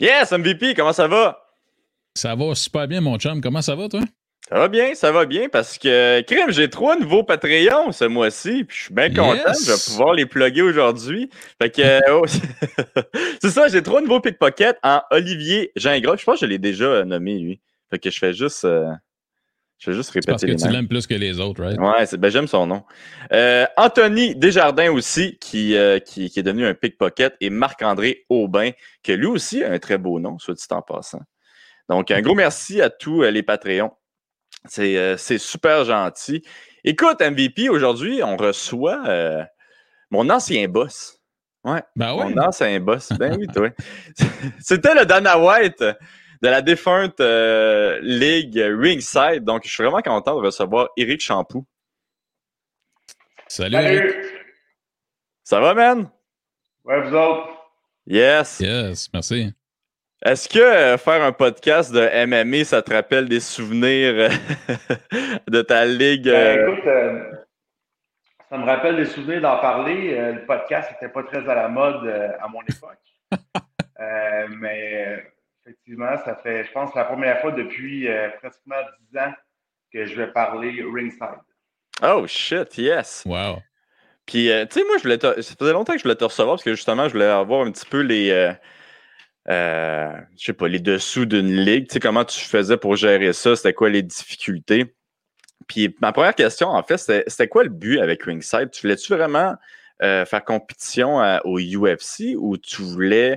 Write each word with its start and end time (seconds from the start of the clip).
Yes, 0.00 0.32
MVP, 0.32 0.74
comment 0.74 0.92
ça 0.92 1.06
va? 1.06 1.40
Ça 2.16 2.34
va 2.34 2.54
super 2.54 2.88
bien, 2.88 3.00
mon 3.00 3.16
chum. 3.18 3.40
Comment 3.40 3.62
ça 3.62 3.74
va, 3.74 3.88
toi? 3.88 4.00
Ça 4.48 4.56
va 4.56 4.68
bien, 4.68 4.94
ça 4.94 5.10
va 5.10 5.24
bien 5.24 5.48
parce 5.48 5.78
que, 5.78 6.20
crime, 6.22 6.50
j'ai 6.50 6.68
trois 6.68 6.98
nouveaux 6.98 7.22
Patreons 7.22 7.92
ce 7.92 8.04
mois-ci, 8.04 8.64
puis 8.64 8.76
je 8.76 8.82
suis 8.84 8.94
bien 8.94 9.08
content. 9.08 9.34
Yes. 9.34 9.64
Je 9.64 9.72
vais 9.72 9.78
pouvoir 9.86 10.14
les 10.14 10.26
plugger 10.26 10.62
aujourd'hui. 10.62 11.30
Fait 11.60 11.70
que, 11.70 11.80
euh, 11.80 12.00
oh, 12.12 12.26
c'est 13.40 13.50
ça, 13.50 13.68
j'ai 13.68 13.82
trois 13.82 14.02
nouveaux 14.02 14.20
pickpockets 14.20 14.76
en 14.82 15.00
Olivier 15.10 15.72
Gingras. 15.76 16.16
Je 16.16 16.24
pense 16.24 16.40
que 16.40 16.46
je 16.46 16.50
l'ai 16.50 16.58
déjà 16.58 16.84
euh, 16.84 17.04
nommé, 17.04 17.38
lui. 17.38 17.60
Fait 17.90 17.98
que 17.98 18.10
je 18.10 18.18
fais 18.18 18.34
juste, 18.34 18.64
euh, 18.64 18.90
je 19.84 19.90
fais 19.90 19.96
juste 19.96 20.12
C'est 20.12 20.26
parce 20.26 20.40
répéter 20.40 20.56
que 20.58 20.62
les 20.62 20.68
tu 20.68 20.72
l'aimes 20.74 20.88
plus 20.88 21.06
que 21.06 21.14
les 21.14 21.40
autres, 21.40 21.62
right? 21.62 21.78
Ouais, 21.78 22.06
ben, 22.16 22.30
j'aime 22.30 22.46
son 22.46 22.66
nom. 22.66 22.84
Euh, 23.32 23.66
Anthony 23.76 24.34
Desjardins 24.34 24.90
aussi, 24.90 25.36
qui, 25.38 25.76
euh, 25.76 25.98
qui, 25.98 26.30
qui 26.30 26.40
est 26.40 26.42
devenu 26.42 26.64
un 26.64 26.72
pickpocket, 26.72 27.34
et 27.42 27.50
Marc-André 27.50 28.24
Aubin, 28.30 28.70
qui 29.02 29.14
lui 29.14 29.26
aussi 29.26 29.62
a 29.62 29.70
un 29.70 29.78
très 29.78 29.98
beau 29.98 30.18
nom, 30.20 30.38
soit 30.38 30.54
dit 30.54 30.64
en 30.70 30.80
passant. 30.80 31.20
Donc, 31.90 32.10
un 32.10 32.22
gros 32.22 32.34
merci 32.34 32.80
à 32.80 32.88
tous 32.88 33.24
euh, 33.24 33.30
les 33.30 33.42
Patreons. 33.42 33.92
C'est 34.66 35.18
super 35.36 35.84
gentil. 35.84 36.42
Écoute, 36.82 37.20
MVP, 37.20 37.68
aujourd'hui, 37.68 38.22
on 38.22 38.38
reçoit 38.38 39.02
mon 40.10 40.30
ancien 40.30 40.66
boss. 40.66 41.20
Ouais, 41.62 41.82
Ben 41.94 42.14
oui. 42.14 42.32
mon 42.32 42.42
ancien 42.42 42.80
boss. 42.80 43.10
Ben 43.18 43.36
oui, 43.38 43.46
toi. 43.48 43.68
C'était 44.60 44.94
le 44.94 45.04
Dana 45.04 45.38
White 45.38 45.84
de 46.44 46.50
la 46.50 46.60
défunte 46.60 47.20
euh, 47.20 47.98
Ligue 48.02 48.58
Ringside. 48.58 49.44
Donc, 49.44 49.62
je 49.64 49.72
suis 49.72 49.82
vraiment 49.82 50.02
content 50.02 50.38
de 50.38 50.44
recevoir 50.44 50.90
Eric 50.94 51.22
Champoux. 51.22 51.64
Salut. 53.48 53.74
Eric. 53.74 54.12
Salut! 54.12 54.26
Ça 55.42 55.60
va, 55.60 55.72
man? 55.72 56.10
Ouais, 56.84 57.00
vous 57.00 57.14
autres? 57.14 57.48
Yes. 58.06 58.60
Yes, 58.60 59.08
merci. 59.14 59.54
Est-ce 60.22 60.46
que 60.46 60.58
euh, 60.58 60.98
faire 60.98 61.22
un 61.22 61.32
podcast 61.32 61.90
de 61.90 62.26
MMA, 62.26 62.64
ça 62.64 62.82
te 62.82 62.92
rappelle 62.92 63.26
des 63.26 63.40
souvenirs 63.40 64.14
euh, 64.14 64.28
de 65.48 65.62
ta 65.62 65.86
ligue? 65.86 66.28
Ben, 66.28 66.68
écoute, 66.68 66.86
euh, 66.86 67.32
ça 68.50 68.58
me 68.58 68.66
rappelle 68.66 68.96
des 68.96 69.06
souvenirs 69.06 69.40
d'en 69.40 69.60
parler. 69.60 70.14
Euh, 70.18 70.32
le 70.32 70.44
podcast 70.44 70.90
n'était 70.92 71.10
pas 71.10 71.22
très 71.22 71.48
à 71.48 71.54
la 71.54 71.68
mode 71.68 72.04
euh, 72.04 72.28
à 72.38 72.48
mon 72.48 72.60
époque. 72.62 72.98
Euh, 74.00 74.48
mais 74.58 75.33
effectivement, 75.66 76.16
ça 76.24 76.36
fait, 76.36 76.64
je 76.64 76.72
pense, 76.72 76.94
la 76.94 77.04
première 77.04 77.40
fois 77.40 77.52
depuis 77.52 78.08
euh, 78.08 78.28
pratiquement 78.40 78.76
10 79.10 79.18
ans 79.18 79.32
que 79.92 80.04
je 80.04 80.14
vais 80.14 80.26
parler 80.28 80.84
ringside. 80.92 81.40
Oh, 82.02 82.26
shit, 82.26 82.76
yes. 82.76 83.22
Wow. 83.24 83.62
Puis, 84.26 84.50
euh, 84.50 84.64
tu 84.66 84.80
sais, 84.80 84.86
moi, 84.86 84.96
je 84.98 85.02
voulais 85.02 85.18
te- 85.18 85.40
ça 85.40 85.54
faisait 85.58 85.72
longtemps 85.72 85.92
que 85.92 85.98
je 85.98 86.02
voulais 86.04 86.16
te 86.16 86.24
recevoir 86.24 86.56
parce 86.56 86.64
que 86.64 86.74
justement, 86.74 87.08
je 87.08 87.12
voulais 87.12 87.26
avoir 87.26 87.66
un 87.66 87.70
petit 87.70 87.86
peu 87.86 88.00
les. 88.00 88.30
euh, 88.30 88.52
euh, 89.50 90.12
je 90.38 90.44
sais 90.46 90.52
pas, 90.54 90.68
les 90.68 90.78
dessous 90.80 91.26
d'une 91.26 91.54
ligue. 91.54 91.88
Tu 91.88 91.94
sais, 91.94 92.00
comment 92.00 92.24
tu 92.24 92.40
faisais 92.40 92.76
pour 92.78 92.96
gérer 92.96 93.32
ça? 93.32 93.54
C'était 93.54 93.74
quoi 93.74 93.90
les 93.90 94.02
difficultés? 94.02 94.94
Puis, 95.68 95.94
ma 96.00 96.12
première 96.12 96.34
question, 96.34 96.68
en 96.68 96.82
fait, 96.82 96.96
c'était 96.96 97.24
c'était 97.26 97.48
quoi 97.48 97.62
le 97.62 97.68
but 97.70 97.98
avec 98.00 98.22
Ringside? 98.22 98.70
Tu 98.70 98.82
voulais-tu 98.82 99.12
vraiment 99.14 99.54
euh, 100.02 100.24
faire 100.24 100.44
compétition 100.44 101.20
à- 101.20 101.40
au 101.44 101.58
UFC 101.58 102.34
ou 102.36 102.56
tu 102.56 102.82
voulais 102.82 103.32
euh, 103.32 103.36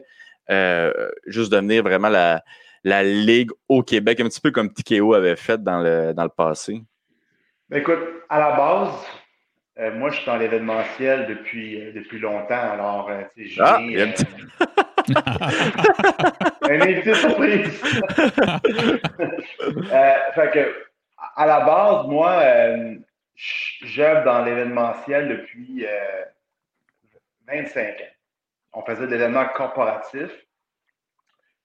juste 1.26 1.52
devenir 1.52 1.84
vraiment 1.84 2.10
la, 2.10 2.44
la 2.84 3.04
ligue 3.04 3.52
au 3.68 3.84
Québec, 3.84 4.20
un 4.20 4.26
petit 4.26 4.42
peu 4.42 4.52
comme 4.52 4.72
TKO 4.74 5.14
avait 5.14 5.36
fait 5.36 5.62
dans 5.62 5.82
le, 5.82 6.14
dans 6.14 6.24
le 6.24 6.30
passé? 6.30 6.82
Ben, 7.70 7.80
écoute, 7.82 8.00
à 8.30 8.40
la 8.40 8.52
base, 8.56 8.94
euh, 9.80 9.94
moi, 9.94 10.10
je 10.10 10.18
suis 10.18 10.26
dans 10.26 10.38
l'événementiel 10.38 11.28
depuis, 11.28 11.82
euh, 11.82 11.92
depuis 11.94 12.18
longtemps. 12.20 12.72
Alors, 12.72 13.10
euh, 13.10 13.24
tu 13.36 13.48
sais, 13.50 13.56
je 13.56 13.62
Ah, 13.62 13.76
un 13.78 14.12
petit- 14.12 14.26
Un 16.70 16.82
invité 16.82 17.14
surprise. 17.14 17.82
Euh, 19.92 20.14
fait 20.34 20.52
que, 20.52 20.76
à 21.36 21.46
la 21.46 21.60
base, 21.62 22.08
moi, 22.08 22.40
euh, 22.42 22.96
j'œuvre 23.36 24.24
dans 24.24 24.44
l'événementiel 24.44 25.28
depuis 25.30 25.86
euh, 25.86 26.24
25 27.48 27.88
ans. 27.88 28.17
On 28.74 28.84
faisait 28.84 29.08
de 29.08 29.12
l'événement 29.12 29.48
corporatif. 29.48 30.32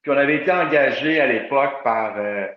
Puis 0.02 0.10
on 0.10 0.16
avait 0.16 0.36
été 0.36 0.50
engagé 0.50 1.20
à 1.20 1.26
l'époque 1.26 1.82
par 1.84 2.18
euh, 2.18 2.48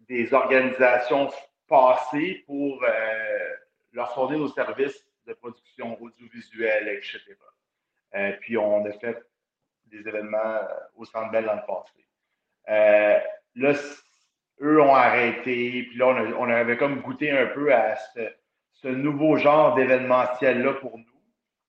des 0.00 0.32
organisations 0.32 1.30
passées 1.68 2.42
pour 2.46 2.82
euh, 2.82 3.54
leur 3.92 4.12
fournir 4.14 4.38
nos 4.38 4.48
services 4.48 5.06
de 5.26 5.34
production 5.34 6.00
audiovisuelle, 6.00 6.88
etc. 6.88 7.36
Euh, 8.14 8.32
puis 8.40 8.56
on 8.56 8.84
a 8.84 8.92
fait 8.92 9.22
des 9.86 10.08
événements 10.08 10.60
au 10.96 11.04
Centre 11.04 11.30
Bell 11.30 11.44
dans 11.44 11.56
le 11.56 11.66
passé. 11.66 13.26
Là, 13.56 13.74
eux 14.62 14.80
ont 14.80 14.94
arrêté, 14.94 15.84
puis 15.88 15.96
là, 15.96 16.06
on, 16.38 16.48
avait 16.48 16.76
comme 16.76 17.00
goûté 17.00 17.30
un 17.30 17.46
peu 17.46 17.74
à 17.74 17.96
ce, 17.96 18.20
ce 18.72 18.88
nouveau 18.88 19.36
genre 19.36 19.74
d'événementiel-là 19.74 20.74
pour 20.74 20.96
nous. 20.96 21.04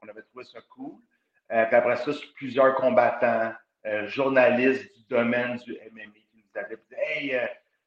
On 0.03 0.07
avait 0.07 0.21
trouvé 0.23 0.45
ça 0.45 0.59
cool. 0.69 0.99
Euh, 1.51 1.65
puis 1.65 1.75
après 1.75 1.97
ça, 1.97 2.11
plusieurs 2.35 2.75
combattants, 2.75 3.53
euh, 3.85 4.07
journalistes 4.07 4.83
du 4.97 5.03
domaine 5.09 5.57
du 5.57 5.73
MMA 5.91 6.03
qui 6.13 6.37
nous 6.37 6.59
avaient 6.61 6.75
dit 6.75 6.95
Hey, 6.97 7.35
euh, 7.35 7.45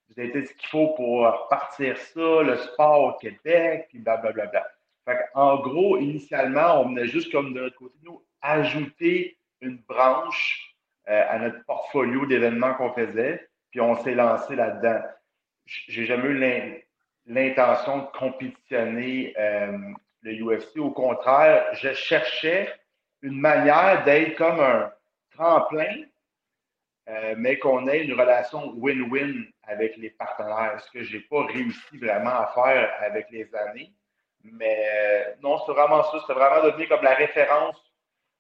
vous 0.09 0.21
avez 0.21 0.31
fait 0.33 0.45
ce 0.47 0.55
qu'il 0.55 0.69
faut 0.69 0.89
pour 0.95 1.21
repartir 1.27 1.97
ça, 1.97 2.43
le 2.43 2.57
sport 2.57 3.03
au 3.03 3.13
Québec, 3.19 3.87
puis 3.89 3.99
blablabla. 4.01 4.67
Fait 5.07 5.19
en 5.35 5.57
gros, 5.59 5.99
initialement, 5.99 6.81
on 6.81 6.89
venait 6.89 7.07
juste 7.07 7.31
comme 7.33 7.53
de 7.55 7.61
notre 7.61 7.77
côté, 7.77 7.95
nous, 8.03 8.23
ajouter 8.43 9.39
une 9.61 9.79
branche 9.89 10.75
à 11.07 11.39
notre 11.39 11.63
portfolio 11.67 12.25
d'événements 12.25 12.73
qu'on 12.75 12.93
faisait, 12.93 13.49
puis 13.71 13.81
on 13.81 13.95
s'est 14.03 14.15
lancé 14.15 14.57
là-dedans. 14.57 15.03
J'ai 15.67 16.07
jamais 16.07 16.29
eu 16.29 16.39
l'in- 16.39 16.75
l'intention 17.27 17.99
de 17.99 18.07
compétitionner 18.19 19.35
le 20.23 20.33
UFC. 20.43 20.79
Au 20.79 20.91
contraire, 20.91 21.67
je 21.75 21.93
cherchais 21.93 22.73
une 23.25 23.41
manière 23.41 24.05
d'être 24.05 24.37
comme 24.37 24.61
un 24.61 24.93
tremplin, 25.31 26.05
euh, 27.09 27.35
mais 27.39 27.59
qu'on 27.59 27.89
ait 27.89 28.05
une 28.05 28.13
relation 28.13 28.75
win-win 28.77 29.47
avec 29.63 29.97
les 29.97 30.11
partenaires, 30.11 30.79
ce 30.81 30.91
que 30.91 31.03
je 31.03 31.17
n'ai 31.17 31.23
pas 31.23 31.45
réussi 31.47 31.99
vraiment 31.99 32.31
à 32.31 32.53
faire 32.55 32.93
avec 33.01 33.31
les 33.31 33.53
années. 33.55 33.93
Mais 34.43 34.87
euh, 34.95 35.35
non, 35.43 35.59
c'est 35.65 35.73
vraiment 35.73 36.03
ça. 36.03 36.23
C'est 36.27 36.35
vraiment 36.35 36.63
devenu 36.65 36.87
comme 36.87 37.03
la 37.03 37.15
référence 37.15 37.83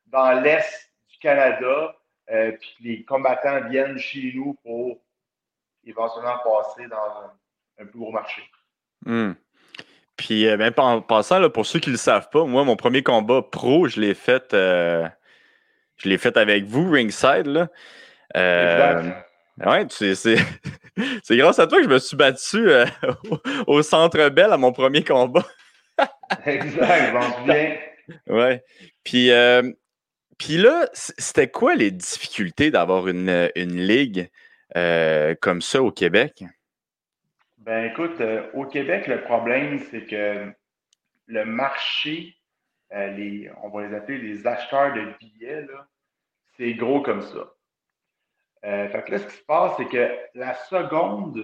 dans 0.07 0.33
l'Est 0.43 0.93
du 1.09 1.19
Canada. 1.19 1.97
Euh, 2.31 2.53
puis 2.53 2.77
les 2.81 3.05
combattants 3.05 3.67
viennent 3.69 3.99
chez 3.99 4.33
nous 4.35 4.55
pour 4.63 5.01
éventuellement 5.85 6.39
passer 6.39 6.87
dans 6.89 6.97
un, 7.23 7.33
un 7.79 7.87
plus 7.87 7.99
gros 7.99 8.13
marché. 8.13 8.43
Hmm. 9.07 9.33
Puis, 10.25 10.49
euh, 10.49 10.57
ben, 10.57 10.73
en 10.79 11.03
passant, 11.03 11.39
là, 11.39 11.51
pour 11.51 11.67
ceux 11.67 11.81
qui 11.81 11.91
ne 11.91 11.95
le 11.97 11.99
savent 11.99 12.31
pas, 12.31 12.47
moi, 12.47 12.65
mon 12.65 12.77
premier 12.77 13.03
combat 13.03 13.43
pro, 13.43 13.89
je 13.89 14.01
l'ai 14.01 14.15
fait, 14.15 14.55
euh, 14.55 15.07
je 15.99 16.09
l'ai 16.09 16.17
fait 16.17 16.39
avec 16.39 16.65
vous, 16.65 16.91
Ringside. 16.91 17.45
Là. 17.45 17.69
Euh, 18.35 19.01
Exact. 19.01 19.27
ouais, 19.67 19.87
tu 19.87 20.15
sais, 20.15 20.37
c'est, 21.23 21.37
grâce 21.37 21.59
à 21.59 21.67
toi 21.67 21.77
que 21.77 21.85
je 21.85 21.91
me 21.91 21.99
suis 21.99 22.17
battu 22.17 22.71
euh, 22.71 22.87
au, 23.29 23.39
au 23.67 23.83
Centre 23.83 24.31
Bell 24.31 24.51
à 24.51 24.57
mon 24.57 24.73
premier 24.73 25.05
combat. 25.05 25.45
Exact, 26.47 27.13
m'en 27.13 27.37
souviens. 27.37 27.77
Ouais. 28.27 28.65
Puis, 29.05 29.31
euh, 29.31 29.71
puis 30.39 30.57
là, 30.57 30.89
c'était 30.95 31.51
quoi 31.51 31.75
les 31.75 31.91
difficultés 31.91 32.71
d'avoir 32.71 33.09
une, 33.09 33.51
une 33.57 33.77
ligue 33.77 34.31
comme 35.43 35.61
ça 35.61 35.83
au 35.83 35.91
Québec? 35.91 36.45
Ben 37.65 37.87
écoute, 37.87 38.21
euh, 38.21 38.51
au 38.53 38.67
Québec, 38.67 39.07
le 39.07 39.23
problème, 39.23 39.79
c'est 39.91 40.05
que 40.05 40.53
le 41.25 41.45
marché, 41.47 42.37
euh, 42.93 43.07
les, 43.13 43.51
on 43.63 43.71
va 43.71 43.87
les 43.87 43.95
appeler 43.95 44.19
les 44.19 44.47
acheteurs 44.47 44.93
de 44.93 45.15
billets, 45.19 45.67
c'est 46.59 46.75
gros 46.75 47.01
comme 47.01 47.23
ça. 47.23 47.55
Euh, 48.67 48.87
fait 48.91 49.05
que 49.05 49.13
là, 49.13 49.19
ce 49.19 49.27
qui 49.29 49.37
se 49.37 49.45
passe, 49.45 49.79
c'est 49.79 49.89
que 49.89 50.15
la 50.35 50.53
seconde 50.53 51.43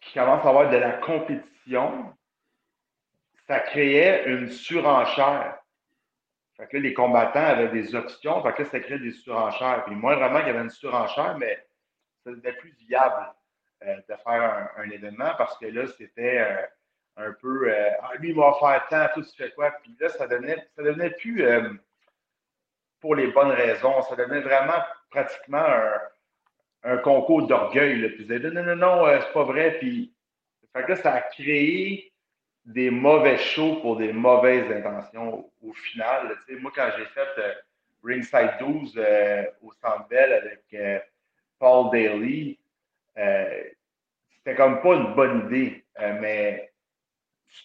qui 0.00 0.14
commence 0.14 0.44
à 0.44 0.48
avoir 0.48 0.68
de 0.68 0.78
la 0.78 0.94
compétition, 0.94 2.12
ça 3.46 3.60
créait 3.60 4.28
une 4.28 4.50
surenchère. 4.50 5.58
Fait 6.56 6.66
que 6.66 6.76
là, 6.76 6.82
les 6.82 6.92
combattants 6.92 7.38
avaient 7.38 7.68
des 7.68 7.94
options, 7.94 8.42
fait 8.42 8.52
que 8.52 8.62
là, 8.64 8.68
ça 8.68 8.80
créait 8.80 8.98
des 8.98 9.12
surenchères. 9.12 9.84
Puis 9.84 9.94
moi, 9.94 10.16
vraiment, 10.16 10.40
il 10.40 10.48
y 10.48 10.50
avait 10.50 10.62
une 10.62 10.70
surenchère, 10.70 11.38
mais 11.38 11.64
ça 12.24 12.32
devenait 12.32 12.54
plus 12.54 12.74
viable 12.80 13.32
de 13.86 14.14
faire 14.24 14.70
un, 14.76 14.90
événement 14.90 15.32
parce 15.38 15.58
que 15.58 15.66
là, 15.66 15.86
c'était 15.86 16.38
euh, 16.38 16.66
un 17.16 17.32
peu 17.32 17.68
euh, 17.68 17.90
Ah, 18.02 18.12
lui, 18.18 18.30
il 18.30 18.34
va 18.34 18.54
faire 18.58 18.86
tant, 18.88 19.06
tout 19.14 19.22
tu 19.22 19.36
fais 19.36 19.50
quoi? 19.50 19.70
Puis 19.82 19.96
là, 20.00 20.08
ça 20.08 20.26
devenait, 20.26 20.68
ça 20.76 20.82
devenait 20.82 21.10
plus 21.10 21.44
euh, 21.44 21.70
pour 23.00 23.14
les 23.14 23.28
bonnes 23.28 23.50
raisons. 23.50 24.02
Ça 24.02 24.16
devenait 24.16 24.40
vraiment 24.40 24.82
pratiquement 25.10 25.66
un, 26.84 26.98
concours 26.98 27.46
d'orgueil. 27.46 28.08
Puis 28.10 28.24
ils 28.24 28.28
disaient 28.28 28.50
non, 28.50 28.62
non, 28.62 28.76
non, 28.76 29.06
euh, 29.06 29.20
c'est 29.20 29.32
pas 29.32 29.44
vrai. 29.44 29.78
Puis 29.78 30.12
là, 30.74 30.96
ça 30.96 31.14
a 31.14 31.20
créé 31.22 32.12
des 32.64 32.90
mauvais 32.90 33.38
shows 33.38 33.76
pour 33.76 33.96
des 33.96 34.12
mauvaises 34.12 34.70
intentions 34.70 35.50
au, 35.62 35.72
final. 35.72 36.36
moi, 36.60 36.70
quand 36.74 36.90
j'ai 36.96 37.06
fait 37.06 37.28
euh, 37.38 37.54
Ringside 38.04 38.56
12 38.58 38.98
au 39.62 39.72
Centre 39.72 40.06
avec 40.10 41.04
Paul 41.58 41.90
Daly, 41.92 42.58
c'était 43.14 44.56
comme 44.56 44.80
pas 44.80 44.94
une 44.94 45.14
bonne 45.14 45.46
idée. 45.46 45.84
mais 45.98 46.72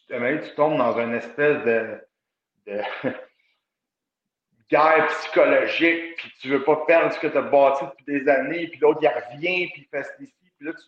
tu, 0.07 0.55
tombes 0.55 0.77
dans 0.77 0.99
une 0.99 1.13
espèce 1.13 1.63
de, 1.63 2.01
guerre 4.69 5.07
psychologique, 5.07 6.15
puis 6.17 6.33
tu 6.41 6.49
veux 6.49 6.63
pas 6.63 6.85
perdre 6.85 7.13
ce 7.13 7.19
que 7.19 7.27
tu 7.27 7.37
as 7.37 7.41
bâti 7.41 7.85
depuis 7.85 8.19
des 8.19 8.29
années, 8.29 8.67
puis 8.67 8.79
l'autre, 8.79 8.99
il 9.01 9.07
revient, 9.07 9.67
puis 9.67 9.81
il 9.83 9.87
fait 9.87 10.03
ceci, 10.03 10.33
puis 10.41 10.67
là, 10.67 10.73
tu, 10.73 10.83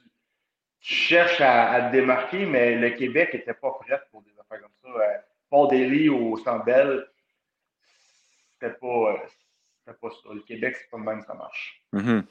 cherches 0.82 1.42
à, 1.42 1.82
te 1.82 1.92
démarquer, 1.92 2.46
mais 2.46 2.76
le 2.76 2.92
Québec 2.92 3.34
n'était 3.34 3.54
pas 3.54 3.72
prêt 3.72 4.02
pour 4.12 4.22
des 4.22 4.32
affaires 4.40 4.62
comme 4.62 4.72
ça. 4.82 5.00
Euh, 5.00 5.18
Paul 5.50 5.70
Daly 5.70 6.10
au 6.10 6.38
Sandbell, 6.38 7.06
c'était 8.54 8.76
pas, 8.76 9.22
pas 9.94 10.10
ça. 10.10 10.34
Le 10.34 10.42
Québec, 10.42 10.76
c'est 10.80 10.90
pas 10.90 10.98
le 10.98 11.04
même, 11.04 11.22
ça 11.22 11.34
marche. 11.34 11.82
Mm 11.94 12.22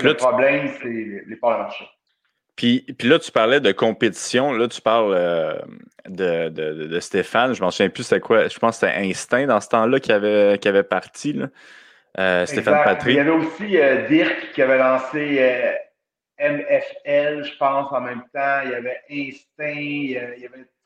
le 0.00 0.14
problème, 0.14 0.68
c'est 0.80 1.24
les 1.26 1.36
parts 1.36 1.58
de 1.58 1.62
marché. 1.62 1.84
Puis, 2.58 2.84
là, 3.04 3.20
tu 3.20 3.30
parlais 3.30 3.60
de 3.60 3.70
compétition. 3.70 4.52
Là, 4.52 4.66
tu 4.66 4.80
parles 4.80 5.14
euh, 5.14 5.54
de, 6.08 6.98
Stéphane. 6.98 7.54
Je 7.54 7.62
m'en 7.62 7.70
souviens 7.70 7.88
plus 7.88 8.02
c'était 8.02 8.20
quoi. 8.20 8.48
Je 8.48 8.58
pense 8.58 8.80
que 8.80 8.86
c'était 8.86 8.98
Instinct 8.98 9.46
dans 9.46 9.60
ce 9.60 9.68
temps-là 9.68 10.00
qui 10.00 10.10
avait, 10.10 10.58
avait 10.66 10.82
parti. 10.82 11.34
Là. 11.34 11.46
Euh, 12.18 12.46
Stéphane 12.46 12.82
Patry. 12.82 13.12
Il 13.12 13.16
y 13.16 13.20
avait 13.20 13.30
aussi 13.30 13.78
euh, 13.78 14.08
Dirk 14.08 14.52
qui 14.54 14.62
avait 14.62 14.78
lancé 14.78 15.76
MFL, 16.40 17.44
je 17.44 17.56
pense, 17.58 17.92
en 17.92 18.00
même 18.00 18.22
temps. 18.34 18.60
Il 18.64 18.70
y 18.70 18.74
avait 18.74 19.02
Instinct. 19.08 19.80
Il 19.80 20.10
y 20.10 20.16
avait, 20.18 20.36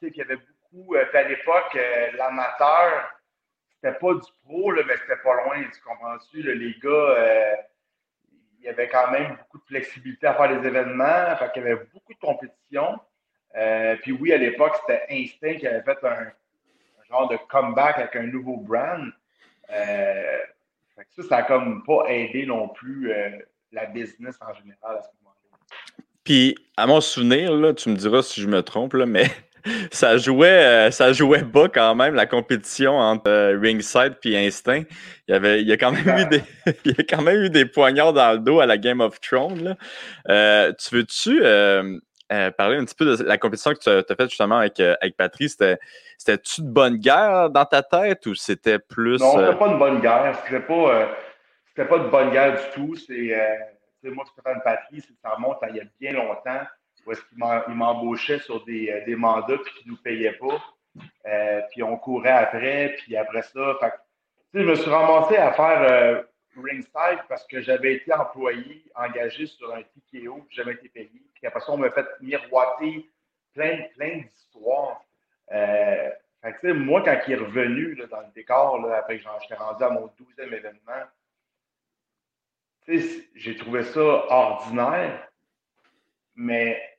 il 0.02 0.14
y 0.14 0.20
avait 0.20 0.36
beaucoup. 0.70 0.94
à 0.94 1.22
l'époque, 1.22 1.78
l'amateur, 2.18 3.10
c'était 3.82 3.98
pas 3.98 4.14
du 4.14 4.30
pro, 4.44 4.72
mais 4.72 4.96
c'était 4.96 5.20
pas 5.22 5.34
loin. 5.44 5.62
Tu 5.72 5.80
comprends-tu? 5.82 6.42
Les 6.42 6.74
gars 6.80 7.66
il 8.62 8.66
y 8.66 8.68
avait 8.68 8.88
quand 8.88 9.10
même 9.10 9.36
beaucoup 9.36 9.58
de 9.58 9.64
flexibilité 9.64 10.26
à 10.28 10.34
faire 10.34 10.52
les 10.52 10.66
événements. 10.66 11.36
Fait 11.36 11.52
qu'il 11.52 11.62
y 11.62 11.66
avait 11.66 11.84
beaucoup 11.92 12.14
de 12.14 12.18
compétition. 12.18 12.98
Euh, 13.56 13.96
puis 14.02 14.12
oui, 14.12 14.32
à 14.32 14.36
l'époque, 14.36 14.74
c'était 14.80 15.04
Instinct 15.10 15.56
qui 15.58 15.66
avait 15.66 15.82
fait 15.82 15.98
un, 16.04 16.32
genre 17.10 17.28
de 17.28 17.36
comeback 17.48 17.98
avec 17.98 18.16
un 18.16 18.22
nouveau 18.22 18.58
brand. 18.58 19.10
Euh, 19.70 20.38
ça, 21.16 21.22
ça 21.22 21.36
n'a 21.38 21.42
comme 21.42 21.82
pas 21.84 22.04
aidé 22.08 22.46
non 22.46 22.68
plus 22.68 23.12
euh, 23.12 23.30
la 23.72 23.86
business 23.86 24.38
en 24.40 24.54
général 24.54 24.96
à 24.96 25.02
ce 25.02 25.08
moment-là. 25.20 26.04
Puis, 26.22 26.54
à 26.76 26.86
mon 26.86 27.00
souvenir, 27.00 27.52
là, 27.52 27.74
tu 27.74 27.88
me 27.88 27.96
diras 27.96 28.22
si 28.22 28.40
je 28.40 28.46
me 28.46 28.62
trompe, 28.62 28.94
là, 28.94 29.06
mais 29.06 29.26
ça 29.92 30.16
jouait, 30.16 30.64
euh, 30.64 30.90
ça 30.90 31.12
jouait 31.12 31.42
bas 31.42 31.68
quand 31.72 31.94
même 31.94 32.14
la 32.14 32.26
compétition 32.26 32.98
entre 32.98 33.30
euh, 33.30 33.58
Ringside 33.60 34.16
et 34.24 34.46
Instinct. 34.46 34.84
Il 35.28 35.32
y 35.32 35.34
avait, 35.34 35.62
il 35.62 35.68
y 35.68 35.72
a 35.72 35.76
quand 35.76 35.92
même 35.92 36.18
eu 36.18 36.24
des, 36.26 36.42
il 36.84 36.92
y 36.92 37.00
a 37.00 37.04
quand 37.04 37.22
même 37.22 37.42
eu 37.42 37.50
des 37.50 37.66
poignards 37.66 38.12
dans 38.12 38.32
le 38.32 38.38
dos 38.38 38.60
à 38.60 38.66
la 38.66 38.78
Game 38.78 39.00
of 39.00 39.20
Thrones. 39.20 39.76
Euh, 40.28 40.72
tu 40.78 40.96
veux-tu 40.96 41.42
parler 42.56 42.78
un 42.78 42.84
petit 42.84 42.94
peu 42.94 43.04
de 43.04 43.22
la 43.24 43.36
compétition 43.36 43.72
que 43.72 43.78
tu 43.78 43.90
as, 43.90 44.16
faite 44.16 44.30
justement 44.30 44.58
avec, 44.58 44.80
avec 44.80 45.16
Patrice? 45.16 45.58
C'était-tu 46.18 46.62
de 46.62 46.68
bonne 46.68 46.96
guerre 46.96 47.50
dans 47.50 47.66
ta 47.66 47.82
tête 47.82 48.24
ou 48.26 48.34
c'était 48.34 48.78
plus. 48.78 49.20
Non, 49.20 49.38
c'était 49.38 49.58
pas 49.58 49.68
une 49.68 49.78
bonne 49.78 50.00
guerre. 50.00 50.38
C'était 50.44 50.64
pas, 50.64 51.08
c'était 51.68 51.88
pas 51.88 51.98
de 51.98 52.08
bonne 52.08 52.30
guerre 52.30 52.52
du 52.52 52.62
tout. 52.74 52.94
C'est, 52.96 53.36
moi, 54.10 54.24
Stéphane 54.32 54.60
Patrice, 54.64 55.06
ça 55.22 55.30
remonte 55.30 55.62
à 55.62 55.68
il 55.68 55.76
y 55.76 55.80
a 55.80 55.84
bien 56.00 56.12
longtemps 56.12 56.66
où 57.06 57.12
est-ce 57.12 57.22
qu'il 57.22 57.74
m'embauchait 57.74 58.38
sur 58.38 58.64
des, 58.64 58.90
euh, 58.90 59.04
des 59.04 59.16
mandats 59.16 59.58
puis 59.58 59.72
qu'il 59.74 59.86
ne 59.88 59.96
nous 59.96 60.02
payait 60.02 60.32
pas? 60.32 60.62
Euh, 61.26 61.60
puis 61.70 61.82
on 61.82 61.96
courait 61.96 62.30
après, 62.30 62.96
puis 62.98 63.16
après 63.16 63.42
ça, 63.42 63.76
fait, 63.80 63.92
je 64.54 64.60
me 64.60 64.74
suis 64.74 64.90
ramassé 64.90 65.36
à 65.36 65.52
faire 65.52 65.82
euh, 65.82 66.22
ringside 66.56 67.20
parce 67.28 67.46
que 67.46 67.60
j'avais 67.60 67.94
été 67.94 68.12
employé, 68.12 68.84
engagé 68.94 69.46
sur 69.46 69.74
un 69.74 69.82
TKO, 69.82 70.46
j'avais 70.50 70.74
été 70.74 70.88
payé. 70.88 71.22
Puis 71.34 71.46
après 71.46 71.60
ça, 71.60 71.72
on 71.72 71.78
m'a 71.78 71.90
fait 71.90 72.06
miroiter 72.20 73.10
plein, 73.54 73.84
plein 73.96 74.18
d'histoires. 74.18 75.02
Euh, 75.52 76.10
fait 76.60 76.72
moi, 76.74 77.02
quand 77.02 77.18
il 77.26 77.32
est 77.32 77.36
revenu 77.36 77.96
dans 78.10 78.20
le 78.20 78.32
décor, 78.34 78.80
là, 78.80 78.98
après 78.98 79.18
que 79.18 79.24
j'étais 79.42 79.54
rendu 79.54 79.82
à 79.82 79.90
mon 79.90 80.06
12e 80.06 80.52
événement, 80.52 81.04
j'ai 83.34 83.56
trouvé 83.56 83.84
ça 83.84 84.00
ordinaire, 84.00 85.28
mais 86.34 86.91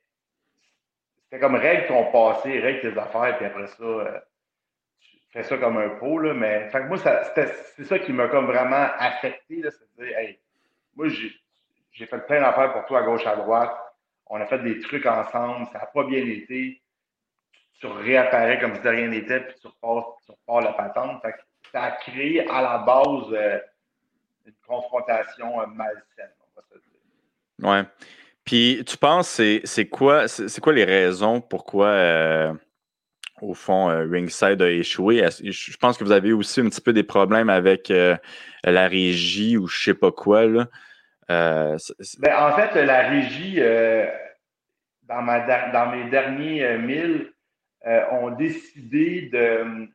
c'est 1.34 1.40
comme 1.40 1.56
règle 1.56 1.88
ton 1.88 2.12
passé, 2.12 2.60
règle 2.60 2.92
tes 2.92 2.96
affaires, 2.96 3.36
puis 3.36 3.46
après 3.46 3.66
ça, 3.66 3.82
euh, 3.82 4.20
tu 5.00 5.18
fais 5.32 5.42
ça 5.42 5.58
comme 5.58 5.78
un 5.78 5.88
pot, 5.88 6.20
là. 6.20 6.32
Mais, 6.32 6.70
moi, 6.86 6.96
c'est 6.96 7.84
ça 7.84 7.98
qui 7.98 8.12
m'a 8.12 8.28
comme 8.28 8.46
vraiment 8.46 8.86
affecté, 9.00 9.64
moi, 10.94 11.08
j'ai 11.08 12.06
fait 12.06 12.26
plein 12.26 12.40
d'affaires 12.40 12.72
pour 12.72 12.84
toi 12.84 13.00
à 13.00 13.02
gauche, 13.02 13.26
à 13.26 13.34
droite. 13.34 13.76
On 14.26 14.40
a 14.40 14.46
fait 14.46 14.60
des 14.60 14.78
trucs 14.78 15.06
ensemble, 15.06 15.66
ça 15.72 15.80
n'a 15.80 15.86
pas 15.86 16.04
bien 16.04 16.24
été. 16.24 16.80
Tu 17.80 17.86
réapparais 17.88 18.60
comme 18.60 18.76
si 18.76 18.80
de 18.80 18.88
rien 18.88 19.08
n'était, 19.08 19.40
puis 19.40 19.56
tu 19.60 19.66
repars, 19.66 20.18
tu 20.24 20.30
repars 20.30 20.60
la 20.60 20.72
patente. 20.74 21.20
Ça 21.72 21.82
a 21.82 21.90
créé 21.90 22.48
à 22.48 22.62
la 22.62 22.78
base 22.78 23.32
euh, 23.32 23.58
une 24.46 24.54
confrontation 24.68 25.60
euh, 25.60 25.66
malsaine, 25.66 26.30
on 26.38 26.60
va 26.60 26.62
se 26.70 26.78
dire. 26.78 27.68
Ouais. 27.68 27.82
Puis 28.44 28.82
tu 28.86 28.98
penses, 28.98 29.40
c'est 29.64 29.88
quoi, 29.88 30.28
c'est 30.28 30.60
quoi 30.60 30.72
les 30.72 30.84
raisons 30.84 31.40
pourquoi, 31.40 31.88
euh, 31.88 32.52
au 33.40 33.54
fond, 33.54 33.88
euh, 33.88 34.06
Ringside 34.06 34.60
a 34.60 34.70
échoué? 34.70 35.26
Je 35.42 35.76
pense 35.78 35.96
que 35.96 36.04
vous 36.04 36.12
avez 36.12 36.32
aussi 36.32 36.60
un 36.60 36.68
petit 36.68 36.82
peu 36.82 36.92
des 36.92 37.04
problèmes 37.04 37.48
avec 37.48 37.90
euh, 37.90 38.16
la 38.62 38.86
régie 38.86 39.56
ou 39.56 39.66
je 39.66 39.84
sais 39.84 39.94
pas 39.94 40.12
quoi. 40.12 40.44
Là. 40.44 40.68
Ben, 41.28 41.78
en 42.36 42.52
fait, 42.54 42.84
la 42.84 43.08
régie, 43.08 43.58
dans, 45.04 45.22
ma, 45.22 45.40
dans 45.70 45.90
mes 45.90 46.10
derniers 46.10 46.76
milles, 46.76 47.32
ont 48.12 48.30
décidé 48.30 49.30
de, 49.32 49.88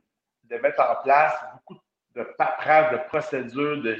de, 0.44 0.56
mettre 0.56 0.80
en 0.80 1.00
place 1.04 1.34
beaucoup 1.52 1.80
de 2.16 2.24
paperasse, 2.36 2.92
de 2.92 2.98
procédures 3.08 3.80
de, 3.80 3.96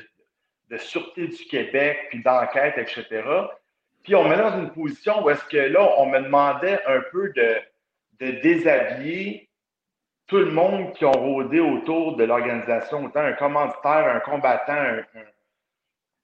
de 0.71 0.77
sûreté 0.77 1.29
du 1.29 1.45
Québec, 1.45 2.07
puis 2.11 2.21
d'enquête, 2.23 2.79
etc. 2.79 3.23
Puis 4.03 4.15
on 4.15 4.29
met 4.29 4.37
dans 4.37 4.59
une 4.59 4.71
position 4.71 5.25
où 5.25 5.31
est-ce 5.31 5.45
que 5.45 5.57
là, 5.57 5.95
on 5.99 6.07
me 6.07 6.21
demandait 6.21 6.81
un 6.87 7.01
peu 7.13 7.31
de, 7.31 7.57
de 8.21 8.41
déshabiller 8.41 9.49
tout 10.27 10.39
le 10.39 10.51
monde 10.51 10.93
qui 10.93 11.05
ont 11.05 11.13
rôdé 11.13 11.59
autour 11.59 12.17
de 12.17 12.25
l'organisation, 12.25 13.05
autant 13.05 13.21
un 13.21 13.33
commanditaire, 13.33 14.15
un 14.15 14.21
combattant, 14.21 15.03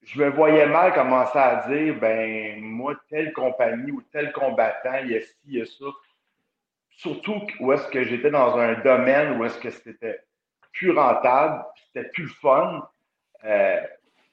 je 0.03 0.21
me 0.21 0.29
voyais 0.29 0.65
mal 0.65 0.93
commencer 0.93 1.37
à 1.37 1.67
dire, 1.67 1.99
ben, 1.99 2.61
moi, 2.61 2.95
telle 3.09 3.33
compagnie 3.33 3.91
ou 3.91 4.01
tel 4.13 4.31
combattant, 4.31 4.99
il 5.03 5.11
y 5.11 5.17
a 5.17 5.21
ci, 5.21 5.35
il 5.47 5.57
y 5.57 5.61
a 5.61 5.65
ça. 5.65 5.85
Surtout 6.91 7.41
où 7.59 7.73
est-ce 7.73 7.87
que 7.89 8.05
j'étais 8.05 8.31
dans 8.31 8.57
un 8.57 8.75
domaine 8.75 9.37
où 9.37 9.43
est-ce 9.43 9.59
que 9.59 9.69
c'était 9.69 10.21
plus 10.71 10.91
rentable, 10.91 11.65
c'était 11.87 12.07
plus 12.09 12.29
fun. 12.29 12.87
Euh, 13.43 13.81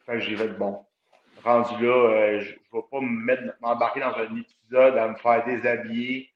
enfin, 0.03 0.21
j'ai 0.21 0.37
fait, 0.37 0.49
bon, 0.49 0.87
rendu 1.45 1.85
là, 1.85 1.93
euh, 1.93 2.41
je 2.41 2.51
ne 2.51 2.81
vais 2.81 2.87
pas 2.91 3.01
m'embarquer 3.61 4.01
dans 4.01 4.15
un 4.15 4.37
épisode 4.37 4.97
à 4.97 5.09
me 5.09 5.15
faire 5.17 5.45
déshabiller 5.45 6.31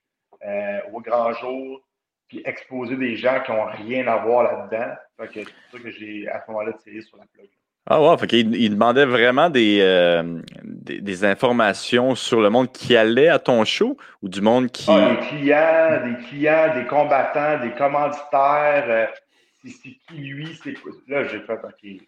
euh, 0.46 0.78
au 0.92 1.00
grand 1.00 1.32
jour, 1.32 1.80
puis 2.28 2.42
exposer 2.44 2.96
des 2.96 3.16
gens 3.16 3.40
qui 3.44 3.50
n'ont 3.50 3.64
rien 3.64 4.06
à 4.06 4.18
voir 4.18 4.44
là-dedans. 4.44 4.94
c'est 5.32 5.44
pour 5.44 5.52
ça 5.72 5.78
que 5.78 5.90
j'ai, 5.90 6.28
à 6.28 6.42
ce 6.44 6.50
moment-là, 6.50 6.72
tiré 6.74 7.00
sur 7.00 7.16
la 7.16 7.24
plug. 7.32 7.48
Ah 7.90 8.02
ouais, 8.02 8.18
fait 8.18 8.30
il 8.34 8.70
demandait 8.70 9.06
vraiment 9.06 9.50
euh, 9.56 10.42
des, 10.62 11.00
des, 11.00 11.24
informations 11.24 12.14
sur 12.14 12.42
le 12.42 12.50
monde 12.50 12.70
qui 12.70 12.94
allait 12.94 13.28
à 13.28 13.38
ton 13.38 13.64
show 13.64 13.96
ou 14.20 14.28
du 14.28 14.42
monde 14.42 14.70
qui. 14.70 14.90
Ah, 14.90 15.12
des 15.14 15.26
clients, 15.26 16.04
des 16.04 16.26
clients, 16.26 16.74
des 16.74 16.86
combattants, 16.86 17.58
des 17.64 17.72
commanditaires. 17.72 19.10
c'est, 19.64 19.72
qui 19.72 20.14
lui, 20.16 20.54
c'est 20.62 20.74
Là, 21.08 21.24
j'ai 21.24 21.40
fait 21.40 21.54
OK 21.54 22.07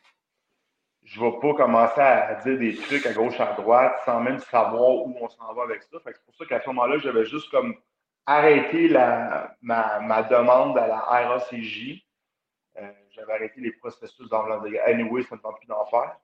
je 1.11 1.21
ne 1.21 1.25
vais 1.25 1.39
pas 1.41 1.55
commencer 1.55 2.01
à 2.01 2.41
dire 2.45 2.57
des 2.57 2.77
trucs 2.77 3.05
à 3.05 3.13
gauche, 3.13 3.41
à 3.41 3.55
droite, 3.55 3.95
sans 4.05 4.21
même 4.21 4.39
savoir 4.39 4.91
où 4.91 5.17
on 5.21 5.29
s'en 5.29 5.53
va 5.55 5.65
avec 5.65 5.83
ça. 5.83 5.99
c'est 6.05 6.25
pour 6.25 6.35
ça 6.37 6.47
qu'à 6.47 6.61
ce 6.61 6.69
moment-là, 6.69 6.99
j'avais 6.99 7.25
juste 7.25 7.51
comme 7.51 7.75
arrêté 8.27 8.87
la, 8.87 9.57
ma, 9.61 10.23
demande 10.31 10.79
à 10.79 10.87
la 10.87 10.99
RACJ. 11.01 12.01
Euh, 12.77 12.93
j'avais 13.11 13.33
arrêté 13.33 13.61
les 13.61 13.73
processus 13.73 14.29
d'enveloppe 14.29 14.71
de 14.71 14.77
Anyway, 14.87 15.25
ça 15.25 15.35
ne 15.35 15.41
tente 15.41 15.59
plus 15.59 15.67
d'en 15.67 15.85
faire. 15.87 16.17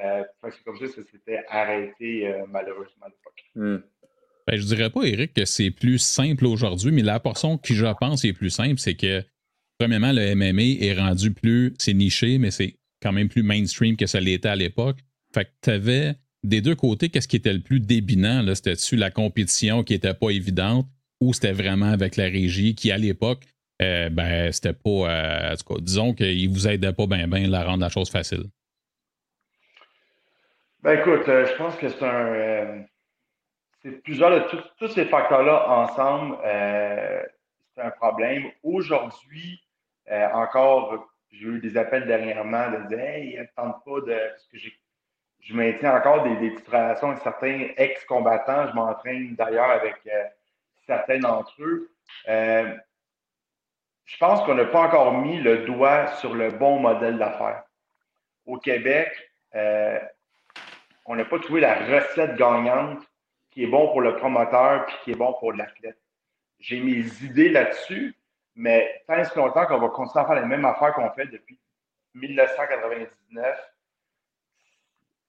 Euh, 0.00 0.24
c'est 0.42 0.64
comme 0.64 0.76
ça 0.76 0.86
que 0.86 0.90
ça 0.90 1.02
s'était 1.08 1.44
arrêté 1.48 2.26
euh, 2.26 2.46
malheureusement 2.48 3.06
à 3.06 3.08
l'époque. 3.08 3.44
Hmm. 3.54 3.78
Ben, 4.48 4.56
je 4.56 4.66
dirais 4.66 4.90
pas, 4.90 5.02
Eric, 5.04 5.34
que 5.34 5.44
c'est 5.44 5.70
plus 5.70 5.98
simple 5.98 6.46
aujourd'hui, 6.46 6.90
mais 6.90 7.02
la 7.02 7.20
portion 7.20 7.58
qui, 7.58 7.74
je 7.74 7.86
pense, 8.00 8.24
est 8.24 8.32
plus 8.32 8.50
simple, 8.50 8.78
c'est 8.78 8.96
que, 8.96 9.22
premièrement, 9.78 10.12
le 10.12 10.34
MMA 10.34 10.84
est 10.84 10.94
rendu 10.98 11.32
plus, 11.32 11.74
c'est 11.78 11.94
niché, 11.94 12.38
mais 12.38 12.50
c'est 12.50 12.76
quand 13.02 13.12
même 13.12 13.28
plus 13.28 13.42
mainstream 13.42 13.96
que 13.96 14.06
ça 14.06 14.20
l'était 14.20 14.48
à 14.48 14.56
l'époque. 14.56 14.98
Fait 15.34 15.44
que 15.44 15.50
tu 15.62 15.70
avais 15.70 16.14
des 16.42 16.60
deux 16.60 16.74
côtés, 16.74 17.08
qu'est-ce 17.08 17.28
qui 17.28 17.36
était 17.36 17.52
le 17.52 17.60
plus 17.60 17.80
débinant? 17.80 18.42
C'était-tu 18.54 18.96
la 18.96 19.10
compétition 19.10 19.82
qui 19.82 19.94
était 19.94 20.14
pas 20.14 20.30
évidente 20.30 20.86
ou 21.20 21.32
c'était 21.32 21.52
vraiment 21.52 21.90
avec 21.90 22.16
la 22.16 22.24
régie 22.24 22.74
qui, 22.74 22.92
à 22.92 22.98
l'époque, 22.98 23.44
euh, 23.82 24.08
ben, 24.08 24.50
c'était 24.52 24.72
pas. 24.72 24.90
Euh, 24.90 25.52
en 25.52 25.56
tout 25.56 25.74
cas, 25.74 25.80
disons 25.80 26.14
qu'il 26.14 26.48
vous 26.50 26.66
aidait 26.66 26.92
pas 26.92 27.06
bien 27.06 27.28
ben, 27.28 27.52
à 27.52 27.64
rendre 27.64 27.82
la 27.82 27.88
chose 27.88 28.10
facile. 28.10 28.44
Ben 30.82 30.98
écoute, 30.98 31.28
euh, 31.28 31.46
je 31.46 31.54
pense 31.56 31.76
que 31.76 31.88
c'est 31.88 32.04
un. 32.04 32.84
C'est 33.82 34.02
plusieurs 34.02 34.48
tous 34.78 34.88
ces 34.88 35.04
facteurs-là 35.04 35.68
ensemble, 35.68 36.38
c'est 36.42 37.82
un 37.82 37.90
problème. 37.90 38.44
Aujourd'hui, 38.64 39.60
encore, 40.32 41.06
j'ai 41.32 41.46
eu 41.46 41.60
des 41.60 41.76
appels 41.76 42.06
dernièrement 42.06 42.70
de 42.70 42.88
dire 42.88 42.98
Hey, 42.98 43.48
tente 43.56 43.84
pas 43.84 44.00
de. 44.00 44.18
Parce 44.30 44.46
que 44.46 44.58
je 45.40 45.54
maintiens 45.54 45.96
encore 45.96 46.22
des, 46.24 46.36
des, 46.36 46.50
petites 46.50 46.68
relations 46.68 47.10
avec 47.10 47.22
certains 47.22 47.68
ex-combattants. 47.76 48.68
Je 48.68 48.74
m'entraîne 48.74 49.34
d'ailleurs 49.34 49.70
avec 49.70 49.96
certains 50.86 51.18
d'entre 51.18 51.52
eux. 51.60 51.90
je 52.26 54.16
pense 54.18 54.42
qu'on 54.44 54.54
n'a 54.54 54.64
pas 54.64 54.80
encore 54.80 55.18
mis 55.18 55.40
le 55.40 55.64
doigt 55.66 56.06
sur 56.18 56.34
le 56.34 56.50
bon 56.50 56.78
modèle 56.80 57.18
d'affaires. 57.18 57.64
Au 58.46 58.58
Québec, 58.58 59.10
on 61.06 61.14
n'a 61.14 61.24
pas 61.24 61.38
trouvé 61.38 61.60
la 61.60 61.74
recette 61.74 62.36
gagnante 62.36 63.02
qui 63.50 63.64
est 63.64 63.68
bon 63.68 63.88
pour 63.88 64.00
le 64.00 64.16
promoteur 64.16 64.86
puis 64.86 64.96
qui 65.02 65.10
est 65.12 65.16
bon 65.16 65.32
pour 65.34 65.52
l'athlète. 65.52 65.98
J'ai 66.58 66.80
mes 66.80 67.06
idées 67.22 67.48
là-dessus, 67.48 68.14
mais 68.56 69.02
tant 69.06 69.14
et 69.14 69.24
longtemps 69.36 69.66
qu'on 69.66 69.78
va 69.78 69.88
continuer 69.88 70.24
à 70.24 70.26
faire 70.26 70.40
les 70.40 70.46
mêmes 70.46 70.64
affaires 70.64 70.94
qu'on 70.94 71.10
fait 71.10 71.26
depuis 71.26 71.58
1999, 72.14 73.72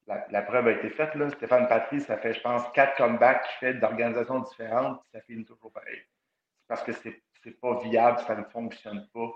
la, 0.08 0.42
preuve 0.42 0.68
a 0.68 0.72
été 0.72 0.90
faite. 0.90 1.14
Là. 1.16 1.30
Stéphane 1.30 1.68
Patry, 1.68 2.00
ça 2.00 2.18
fait, 2.18 2.34
je 2.34 2.42
pense, 2.42 2.64
quatre 2.74 2.96
comebacks 2.96 3.44
qu'il 3.44 3.58
fait 3.60 3.74
d'organisations 3.74 4.40
différentes, 4.40 5.02
puis 5.02 5.10
ça 5.12 5.22
finit 5.22 5.44
toujours 5.44 5.72
pareil. 5.72 6.00
C'est 6.00 6.68
parce 6.68 6.84
que 6.84 6.94
c'est 6.94 7.22
n'est 7.46 7.52
pas 7.54 7.80
viable, 7.82 8.20
ça 8.28 8.36
ne 8.36 8.44
fonctionne 8.46 9.08
pas. 9.14 9.32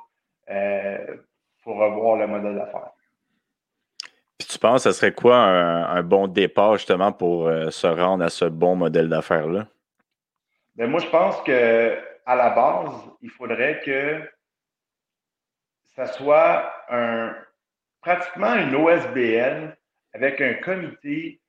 Il 0.47 0.53
euh, 0.55 1.17
faut 1.63 1.73
revoir 1.73 2.17
le 2.17 2.27
modèle 2.27 2.55
d'affaires 2.55 2.91
tu 4.51 4.59
penses 4.59 4.83
ce 4.83 4.91
serait 4.91 5.13
quoi 5.13 5.37
un, 5.37 6.03
bon 6.03 6.27
départ 6.27 6.75
justement 6.75 7.11
pour 7.11 7.47
euh, 7.47 7.69
se 7.69 7.87
rendre 7.87 8.23
à 8.23 8.29
ce 8.29 8.45
bon 8.45 8.75
modèle 8.75 9.07
d'affaires-là? 9.07 9.67
Ben 10.75 10.89
moi, 10.89 10.99
je 10.99 11.07
pense 11.07 11.41
que 11.41 11.97
à 12.31 12.35
la 12.35 12.49
base, 12.51 12.93
il 13.21 13.29
faudrait 13.29 13.81
que 13.81 14.21
ça 15.95 16.07
soit 16.07 16.73
un, 16.89 17.35
pratiquement 17.99 18.55
une 18.55 18.73
OSBL 18.73 19.77
avec 20.13 20.39
un 20.39 20.53
comité, 20.55 21.41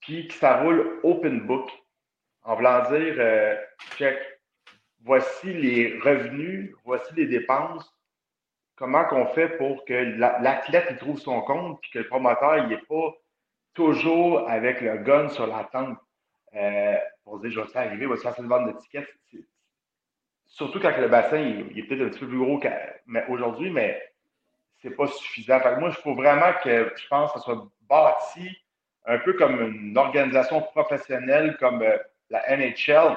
puis 0.00 0.28
que 0.28 0.34
ça 0.34 0.60
roule 0.60 1.00
open 1.04 1.46
book. 1.46 1.70
En 2.42 2.54
voulant 2.54 2.82
dire, 2.90 3.14
euh, 3.18 3.56
check, 3.96 4.18
voici 5.02 5.54
les 5.54 5.98
revenus, 6.00 6.74
voici 6.84 7.14
les 7.14 7.26
dépenses, 7.26 7.90
comment 8.76 9.04
qu'on 9.06 9.26
fait 9.28 9.48
pour 9.56 9.86
que 9.86 9.94
l'athlète 9.94 10.98
trouve 10.98 11.18
son 11.18 11.40
compte 11.40 11.80
puis 11.80 11.90
que 11.92 11.98
le 12.00 12.08
promoteur 12.08 12.66
n'est 12.66 12.76
pas 12.76 13.14
toujours 13.72 14.48
avec 14.50 14.82
le 14.82 14.98
gun 14.98 15.30
sur 15.30 15.46
la 15.46 15.64
tente 15.64 15.98
euh, 16.54 16.96
pour 17.24 17.40
dire 17.40 17.50
je 17.52 17.60
vais 17.60 17.76
arriver, 17.76 18.04
je 18.04 18.10
vais 18.10 18.16
faire 18.18 18.34
cette 18.34 18.44
vente 18.44 18.66
d'étiquettes. 18.66 19.08
Surtout 20.50 20.80
quand 20.80 20.96
le 20.98 21.08
bassin 21.08 21.38
il, 21.38 21.78
est 21.78 21.82
peut-être 21.84 22.02
un 22.02 22.08
petit 22.10 22.18
peu 22.18 22.28
plus 22.28 22.38
gros 22.38 22.58
qu'aujourd'hui, 22.58 23.70
mais 23.70 24.02
c'est 24.82 24.90
pas 24.90 25.06
suffisant. 25.06 25.60
moi, 25.78 25.90
il 25.90 26.02
faut 26.02 26.14
vraiment 26.14 26.52
que 26.62 26.92
je 26.96 27.08
pense 27.08 27.32
que 27.32 27.38
ça 27.38 27.44
soit 27.44 27.68
bâti 27.88 28.48
un 29.06 29.18
peu 29.18 29.32
comme 29.34 29.60
une 29.60 29.96
organisation 29.96 30.60
professionnelle 30.60 31.56
comme 31.58 31.82
euh, 31.82 31.96
la 32.28 32.56
NHL, 32.56 33.16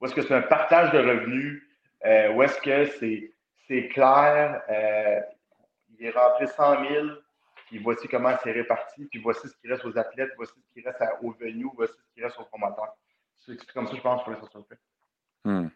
où 0.00 0.06
est-ce 0.06 0.14
que 0.14 0.22
c'est 0.22 0.34
un 0.34 0.42
partage 0.42 0.92
de 0.92 0.98
revenus, 0.98 1.62
euh, 2.04 2.32
où 2.32 2.42
est-ce 2.42 2.60
que 2.60 3.30
c'est 3.66 3.88
clair. 3.88 4.62
Euh, 4.68 5.20
il 5.98 6.06
est 6.06 6.10
rentré 6.10 6.46
100 6.46 6.88
000, 6.88 7.06
puis 7.66 7.78
voici 7.78 8.08
comment 8.08 8.34
c'est 8.42 8.52
réparti, 8.52 9.06
puis 9.06 9.20
voici 9.20 9.48
ce 9.48 9.56
qui 9.56 9.68
reste 9.68 9.84
aux 9.84 9.96
athlètes, 9.96 10.32
voici 10.36 10.52
ce 10.54 10.80
qui 10.80 10.86
reste 10.86 11.02
au 11.22 11.32
venue, 11.32 11.68
voici 11.74 11.94
ce 11.94 12.14
qui 12.14 12.22
reste 12.22 12.38
aux 12.38 12.44
promoteurs. 12.44 12.94
C'est 13.36 13.56
comme 13.72 13.86
ça, 13.86 13.94
je 13.94 14.00
pense, 14.00 14.24
que 14.24 14.34
ça 14.34 14.46
soit 14.50 14.64
fait. 14.68 14.78
Hmm. 15.44 15.68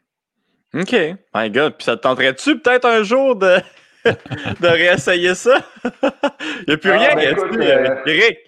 OK. 0.75 0.93
My 1.35 1.51
God. 1.51 1.77
Puis 1.77 1.85
ça 1.85 1.97
te 1.97 2.03
tenterait-tu 2.03 2.59
peut-être 2.59 2.87
un 2.87 3.03
jour 3.03 3.37
de, 3.37 3.57
de 4.05 4.67
réessayer 4.67 5.35
ça? 5.35 5.59
Il 5.85 6.65
n'y 6.69 6.75
a 6.75 6.77
plus 6.77 6.91
ah, 6.91 6.99
rien, 6.99 7.15
ben, 7.15 7.33
écoute, 7.33 7.57
euh, 7.57 8.05
Eric. 8.07 8.39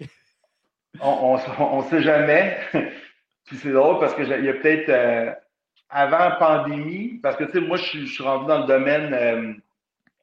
On 1.01 1.37
ne 1.77 1.89
sait 1.89 2.01
jamais. 2.01 2.57
puis 3.45 3.57
c'est 3.57 3.71
drôle 3.71 3.99
parce 3.99 4.13
qu'il 4.15 4.27
y 4.27 4.49
a 4.49 4.53
peut-être. 4.53 4.89
Euh, 4.89 5.31
avant 5.91 6.31
pandémie, 6.39 7.19
parce 7.21 7.35
que 7.35 7.43
tu 7.43 7.51
sais, 7.51 7.59
moi, 7.61 7.77
je, 7.77 8.05
suis 8.05 8.23
rendu 8.23 8.47
dans 8.47 8.59
le 8.59 8.65
domaine 8.65 9.13
euh, 9.13 9.53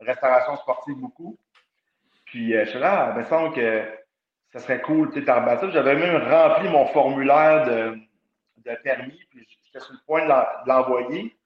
restauration 0.00 0.56
sportive 0.56 0.96
beaucoup. 0.96 1.38
Puis 2.24 2.54
euh, 2.54 2.64
je 2.64 2.70
suis 2.70 2.78
là, 2.78 3.12
il 3.14 3.20
me 3.20 3.24
semble 3.24 3.54
que 3.54 3.84
ça 4.52 4.60
serait 4.60 4.80
cool, 4.80 5.10
tu 5.12 5.22
sais, 5.22 5.70
J'avais 5.72 5.94
même 5.94 6.22
rempli 6.22 6.68
mon 6.70 6.86
formulaire 6.86 7.66
de, 7.66 7.98
de 8.64 8.74
permis, 8.82 9.20
puis 9.30 9.46
j'étais 9.66 9.84
sur 9.84 9.92
le 9.92 9.98
point 10.06 10.24
de 10.24 10.68
l'envoyer. 10.68 11.36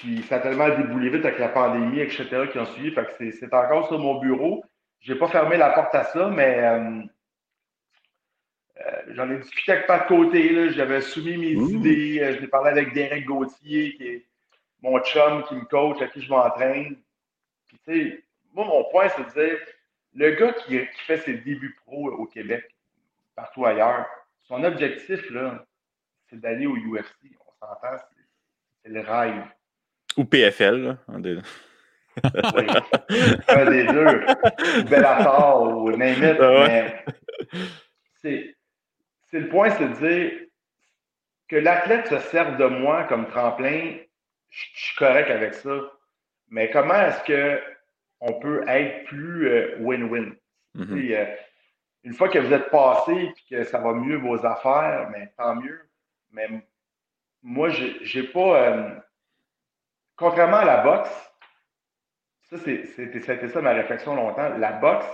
Puis 0.00 0.22
ça 0.22 0.36
a 0.36 0.40
tellement 0.40 0.74
déboulé 0.74 1.10
vite 1.10 1.26
avec 1.26 1.38
la 1.38 1.50
pandémie, 1.50 2.00
etc., 2.00 2.48
qui 2.50 2.58
ont 2.58 2.64
suivi. 2.64 2.90
Fait 2.90 3.04
que 3.04 3.30
c'est 3.32 3.52
encore 3.52 3.86
sur 3.86 3.98
mon 3.98 4.18
bureau. 4.18 4.64
Je 5.00 5.12
n'ai 5.12 5.18
pas 5.18 5.28
fermé 5.28 5.58
la 5.58 5.70
porte 5.70 5.94
à 5.94 6.04
ça, 6.04 6.28
mais 6.28 6.58
euh, 6.58 7.02
euh, 8.78 9.02
j'en 9.08 9.30
ai 9.30 9.36
discuté 9.36 9.72
avec 9.72 9.86
Pat 9.86 10.08
Côté, 10.08 10.70
j'avais 10.70 11.02
soumis 11.02 11.36
mes 11.36 11.52
idées, 11.52 12.20
euh, 12.20 12.34
je 12.34 12.40
l'ai 12.40 12.46
parlé 12.46 12.70
avec 12.70 12.94
Derek 12.94 13.26
Gauthier, 13.26 13.94
qui 13.94 14.06
est 14.06 14.26
mon 14.80 14.98
chum 15.00 15.44
qui 15.44 15.54
me 15.54 15.64
coach, 15.66 16.00
à 16.00 16.06
qui 16.06 16.22
je 16.22 16.30
m'entraîne. 16.30 16.96
Puis, 17.68 17.78
tu 17.84 17.92
sais, 17.92 18.24
moi, 18.54 18.64
mon 18.64 18.84
point, 18.90 19.08
c'est 19.10 19.24
de 19.24 19.48
dire, 19.48 19.58
le 20.14 20.30
gars 20.30 20.54
qui, 20.54 20.78
fait 21.06 21.18
ses 21.18 21.34
débuts 21.34 21.76
pro 21.84 22.10
au 22.10 22.24
Québec, 22.24 22.64
partout 23.36 23.66
ailleurs, 23.66 24.06
son 24.44 24.64
objectif, 24.64 25.28
là, 25.30 25.66
c'est 26.30 26.40
d'aller 26.40 26.66
au 26.66 26.76
UFC. 26.76 27.36
On 27.46 27.66
s'entend, 27.66 27.96
c'est 28.82 28.88
le 28.88 29.00
rêve. 29.00 29.44
Ou 30.16 30.24
PFL, 30.24 30.82
là. 30.82 30.98
Un 31.08 31.20
des, 31.20 31.36
oui. 31.36 32.66
un 33.48 33.70
des 33.70 33.84
deux. 33.84 34.24
Bellator, 34.88 35.76
ou 35.76 35.90
name 35.92 36.36
ah 36.40 36.66
Mais 36.68 37.04
c'est 38.22 38.54
le 39.32 39.48
point, 39.48 39.70
c'est 39.70 39.88
de 39.88 39.94
dire 39.94 40.32
que 41.48 41.56
l'athlète 41.56 42.08
se 42.08 42.18
serve 42.30 42.56
de 42.58 42.66
moi 42.66 43.04
comme 43.04 43.26
tremplin, 43.26 43.96
je 44.48 44.64
suis 44.74 44.96
correct 44.96 45.30
avec 45.30 45.54
ça. 45.54 45.76
Mais 46.48 46.70
comment 46.70 46.94
est-ce 46.94 47.22
qu'on 47.24 48.40
peut 48.40 48.64
être 48.68 49.04
plus 49.04 49.48
euh, 49.48 49.76
win-win? 49.80 50.34
Mm-hmm. 50.76 51.14
Euh, 51.14 51.24
une 52.02 52.14
fois 52.14 52.28
que 52.28 52.38
vous 52.38 52.52
êtes 52.52 52.70
passé 52.70 53.12
et 53.12 53.34
que 53.48 53.64
ça 53.64 53.78
va 53.78 53.92
mieux 53.92 54.16
vos 54.16 54.44
affaires, 54.44 55.08
mais 55.12 55.32
tant 55.36 55.56
mieux. 55.56 55.80
Mais 56.32 56.48
moi, 57.42 57.68
j'ai 57.68 58.22
pas. 58.24 58.62
Euh, 58.62 58.90
contrairement 60.20 60.58
à 60.58 60.64
la 60.64 60.76
boxe, 60.82 61.32
ça, 62.42 62.56
c'était 62.58 63.48
ça 63.48 63.60
ma 63.60 63.72
réflexion 63.72 64.14
longtemps. 64.14 64.48
La 64.58 64.72
boxe, 64.72 65.06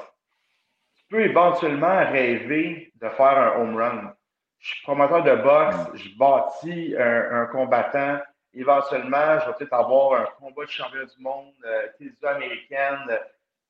peux 1.08 1.22
éventuellement 1.22 1.98
rêver 2.10 2.92
de 2.96 3.08
faire 3.10 3.38
un 3.38 3.60
home 3.60 3.76
run. 3.76 4.14
Je 4.58 4.75
suis 4.75 4.82
promoteur 4.82 5.22
de 5.22 5.36
boxe, 5.36 5.76
mm. 5.76 5.96
je 5.96 6.18
bâtis 6.18 6.96
un, 6.98 7.46
combattant. 7.46 8.18
Éventuellement, 8.54 9.38
je 9.40 9.46
vais 9.46 9.52
peut-être 9.58 9.75
avoir 9.75 10.20
un 10.22 10.26
combat 10.38 10.64
de 10.64 10.70
champion 10.70 11.04
du 11.04 11.22
monde, 11.22 11.52
euh, 11.64 11.88
télévision 11.98 12.28
américaine. 12.28 13.18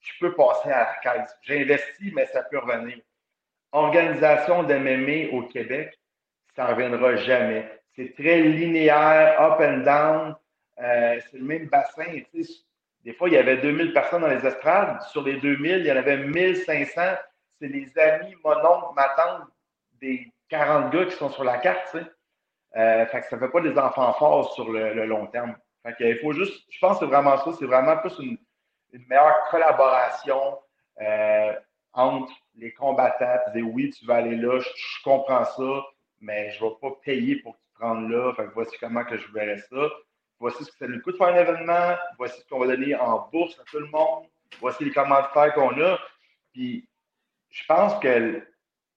Je 0.00 0.12
peux 0.20 0.32
passer 0.34 0.70
à 0.70 0.84
la 0.84 0.94
caisse. 1.02 1.36
J'investis, 1.42 2.12
mais 2.14 2.26
ça 2.26 2.44
peut 2.44 2.58
revenir. 2.58 2.98
Organisation 3.72 4.62
d'MMA 4.62 5.36
au 5.36 5.42
Québec, 5.42 5.98
ça 6.54 6.64
ne 6.64 6.70
reviendra 6.70 7.16
jamais. 7.16 7.68
C'est 7.96 8.14
très 8.14 8.40
linéaire, 8.40 9.40
up 9.42 9.60
and 9.60 9.78
down. 9.78 10.36
Euh, 10.82 11.20
c'est 11.30 11.38
le 11.38 11.44
même 11.44 11.66
bassin. 11.66 12.04
Des 13.04 13.12
fois, 13.14 13.28
il 13.28 13.34
y 13.34 13.38
avait 13.38 13.58
2000 13.58 13.92
personnes 13.92 14.22
dans 14.22 14.28
les 14.28 14.44
estrades. 14.44 15.00
Sur 15.02 15.22
les 15.22 15.36
2000, 15.38 15.78
il 15.78 15.86
y 15.86 15.92
en 15.92 15.96
avait 15.96 16.18
1500. 16.18 17.00
C'est 17.58 17.68
les 17.68 17.98
amis, 17.98 18.34
mon 18.44 18.50
oncle, 18.50 18.94
ma 18.94 19.08
tante, 19.10 19.48
des 20.00 20.30
40 20.48 20.92
gars 20.92 21.06
qui 21.06 21.16
sont 21.16 21.30
sur 21.30 21.44
la 21.44 21.58
carte. 21.58 21.88
Tu. 21.92 21.98
Euh, 22.76 23.06
que 23.06 23.26
ça 23.26 23.36
ne 23.36 23.40
fait 23.40 23.48
pas 23.48 23.60
des 23.60 23.78
enfants 23.78 24.12
forts 24.14 24.52
sur 24.54 24.70
le, 24.70 25.06
long 25.06 25.26
terme. 25.28 25.56
Que, 25.98 26.04
il 26.04 26.18
faut 26.18 26.32
juste, 26.32 26.66
je 26.68 26.78
pense 26.80 26.98
que 26.98 27.06
c'est 27.06 27.10
vraiment 27.10 27.38
ça. 27.38 27.52
C'est 27.58 27.64
vraiment 27.64 27.96
plus 27.96 28.18
une, 28.18 28.38
meilleure 29.08 29.48
collaboration 29.50 30.58
euh, 31.00 31.52
entre 31.92 32.32
les 32.56 32.72
combattants. 32.72 33.38
Tu 33.46 33.60
dis 33.60 33.62
oui, 33.62 33.90
tu 33.90 34.04
vas 34.04 34.16
aller 34.16 34.36
là, 34.36 34.58
je, 34.58 35.02
comprends 35.04 35.44
ça, 35.44 35.84
mais 36.20 36.50
je 36.50 36.64
ne 36.64 36.70
vais 36.70 36.76
pas 36.80 36.90
payer 37.04 37.36
pour 37.36 37.54
te 37.54 37.78
prendre 37.78 38.08
là. 38.08 38.34
Fait 38.34 38.44
que 38.44 38.54
voici 38.54 38.76
comment 38.78 39.04
que 39.04 39.16
je 39.16 39.32
verrai 39.32 39.58
ça 39.58 39.88
voici 40.38 40.64
ce 40.64 40.70
que 40.70 40.78
ça 40.78 40.88
nous 40.88 41.00
coûte 41.00 41.16
faire 41.16 41.28
un 41.28 41.36
événement, 41.36 41.96
voici 42.18 42.40
ce 42.40 42.48
qu'on 42.48 42.60
va 42.60 42.66
donner 42.68 42.94
en 42.94 43.28
bourse 43.32 43.58
à 43.58 43.64
tout 43.64 43.78
le 43.78 43.86
monde, 43.86 44.24
voici 44.60 44.84
les 44.84 44.92
commentaires 44.92 45.52
qu'on 45.54 45.80
a. 45.80 45.98
Puis 46.52 46.88
je 47.50 47.64
pense 47.66 47.98
que 48.00 48.42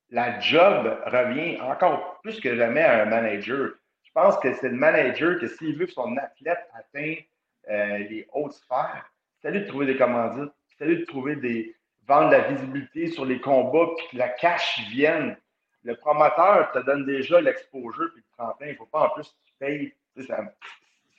la 0.10 0.40
job 0.40 1.02
revient 1.06 1.60
encore 1.62 2.20
plus 2.22 2.40
que 2.40 2.56
jamais 2.56 2.82
à 2.82 3.04
un 3.04 3.06
manager. 3.06 3.72
Je 4.04 4.12
pense 4.14 4.38
que 4.40 4.54
c'est 4.54 4.70
le 4.70 4.76
manager 4.76 5.40
que 5.40 5.48
s'il 5.48 5.78
veut 5.78 5.86
que 5.86 5.92
son 5.92 6.18
athlète 6.18 6.68
atteigne 6.74 7.24
euh, 7.70 8.00
les 8.00 8.28
hautes 8.34 8.54
sphères, 8.54 9.12
c'est 9.42 9.52
lui 9.52 9.62
de 9.62 9.68
trouver 9.68 9.86
des 9.86 9.98
commandites, 9.98 10.52
c'est 10.78 10.86
lui 10.86 10.98
de 10.98 11.06
trouver 11.06 11.36
des 11.36 11.76
vendre 12.10 12.32
la 12.32 12.40
visibilité 12.50 13.08
sur 13.08 13.24
les 13.24 13.40
combats, 13.40 13.94
puis 13.96 14.08
que 14.12 14.18
la 14.18 14.30
cash 14.30 14.82
vienne. 14.90 15.38
Le 15.84 15.96
promoteur 15.96 16.72
te 16.72 16.80
donne 16.80 17.06
déjà 17.06 17.40
l'exposure 17.40 18.10
puis 18.14 18.24
le 18.26 18.38
tremplin. 18.38 18.68
Il 18.68 18.72
ne 18.72 18.78
faut 18.78 18.88
pas 18.88 19.06
en 19.06 19.10
plus 19.12 19.28
que 19.28 19.46
tu 19.46 19.54
payes. 19.60 19.94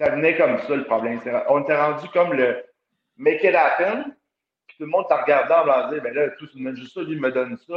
Ça, 0.00 0.10
venait 0.10 0.36
comme 0.36 0.58
ça, 0.60 0.76
le 0.76 0.84
problème. 0.84 1.20
On 1.48 1.62
était 1.62 1.76
rendu 1.76 2.08
comme 2.08 2.32
le 2.32 2.64
make 3.16 3.44
it 3.44 3.54
happen, 3.54 4.04
puis 4.66 4.76
tout 4.78 4.84
le 4.84 4.90
monde 4.90 5.06
t'a 5.08 5.22
regardé 5.22 5.52
en 5.52 5.64
blanc 5.64 5.90
ben 6.02 6.14
là, 6.14 6.30
tout 6.30 6.48
monde 6.54 6.76
juste 6.76 6.94
ça, 6.94 7.02
lui 7.02 7.20
me 7.20 7.30
donne 7.30 7.58
ça. 7.58 7.74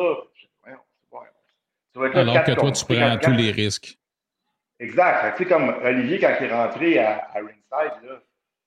Alors 1.96 2.44
que 2.44 2.52
toi, 2.54 2.72
tu 2.72 2.86
prends 2.86 3.18
tous 3.18 3.32
les 3.32 3.52
risques. 3.52 3.98
Exact. 4.80 5.38
Tu 5.38 5.44
sais, 5.44 5.50
comme 5.50 5.70
Olivier, 5.84 6.20
quand 6.20 6.34
il 6.40 6.48
est 6.48 6.54
rentré 6.54 7.00
à, 7.00 7.30
à 7.34 7.36
Ringside, 7.36 8.04
là, 8.04 8.22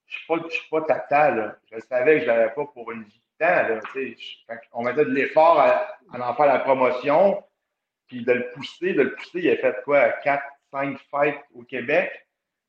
je 0.07 0.33
ne 0.33 0.49
suis 0.49 0.69
pas 0.71 0.81
tata. 0.83 1.31
Là. 1.33 1.57
Je 1.73 1.81
savais 1.81 2.15
que 2.15 2.21
je 2.21 2.31
ne 2.31 2.37
l'avais 2.37 2.55
pas 2.55 2.65
pour 2.67 2.91
une 2.93 3.03
vie 3.03 3.21
de 3.41 3.45
temps. 3.45 3.69
Là, 3.69 3.81
tu 3.93 4.17
sais, 4.17 4.61
on 4.73 4.85
mettait 4.85 5.05
de 5.05 5.11
l'effort 5.11 5.59
à, 5.59 5.99
à, 6.13 6.31
en 6.31 6.35
faire 6.35 6.47
la 6.47 6.61
promotion, 6.61 7.43
puis 8.07 8.25
de 8.25 8.33
le 8.33 8.51
pousser, 8.51 8.93
de 8.93 9.03
le 9.03 9.15
pousser, 9.15 9.41
il 9.41 9.51
a 9.51 9.57
fait 9.57 9.77
quoi? 9.85 10.09
4, 10.23 10.43
5 10.71 10.99
fights 11.11 11.45
au 11.55 11.63
Québec. 11.65 12.13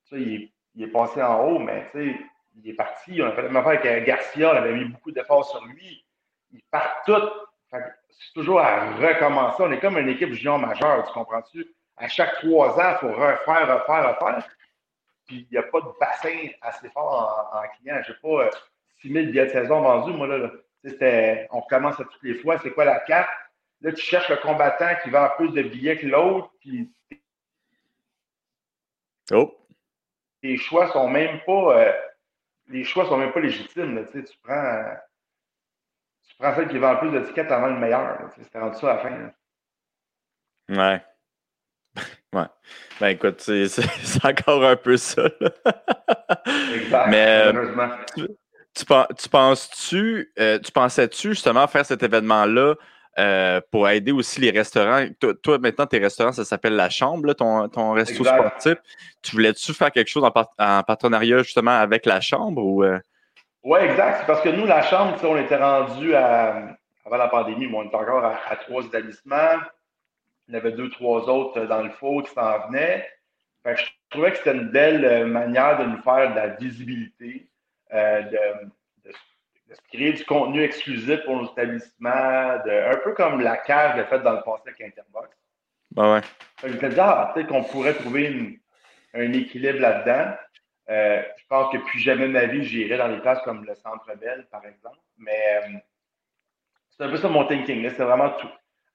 Tu 0.09 0.15
sais, 0.15 0.21
il, 0.21 0.43
est, 0.43 0.51
il, 0.77 0.83
est, 0.83 0.87
passé 0.87 1.21
en 1.21 1.43
haut, 1.43 1.59
mais 1.59 1.89
tu 1.91 2.13
sais, 2.13 2.19
il 2.55 2.69
est 2.69 2.73
parti. 2.73 3.21
On 3.21 3.27
a 3.27 3.31
fait 3.31 3.41
la 3.41 3.49
même 3.49 3.57
affaire 3.57 3.79
avec 3.79 4.05
Garcia, 4.05 4.53
on 4.53 4.57
avait 4.57 4.73
mis 4.73 4.85
beaucoup 4.85 5.11
d'efforts 5.11 5.49
sur 5.49 5.65
lui. 5.65 6.05
Il 6.51 6.61
part 6.71 7.03
tout. 7.05 7.29
C'est 7.71 8.33
toujours 8.33 8.61
à 8.61 8.91
recommencer. 8.95 9.63
On 9.63 9.71
est 9.71 9.79
comme 9.79 9.97
une 9.97 10.09
équipe 10.09 10.33
junior 10.33 10.57
majeure, 10.57 11.05
tu 11.05 11.13
comprends-tu? 11.13 11.67
À 11.97 12.07
chaque 12.07 12.35
trois 12.35 12.79
ans, 12.79 12.93
il 12.93 12.97
faut 12.99 13.07
refaire, 13.07 13.81
refaire, 13.81 14.19
refaire. 14.19 14.47
Puis 15.25 15.47
il 15.49 15.51
n'y 15.51 15.57
a 15.57 15.63
pas 15.63 15.81
de 15.81 15.87
bassin 15.99 16.47
assez 16.61 16.89
fort 16.89 17.51
en, 17.53 17.77
client. 17.77 18.01
Je 18.05 18.11
n'ai 18.11 18.17
pas 18.21 18.49
6 19.01 19.11
000 19.11 19.25
billets 19.27 19.47
de 19.47 19.51
saison 19.51 19.81
vendus, 19.81 20.13
moi. 20.13 20.27
Là, 20.27 20.49
on 21.51 21.59
recommence 21.59 21.99
à 21.99 22.03
toutes 22.03 22.23
les 22.23 22.35
fois. 22.35 22.57
C'est 22.59 22.71
quoi 22.71 22.85
la 22.85 22.99
carte? 23.01 23.29
Là, 23.81 23.91
tu 23.91 24.01
cherches 24.01 24.29
le 24.29 24.37
combattant 24.37 24.95
qui 25.03 25.09
vend 25.09 25.29
plus 25.37 25.49
de 25.49 25.61
billets 25.63 25.97
que 25.97 26.07
l'autre. 26.07 26.51
Puis 26.61 26.89
oh. 29.31 29.53
Les 30.47 30.57
choix 30.57 30.91
sont 30.91 31.09
même 31.09 31.39
pas. 31.45 31.79
Euh, 31.79 31.91
les 32.69 32.83
choix 32.83 33.05
sont 33.07 33.17
même 33.17 33.31
pas 33.31 33.39
légitimes. 33.39 34.05
tu 34.11 34.23
prends. 34.43 34.83
Tu 36.27 36.35
prends 36.39 36.55
celle 36.55 36.67
qui 36.67 36.77
vend 36.77 36.97
plus 36.97 37.11
de 37.11 37.19
tickets 37.21 37.51
avant 37.51 37.67
le 37.67 37.79
meilleur. 37.79 38.17
C'était 38.35 38.59
rendu 38.59 38.77
ça 38.77 38.91
à 38.91 38.95
la 38.95 39.01
fin. 39.01 39.09
Là. 40.69 40.93
Ouais. 41.95 42.03
Ouais. 42.33 42.43
Ben 42.99 43.07
écoute, 43.07 43.39
c'est 43.39 44.25
encore 44.25 44.63
un 44.63 44.75
peu 44.75 44.97
ça. 44.97 45.23
exact. 46.75 47.07
Mais 47.07 47.53
tu, 48.75 48.85
tu 49.17 49.29
penses-tu, 49.29 50.33
euh, 50.37 50.59
tu 50.59 50.71
pensais-tu 50.73 51.29
justement 51.29 51.65
faire 51.67 51.85
cet 51.85 52.03
événement-là 52.03 52.75
euh, 53.19 53.61
pour 53.71 53.89
aider 53.89 54.11
aussi 54.11 54.39
les 54.41 54.51
restaurants? 54.51 55.05
Toi, 55.43 55.57
maintenant, 55.59 55.85
tes 55.85 55.99
restaurants, 55.99 56.31
ça 56.31 56.45
s'appelle 56.45 56.75
La 56.75 56.89
Chambre, 56.89 57.33
ton, 57.33 57.67
ton 57.67 57.91
resto 57.91 58.23
sportif. 58.23 58.75
Tu 59.21 59.31
voulais-tu 59.31 59.73
faire 59.73 59.91
quelque 59.91 60.09
chose 60.09 60.23
en, 60.23 60.83
partenariat 60.83 61.39
justement 61.39 61.79
avec 61.79 62.05
La 62.05 62.21
Chambre 62.21 62.63
ou. 62.63 62.83
Euh? 62.83 62.99
Oui, 63.63 63.79
exact. 63.79 64.19
C'est 64.19 64.27
parce 64.27 64.41
que 64.41 64.49
nous, 64.49 64.65
La 64.65 64.81
Chambre, 64.83 65.17
on 65.23 65.37
était 65.37 65.57
rendu 65.57 66.15
à. 66.15 66.77
Avant 67.05 67.17
la 67.17 67.29
pandémie, 67.29 67.69
on 67.73 67.83
était 67.83 67.95
encore 67.95 68.25
à 68.25 68.55
trois 68.57 68.83
établissements. 68.83 69.61
Il 70.47 70.53
y 70.53 70.57
avait 70.57 70.71
deux, 70.71 70.89
trois 70.89 71.27
autres 71.29 71.65
dans 71.65 71.83
le 71.83 71.89
faux 71.89 72.21
qui 72.21 72.31
s'en 72.33 72.67
venaient. 72.67 73.05
je 73.65 73.83
trouvais 74.09 74.31
que 74.31 74.37
c'était 74.37 74.53
une 74.53 74.69
belle 74.69 75.03
euh, 75.03 75.25
manière 75.25 75.77
de 75.79 75.85
nous 75.85 76.01
faire 76.01 76.31
de 76.31 76.35
la 76.35 76.47
visibilité, 76.47 77.49
euh, 77.93 78.21
de, 78.21 78.39
créer 79.91 80.13
du 80.13 80.25
contenu 80.25 80.63
exclusif 80.63 81.23
pour 81.25 81.35
nos 81.41 81.51
établissements, 81.51 82.09
un 82.09 82.97
peu 83.03 83.13
comme 83.13 83.41
la 83.41 83.57
cage 83.57 83.97
l'a 83.97 84.05
fait 84.05 84.19
dans 84.19 84.33
le 84.33 84.41
passé 84.41 84.63
avec 84.67 84.81
Interbox. 84.81 85.29
Ben 85.91 86.13
ouais. 86.13 86.21
Je 86.63 86.67
me 86.67 86.89
disais, 86.89 86.99
ah, 86.99 87.31
peut-être 87.33 87.47
qu'on 87.47 87.63
pourrait 87.63 87.93
trouver 87.93 88.59
un 89.13 89.33
équilibre 89.33 89.79
là-dedans. 89.79 90.35
Euh, 90.89 91.21
je 91.37 91.43
pense 91.47 91.71
que 91.71 91.77
plus 91.77 91.99
jamais 91.99 92.27
de 92.27 92.31
ma 92.31 92.45
vie, 92.45 92.63
j'irai 92.63 92.97
dans 92.97 93.09
des 93.09 93.19
places 93.19 93.41
comme 93.43 93.65
le 93.65 93.75
Centre 93.75 94.09
Bell, 94.15 94.47
par 94.51 94.65
exemple. 94.65 94.99
Mais 95.17 95.61
c'est 96.89 97.03
un 97.03 97.09
peu 97.09 97.17
ça 97.17 97.27
mon 97.27 97.45
thinking. 97.45 97.89
C'est 97.89 98.03
vraiment 98.03 98.29
tout 98.31 98.49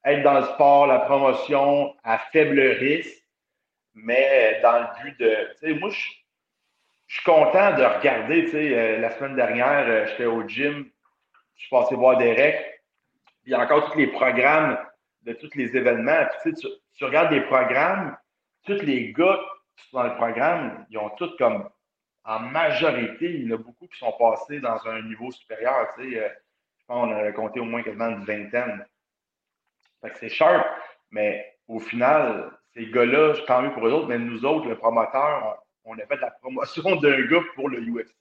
être 0.04 0.22
dans 0.22 0.38
le 0.40 0.46
sport, 0.46 0.86
la 0.86 1.00
promotion 1.00 1.94
à 2.02 2.18
faible 2.18 2.60
risque, 2.60 3.24
mais 3.94 4.60
dans 4.62 4.80
le 4.80 5.02
but 5.02 5.20
de. 5.20 5.52
Tu 5.60 5.68
sais, 5.68 5.74
moi, 5.74 5.90
je, 5.90 5.98
suis 5.98 6.21
content 7.20 7.76
de 7.76 7.84
regarder. 7.84 8.44
Tu 8.44 8.50
sais, 8.52 8.78
euh, 8.78 8.98
la 8.98 9.10
semaine 9.10 9.36
dernière, 9.36 9.86
euh, 9.86 10.06
j'étais 10.06 10.24
au 10.24 10.46
gym, 10.48 10.90
je 11.56 11.60
suis 11.60 11.70
passé 11.70 11.94
voir 11.94 12.16
Derek. 12.18 12.82
Il 13.44 13.52
y 13.52 13.54
a 13.54 13.60
encore 13.60 13.90
tous 13.90 13.98
les 13.98 14.06
programmes 14.06 14.78
de 15.22 15.32
tous 15.34 15.50
les 15.54 15.76
événements. 15.76 16.24
Puis, 16.42 16.54
tu, 16.54 16.68
sais, 16.68 16.74
tu, 16.96 17.04
regardes 17.04 17.32
les 17.32 17.42
programmes, 17.42 18.16
tous 18.64 18.80
les 18.82 19.12
gars 19.12 19.38
qui 19.76 19.88
sont 19.90 19.98
dans 19.98 20.04
le 20.04 20.14
programme, 20.16 20.86
ils 20.90 20.98
ont 20.98 21.10
tous 21.10 21.34
comme. 21.36 21.68
En 22.24 22.38
majorité, 22.38 23.34
il 23.34 23.48
y 23.48 23.52
en 23.52 23.56
a 23.56 23.58
beaucoup 23.58 23.88
qui 23.88 23.98
sont 23.98 24.12
passés 24.12 24.60
dans 24.60 24.78
un 24.86 25.02
niveau 25.02 25.32
supérieur. 25.32 25.88
Tu 25.96 26.12
sais, 26.12 26.18
euh, 26.20 26.28
je 26.78 26.84
pense 26.86 27.08
qu'on 27.08 27.12
a 27.12 27.32
compté 27.32 27.58
au 27.58 27.64
moins 27.64 27.82
quasiment 27.82 28.10
une 28.10 28.24
vingtaine 28.24 28.86
c'est 30.20 30.28
sharp, 30.28 30.66
mais 31.10 31.56
au 31.68 31.78
final, 31.78 32.50
ces 32.74 32.86
gars-là, 32.90 33.34
tant 33.46 33.62
mieux 33.62 33.72
pour 33.72 33.86
eux 33.86 33.92
autres, 33.92 34.08
mais 34.08 34.18
nous 34.18 34.44
autres, 34.44 34.68
le 34.68 34.76
promoteur, 34.76 35.61
on, 35.84 35.94
a 35.98 36.06
fait 36.06 36.20
la 36.20 36.30
promotion 36.30 36.96
d'un 36.96 37.26
gars 37.26 37.42
pour 37.54 37.68
le 37.68 37.80
UFC. 37.80 38.14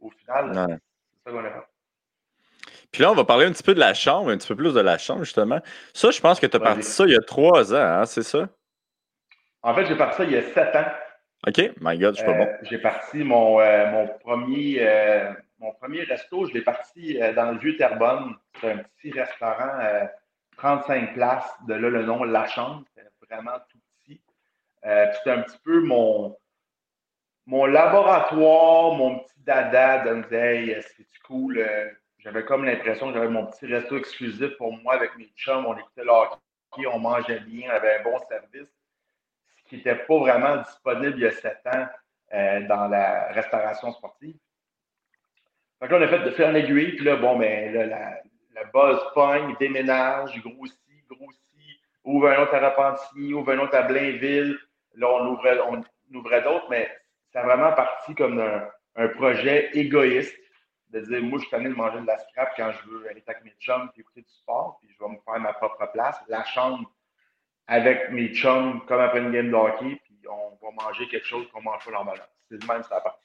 Au 0.00 0.10
final, 0.10 0.52
c'est 0.54 1.30
ça 1.30 1.30
qu'on 1.30 1.44
a 1.44 1.50
fait. 1.50 1.66
Puis 2.92 3.02
là, 3.02 3.10
on 3.10 3.14
va 3.14 3.24
parler 3.24 3.46
un 3.46 3.52
petit 3.52 3.62
peu 3.62 3.74
de 3.74 3.80
la 3.80 3.94
chambre, 3.94 4.30
un 4.30 4.38
petit 4.38 4.48
peu 4.48 4.56
plus 4.56 4.74
de 4.74 4.80
la 4.80 4.98
chambre, 4.98 5.24
justement. 5.24 5.60
Ça, 5.92 6.10
je 6.10 6.20
pense 6.20 6.40
que 6.40 6.46
tu 6.46 6.56
as 6.56 6.60
parti 6.60 6.82
ça 6.82 7.04
il 7.04 7.12
y 7.12 7.16
a 7.16 7.20
trois 7.20 7.74
ans, 7.74 8.00
hein, 8.00 8.06
c'est 8.06 8.22
ça? 8.22 8.48
En 9.62 9.74
fait, 9.74 9.86
j'ai 9.86 9.96
parti 9.96 10.16
ça 10.18 10.24
il 10.24 10.32
y 10.32 10.36
a 10.36 10.42
sept 10.42 10.74
ans. 10.76 10.86
OK, 11.46 11.72
my 11.80 11.98
God, 11.98 12.14
je 12.14 12.22
suis 12.22 12.26
pas 12.26 12.38
bon. 12.38 12.46
Euh, 12.46 12.56
j'ai 12.62 12.78
parti 12.78 13.18
mon, 13.18 13.60
euh, 13.60 13.90
mon 13.90 14.08
premier 14.18 14.78
euh, 14.80 15.32
mon 15.58 15.72
premier 15.72 16.02
resto, 16.02 16.46
je 16.46 16.54
l'ai 16.54 16.62
parti 16.62 17.18
dans 17.34 17.52
le 17.52 17.58
vieux 17.58 17.76
Terrebonne. 17.76 18.34
C'est 18.60 18.72
un 18.72 18.78
petit 18.78 19.10
restaurant 19.10 19.78
35 20.58 21.14
places, 21.14 21.50
de 21.66 21.74
là 21.74 21.88
le 21.88 22.02
nom 22.04 22.24
La 22.24 22.46
Chambre, 22.46 22.84
c'était 22.94 23.08
vraiment 23.30 23.58
tout 23.70 23.78
petit. 24.04 24.20
C'était 24.82 25.30
un 25.30 25.42
petit 25.42 25.58
peu 25.64 25.80
mon, 25.80 26.36
mon 27.46 27.66
laboratoire, 27.66 28.94
mon 28.94 29.20
petit 29.20 29.40
dada 29.44 30.04
de 30.04 30.14
me 30.14 30.22
dire 30.28 30.38
Hey, 30.38 30.82
c'est 30.96 31.06
cool. 31.26 31.58
Euh, 31.58 31.90
j'avais 32.18 32.44
comme 32.44 32.64
l'impression 32.64 33.08
que 33.08 33.14
j'avais 33.14 33.28
mon 33.28 33.46
petit 33.46 33.66
resto 33.66 33.96
exclusif 33.96 34.56
pour 34.56 34.72
moi 34.78 34.94
avec 34.94 35.16
mes 35.16 35.30
chums. 35.36 35.64
On 35.64 35.76
écoutait 35.76 36.04
le 36.04 36.10
hockey, 36.10 36.86
on 36.92 36.98
mangeait 36.98 37.40
bien, 37.40 37.70
on 37.70 37.74
avait 37.74 38.00
un 38.00 38.02
bon 38.02 38.18
service. 38.28 38.68
Ce 39.58 39.68
qui 39.68 39.76
n'était 39.76 39.94
pas 39.94 40.18
vraiment 40.18 40.56
disponible 40.56 41.14
il 41.16 41.22
y 41.22 41.26
a 41.26 41.32
sept 41.32 41.60
ans 41.66 41.86
euh, 42.34 42.66
dans 42.66 42.88
la 42.88 43.28
restauration 43.32 43.92
sportive. 43.92 44.36
Donc 45.80 45.90
là, 45.90 45.98
on 45.98 46.02
a 46.02 46.08
fait 46.08 46.24
de 46.24 46.30
faire 46.30 46.50
une 46.50 46.56
aiguille, 46.56 46.96
puis 46.96 47.04
là, 47.04 47.16
bon, 47.16 47.36
mais 47.36 47.70
ben, 47.70 47.90
là, 47.90 48.22
la, 48.54 48.60
le 48.60 48.70
buzz 48.72 48.98
pogne, 49.14 49.54
déménage, 49.60 50.40
grossit, 50.40 51.06
grossit, 51.08 51.80
ouvre 52.02 52.30
un 52.30 52.42
autre 52.42 52.54
à 52.54 52.70
Repentigny, 52.70 53.34
ouvre 53.34 53.52
un 53.52 53.58
autre 53.58 53.76
à 53.76 53.82
Blainville. 53.82 54.58
Là, 54.94 55.08
on 55.08 55.26
ouvrait, 55.28 55.58
on 55.60 55.84
ouvrait 56.16 56.42
d'autres, 56.42 56.66
mais 56.70 56.90
c'est 57.36 57.42
vraiment 57.42 57.72
parti 57.72 58.14
comme 58.14 58.40
un, 58.40 59.08
projet 59.08 59.68
égoïste 59.74 60.34
de 60.90 61.00
dire, 61.00 61.22
moi, 61.22 61.38
je 61.38 61.46
suis 61.46 61.64
de 61.64 61.74
manger 61.74 62.00
de 62.00 62.06
la 62.06 62.18
scrap 62.18 62.54
quand 62.56 62.72
je 62.72 62.90
veux 62.90 63.10
aller 63.10 63.22
avec 63.26 63.44
mes 63.44 63.52
chums 63.60 63.90
et 63.94 64.00
écouter 64.00 64.22
du 64.22 64.32
sport, 64.32 64.78
puis 64.80 64.90
je 64.90 65.04
vais 65.04 65.10
me 65.10 65.18
faire 65.22 65.40
ma 65.40 65.52
propre 65.52 65.90
place. 65.92 66.16
La 66.28 66.44
chambre 66.44 66.90
avec 67.66 68.10
mes 68.10 68.32
chums, 68.34 68.80
comme 68.86 69.00
après 69.00 69.18
une 69.18 69.32
game 69.32 69.50
de 69.50 69.54
hockey, 69.54 70.00
puis 70.04 70.16
on 70.30 70.64
va 70.64 70.84
manger 70.84 71.06
quelque 71.08 71.26
chose 71.26 71.46
qu'on 71.52 71.60
mange 71.60 71.84
pas 71.84 71.90
normalement. 71.90 72.24
C'est 72.48 72.62
le 72.62 72.66
même, 72.66 72.82
ça 72.84 73.00
partie. 73.00 73.20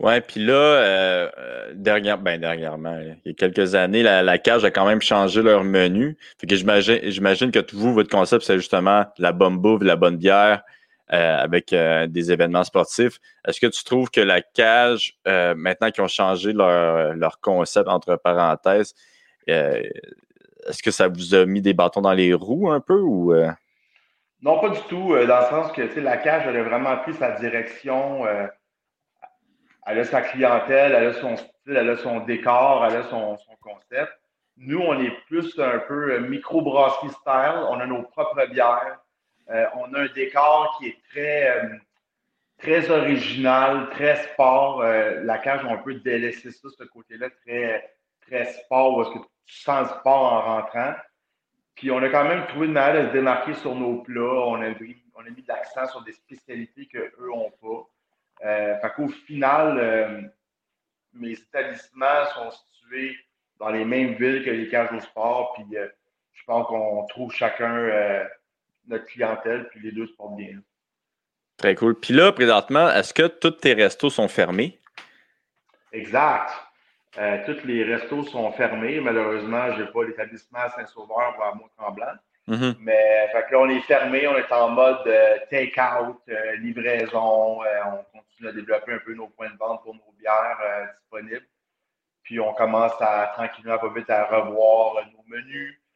Ouais, 0.00 0.20
puis 0.20 0.44
là, 0.44 0.54
euh, 0.54 1.30
euh 1.38 1.74
ben, 1.74 2.40
dernièrement, 2.40 2.98
il 3.00 3.20
y 3.24 3.30
a 3.30 3.34
quelques 3.34 3.74
années, 3.76 4.02
la, 4.02 4.38
cage 4.38 4.64
a 4.64 4.70
quand 4.72 4.86
même 4.86 5.02
changé 5.02 5.42
leur 5.42 5.62
menu. 5.62 6.16
J'imagine, 6.42 7.52
que 7.52 7.76
vous, 7.76 7.92
votre 7.92 8.10
concept, 8.10 8.44
c'est 8.44 8.56
justement 8.56 9.04
la 9.18 9.32
bonne 9.32 9.58
bouffe, 9.58 9.82
la 9.82 9.96
bonne 9.96 10.16
bière 10.16 10.62
avec 11.08 11.72
euh, 11.72 12.06
des 12.06 12.30
événements 12.30 12.64
sportifs. 12.64 13.18
Est-ce 13.46 13.60
que 13.60 13.66
tu 13.66 13.82
trouves 13.84 14.10
que 14.10 14.20
la 14.20 14.42
cage, 14.42 15.18
maintenant 15.24 15.90
qu'ils 15.90 16.04
ont 16.04 16.08
changé 16.08 16.52
leur, 16.52 17.40
concept, 17.40 17.88
entre 17.88 18.16
parenthèses, 18.16 18.94
est-ce 19.46 20.82
que 20.82 20.90
ça 20.90 21.08
vous 21.08 21.34
a 21.34 21.46
mis 21.46 21.62
des 21.62 21.72
bâtons 21.72 22.02
dans 22.02 22.12
les 22.12 22.34
roues 22.34 22.70
un 22.70 22.80
peu 22.80 23.00
ou 23.00 23.34
Non, 24.42 24.60
pas 24.60 24.68
du 24.68 24.80
tout. 24.88 25.14
dans 25.26 25.40
le 25.40 25.46
sens 25.46 25.72
que 25.72 26.00
la 26.00 26.16
cage, 26.18 26.44
elle 26.46 26.56
a 26.56 26.62
vraiment 26.62 26.96
pris 26.98 27.14
sa 27.14 27.32
direction 27.32 28.26
elle 29.88 30.00
a 30.00 30.04
sa 30.04 30.20
clientèle, 30.20 30.92
elle 30.94 31.06
a 31.06 31.12
son 31.14 31.36
style, 31.36 31.76
elle 31.76 31.88
a 31.88 31.96
son 31.96 32.20
décor, 32.20 32.84
elle 32.84 32.96
a 32.96 33.02
son, 33.04 33.38
concept. 33.62 34.12
Nous, 34.58 34.78
on 34.78 35.00
est 35.00 35.12
plus 35.28 35.58
un 35.58 35.78
peu 35.78 36.12
euh, 36.12 36.20
micro-brasserie 36.20 37.08
style. 37.08 37.64
On 37.70 37.80
a 37.80 37.86
nos 37.86 38.02
propres 38.02 38.46
bières. 38.50 38.98
Euh, 39.50 39.66
on 39.76 39.92
a 39.94 40.00
un 40.00 40.08
décor 40.08 40.76
qui 40.78 40.88
est 40.88 40.98
très, 41.10 41.50
euh, 41.50 41.68
très 42.58 42.90
original, 42.90 43.88
très 43.90 44.16
sport. 44.24 44.82
la 44.82 45.38
cage, 45.38 45.64
on 45.64 45.78
peut 45.82 45.94
délaisser 45.94 46.50
ça, 46.50 46.68
ce 46.76 46.84
côté-là, 46.84 47.28
très, 47.46 47.94
très 48.26 48.52
sport, 48.52 48.96
parce 48.96 49.14
que 49.14 49.18
tu 49.46 49.56
sens 49.56 49.88
sport 49.88 50.32
en 50.32 50.40
rentrant. 50.42 50.94
Puis 51.74 51.92
on 51.92 51.98
a 51.98 52.08
quand 52.08 52.24
même 52.24 52.44
trouvé 52.48 52.66
une 52.66 52.72
manière 52.72 53.04
de 53.04 53.08
se 53.08 53.12
démarquer 53.12 53.54
sur 53.54 53.74
nos 53.74 54.02
plats. 54.02 54.20
On 54.20 54.60
a, 54.60 54.70
mis, 54.70 54.96
on 55.14 55.20
a 55.20 55.30
mis 55.30 55.42
de 55.42 55.48
l'accent 55.48 55.86
sur 55.86 56.02
des 56.02 56.12
spécialités 56.12 56.86
qu'eux 56.86 57.12
n'ont 57.20 57.52
pas. 57.62 57.88
Euh, 58.44 58.76
fait 58.80 58.92
qu'au 58.94 59.08
final, 59.08 59.78
euh, 59.78 60.22
mes 61.14 61.32
établissements 61.32 62.26
sont 62.34 62.50
situés 62.50 63.16
dans 63.58 63.70
les 63.70 63.84
mêmes 63.84 64.14
villes 64.14 64.44
que 64.44 64.50
les 64.50 64.68
cages 64.68 64.92
au 64.92 65.00
sport. 65.00 65.54
Puis 65.54 65.76
euh, 65.76 65.88
je 66.32 66.42
pense 66.44 66.66
qu'on 66.66 67.06
trouve 67.06 67.32
chacun 67.32 67.76
euh, 67.76 68.24
notre 68.88 69.06
clientèle, 69.06 69.68
puis 69.68 69.80
les 69.80 69.92
deux 69.92 70.06
se 70.06 70.12
portent 70.12 70.36
bien. 70.36 70.58
Très 71.56 71.74
cool. 71.74 71.98
Puis 71.98 72.14
là, 72.14 72.32
présentement, 72.32 72.88
est-ce 72.90 73.12
que 73.12 73.26
tous 73.26 73.50
tes 73.50 73.74
restos 73.74 74.10
sont 74.10 74.28
fermés? 74.28 74.78
Exact. 75.92 76.50
Euh, 77.18 77.38
tous 77.46 77.66
les 77.66 77.82
restos 77.82 78.24
sont 78.24 78.52
fermés. 78.52 79.00
Malheureusement, 79.00 79.72
je 79.74 79.82
n'ai 79.82 79.88
pas 79.88 80.04
l'établissement 80.04 80.60
à 80.60 80.70
Saint-Sauveur 80.70 81.34
ou 81.38 81.42
à 81.42 81.54
Mont-Tremblant. 81.54 82.14
Mm-hmm. 82.46 82.76
Mais 82.80 83.28
fait 83.32 83.46
que 83.46 83.52
là, 83.52 83.60
on 83.60 83.68
est 83.68 83.80
fermé, 83.80 84.28
on 84.28 84.36
est 84.36 84.52
en 84.52 84.70
mode 84.70 85.10
take-out, 85.50 86.16
livraison. 86.60 87.60
on 87.60 88.18
continue 88.18 88.48
à 88.48 88.52
développer 88.52 88.92
un 88.92 88.98
peu 88.98 89.14
nos 89.14 89.28
points 89.28 89.50
de 89.50 89.58
vente 89.58 89.82
pour 89.82 89.94
nos 89.94 90.14
bières 90.18 90.58
disponibles. 90.94 91.46
Puis 92.28 92.38
on 92.40 92.52
commence 92.52 92.92
à 93.00 93.32
tranquillement, 93.34 93.78
pas 93.78 93.88
vite, 93.88 94.10
à 94.10 94.26
revoir 94.26 94.96
nos 95.14 95.24
menus, 95.34 95.74
euh, 95.74 95.87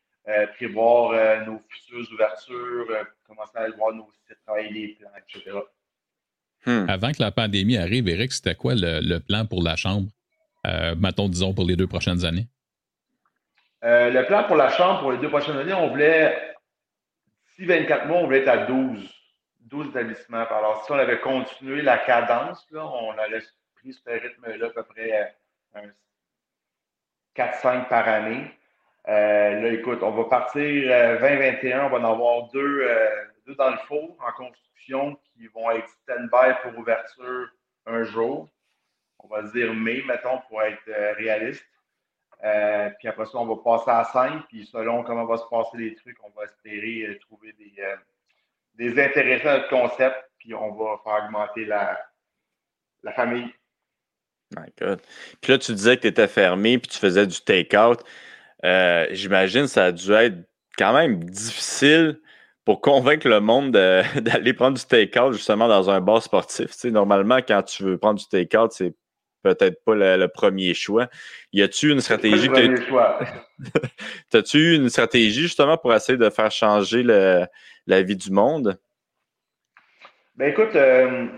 prévoir 0.54 1.12
euh, 1.12 1.44
nos 1.44 1.58
futures 1.68 2.12
ouvertures, 2.12 2.86
euh, 2.90 3.04
commencer 3.26 3.58
à 3.58 3.68
voir 3.70 3.92
nos 3.94 4.08
sites, 4.26 4.38
travailler 4.46 4.70
les 4.70 4.88
plans, 4.94 5.10
etc. 5.16 5.58
Hmm. 6.64 6.88
Avant 6.88 7.12
que 7.12 7.20
la 7.20 7.32
pandémie 7.32 7.76
arrive, 7.76 8.08
Eric, 8.08 8.32
c'était 8.32 8.54
quoi 8.54 8.74
le, 8.76 9.18
plan 9.18 9.46
pour 9.46 9.62
la 9.62 9.74
chambre, 9.74 10.08
mettons, 10.96 11.28
disons, 11.28 11.52
pour 11.54 11.64
les 11.64 11.76
deux 11.76 11.88
prochaines 11.88 12.24
années? 12.24 12.46
le 13.84 14.22
plan 14.26 14.44
pour 14.44 14.54
la 14.54 14.70
chambre 14.70 15.00
pour 15.00 15.10
les 15.10 15.18
deux 15.18 15.28
prochaines 15.28 15.56
années, 15.56 15.72
on 15.72 15.88
voulait, 15.88 16.54
d'ici 17.48 17.66
24 17.66 18.06
mois, 18.06 18.18
on 18.18 18.26
voulait 18.26 18.42
être 18.42 18.48
à 18.48 18.58
12, 18.58 19.12
12 19.62 19.88
établissements. 19.88 20.46
Alors, 20.46 20.84
si 20.84 20.92
on 20.92 20.98
avait 20.98 21.18
continué 21.18 21.82
la 21.82 21.98
cadence, 21.98 22.64
là, 22.70 22.86
on 22.86 23.10
allait 23.18 23.42
pris 23.74 23.92
ce 23.92 24.08
rythme-là 24.08 24.66
à 24.66 24.70
peu 24.70 24.84
près 24.84 25.34
un 25.74 25.90
4-5 27.34 27.88
par 27.88 28.06
année. 28.06 28.52
Euh, 29.08 29.60
là, 29.60 29.68
écoute, 29.72 29.98
on 30.02 30.12
va 30.12 30.24
partir 30.24 30.62
2021, 30.62 31.78
euh, 31.78 31.86
on 31.86 31.88
va 31.90 31.98
en 31.98 32.12
avoir 32.12 32.48
deux, 32.50 32.82
euh, 32.82 33.08
deux 33.46 33.54
dans 33.56 33.70
le 33.70 33.78
four 33.88 34.16
en 34.20 34.32
construction 34.32 35.16
qui 35.24 35.48
vont 35.48 35.70
être 35.72 35.88
stand-by 36.02 36.54
pour 36.62 36.78
ouverture 36.78 37.48
un 37.86 38.04
jour. 38.04 38.48
On 39.18 39.28
va 39.28 39.42
dire 39.42 39.74
mai, 39.74 40.02
mettons, 40.06 40.40
pour 40.48 40.62
être 40.62 40.82
réaliste. 41.16 41.64
puis 42.98 43.08
après 43.08 43.26
ça, 43.26 43.38
on 43.38 43.46
va 43.46 43.56
passer 43.62 43.90
à 43.90 44.04
5. 44.04 44.46
Puis 44.48 44.66
selon 44.66 45.02
comment 45.04 45.24
va 45.24 45.36
se 45.36 45.48
passer 45.50 45.78
les 45.78 45.94
trucs, 45.94 46.16
on 46.24 46.30
va 46.36 46.44
espérer 46.44 47.18
trouver 47.20 47.52
des, 47.52 47.72
des 48.74 49.02
intéressants 49.02 49.48
à 49.48 49.60
concept. 49.68 50.16
Puis 50.38 50.54
on 50.54 50.72
va 50.72 51.00
faire 51.04 51.24
augmenter 51.24 51.64
la, 51.64 52.00
la 53.04 53.12
famille. 53.12 53.52
My 54.56 54.66
God. 54.78 55.00
Puis 55.40 55.52
là, 55.52 55.58
tu 55.58 55.72
disais 55.72 55.96
que 55.96 56.02
tu 56.02 56.08
étais 56.08 56.28
fermé 56.28 56.78
puis 56.78 56.90
tu 56.90 56.98
faisais 56.98 57.26
du 57.26 57.40
take-out. 57.40 58.04
Euh, 58.64 59.06
j'imagine 59.10 59.62
que 59.62 59.68
ça 59.68 59.86
a 59.86 59.92
dû 59.92 60.12
être 60.12 60.36
quand 60.78 60.92
même 60.92 61.22
difficile 61.24 62.20
pour 62.64 62.80
convaincre 62.80 63.28
le 63.28 63.40
monde 63.40 63.72
d'aller 64.16 64.52
prendre 64.52 64.78
du 64.78 64.84
take-out 64.84 65.32
justement 65.32 65.68
dans 65.68 65.90
un 65.90 66.00
bar 66.00 66.22
sportif. 66.22 66.72
Tu 66.72 66.78
sais, 66.78 66.90
normalement, 66.90 67.38
quand 67.38 67.62
tu 67.62 67.82
veux 67.82 67.98
prendre 67.98 68.18
du 68.18 68.26
take-out, 68.26 68.72
c'est 68.72 68.94
peut-être 69.42 69.84
pas 69.84 69.94
le, 69.94 70.26
premier 70.28 70.72
choix. 70.72 71.08
Y 71.52 71.62
a-tu 71.62 71.90
une 71.90 72.00
stratégie 72.00 72.48
que 72.48 72.52
As-tu 74.36 74.58
eu 74.58 74.76
une 74.76 74.88
stratégie 74.88 75.42
justement 75.42 75.76
pour 75.76 75.92
essayer 75.92 76.16
de 76.16 76.30
faire 76.30 76.50
changer 76.50 77.02
la 77.02 78.02
vie 78.02 78.16
du 78.16 78.30
monde? 78.30 78.78
Ben 80.36 80.48
écoute, 80.48 80.74
euh, 80.76 81.28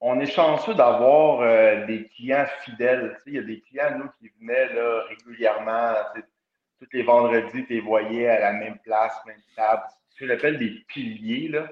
on 0.00 0.18
est 0.18 0.26
chanceux 0.26 0.74
d'avoir 0.74 1.40
euh, 1.40 1.86
des 1.86 2.08
clients 2.08 2.46
fidèles. 2.64 3.16
Il 3.26 3.34
y 3.34 3.38
a 3.38 3.42
des 3.42 3.60
clients, 3.60 3.96
nous, 3.96 4.10
qui 4.18 4.32
venaient 4.40 4.74
là, 4.74 5.04
régulièrement, 5.08 5.94
tous 6.84 6.96
les 6.96 7.02
vendredis, 7.02 7.64
tu 7.66 7.74
les 7.74 7.80
voyais 7.80 8.28
à 8.28 8.40
la 8.40 8.52
même 8.52 8.78
place, 8.78 9.14
même 9.26 9.40
table. 9.56 9.82
Ce 10.10 10.20
que 10.20 10.26
j'appelle 10.26 10.58
des 10.58 10.70
piliers. 10.88 11.48
Là. 11.48 11.68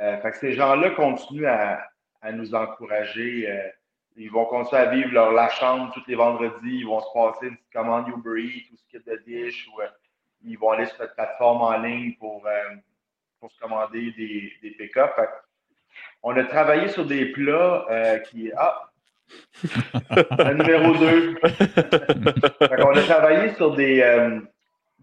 Euh, 0.00 0.30
ces 0.32 0.52
gens-là 0.52 0.90
continuent 0.90 1.46
à, 1.46 1.88
nous 2.32 2.54
encourager. 2.54 3.50
Euh, 3.50 3.68
ils 4.16 4.30
vont 4.30 4.44
continuer 4.44 4.82
à 4.82 4.86
vivre 4.86 5.12
leur 5.12 5.32
la 5.32 5.48
chambre 5.48 5.92
tous 5.94 6.02
les 6.06 6.14
vendredis. 6.14 6.78
Ils 6.80 6.86
vont 6.86 7.00
se 7.00 7.12
passer 7.12 7.46
une 7.46 7.56
petite 7.56 7.72
commande 7.72 8.08
Uber 8.08 8.42
Eats 8.42 8.72
ou 8.72 8.76
Skip 8.76 9.06
de 9.08 9.16
Dish 9.26 9.68
ou 9.68 9.80
ils 10.42 10.58
vont 10.58 10.70
aller 10.70 10.86
sur 10.86 10.98
notre 11.00 11.14
plateforme 11.14 11.62
en 11.62 11.78
ligne 11.78 12.14
pour, 12.18 12.46
se 13.48 13.58
commander 13.58 14.12
des, 14.12 14.70
pick-up 14.76 15.12
on 16.22 16.36
a 16.36 16.44
travaillé 16.44 16.88
sur 16.88 17.06
des 17.06 17.26
plats 17.32 17.86
euh, 17.90 18.18
qui. 18.18 18.50
Ah! 18.56 18.89
le 20.10 20.54
numéro 20.54 20.96
2. 20.96 21.36
on 22.78 22.96
a 22.96 23.02
travaillé 23.02 23.54
sur 23.54 23.74
des, 23.74 24.00
euh, 24.00 24.40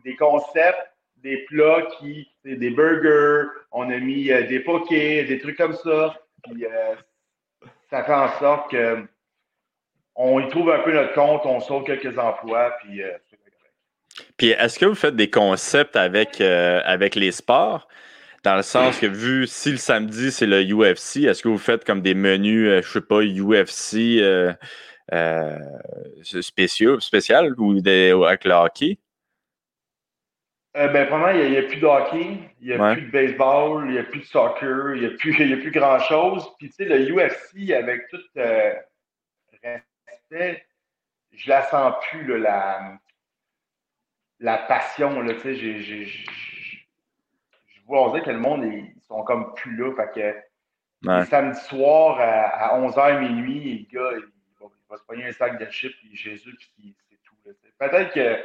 des 0.03 0.15
concepts, 0.15 0.91
des 1.17 1.45
plats 1.49 1.87
qui. 1.99 2.29
Des 2.43 2.69
burgers, 2.69 3.49
on 3.73 3.89
a 3.89 3.97
mis 3.97 4.31
euh, 4.31 4.47
des 4.47 4.61
pokés, 4.61 5.25
des 5.25 5.37
trucs 5.39 5.57
comme 5.57 5.73
ça. 5.73 6.15
Puis 6.43 6.65
ça 7.89 8.05
fait 8.05 8.13
en 8.13 8.29
sorte 8.39 8.71
que 8.71 9.05
on 10.15 10.39
y 10.39 10.47
trouve 10.47 10.71
un 10.71 10.79
peu 10.79 10.93
notre 10.93 11.13
compte, 11.13 11.41
on 11.45 11.59
sauve 11.59 11.83
quelques 11.83 12.17
emplois, 12.17 12.73
puis 12.79 13.01
Puis 14.37 14.51
est-ce 14.51 14.79
que 14.79 14.85
vous 14.85 14.95
faites 14.95 15.17
des 15.17 15.29
concepts 15.29 15.97
avec, 15.97 16.39
avec 16.39 17.15
les 17.15 17.33
sports? 17.33 17.89
Dans 18.47 18.55
le 18.55 18.62
sens 18.62 18.97
que 18.97 19.07
vu 19.07 19.45
si 19.45 19.71
le 19.71 19.77
samedi 19.77 20.31
c'est 20.31 20.45
le 20.45 20.63
UFC, 20.63 21.25
est-ce 21.25 21.43
que 21.43 21.49
vous 21.49 21.57
faites 21.57 21.83
comme 21.83 22.01
des 22.01 22.13
menus, 22.13 22.63
je 22.63 22.71
euh, 22.71 22.81
je 22.81 22.91
sais 22.93 23.01
pas, 23.01 23.19
UFC 23.21 24.21
euh, 24.21 24.53
euh, 25.12 25.60
spéciaux, 26.39 27.01
spécial 27.01 27.53
ou 27.57 27.81
des, 27.81 28.12
avec 28.12 28.45
le 28.45 28.53
hockey? 28.53 28.99
ben, 30.73 31.10
vraiment, 31.10 31.27
il 31.31 31.51
n'y 31.51 31.57
a, 31.57 31.63
plus 31.63 31.75
de 31.75 31.86
hockey, 31.86 32.39
il 32.62 32.67
n'y 32.67 32.71
a 32.71 32.93
plus 32.93 33.01
de 33.01 33.12
baseball, 33.12 33.83
il 33.88 33.91
n'y 33.91 33.97
a 33.97 34.03
plus 34.03 34.21
de 34.21 34.25
soccer, 34.25 34.95
il 34.95 35.01
n'y 35.01 35.07
a 35.07 35.17
plus, 35.17 35.33
a 35.53 35.57
plus 35.57 35.71
grand-chose. 35.71 36.47
Puis, 36.57 36.69
tu 36.69 36.75
sais, 36.75 36.86
le 36.86 37.05
UFC, 37.05 37.73
avec 37.73 38.07
tout 38.07 38.21
respect, 40.07 40.65
je 41.33 41.49
la 41.49 41.63
sens 41.63 41.95
plus, 42.10 42.39
la, 42.39 42.93
la 44.39 44.57
passion, 44.57 45.21
tu 45.27 45.38
sais, 45.41 45.55
j'ai 45.55 46.07
on 47.89 48.10
dirait 48.10 48.23
que 48.23 48.32
le 48.32 48.39
monde, 48.39 48.63
ils 48.65 48.93
sont 49.08 49.23
comme 49.23 49.54
plus 49.56 49.76
là. 49.76 49.93
Fait 49.95 50.43
que 51.04 51.26
samedi 51.26 51.60
soir 51.62 52.17
à, 52.19 52.80
11h 52.80 53.19
minuit, 53.19 53.88
le 53.91 54.00
gars, 54.00 54.17
il 54.17 54.67
va, 54.89 54.97
se 54.97 55.04
prendre 55.04 55.23
un 55.23 55.32
sac 55.32 55.60
de 55.60 55.65
chips, 55.71 55.95
puis 55.97 56.15
Jésus, 56.15 56.56
puis 56.76 56.95
c'est 57.10 57.19
tout. 57.23 57.36
Peut-être 57.80 58.13
que 58.13 58.43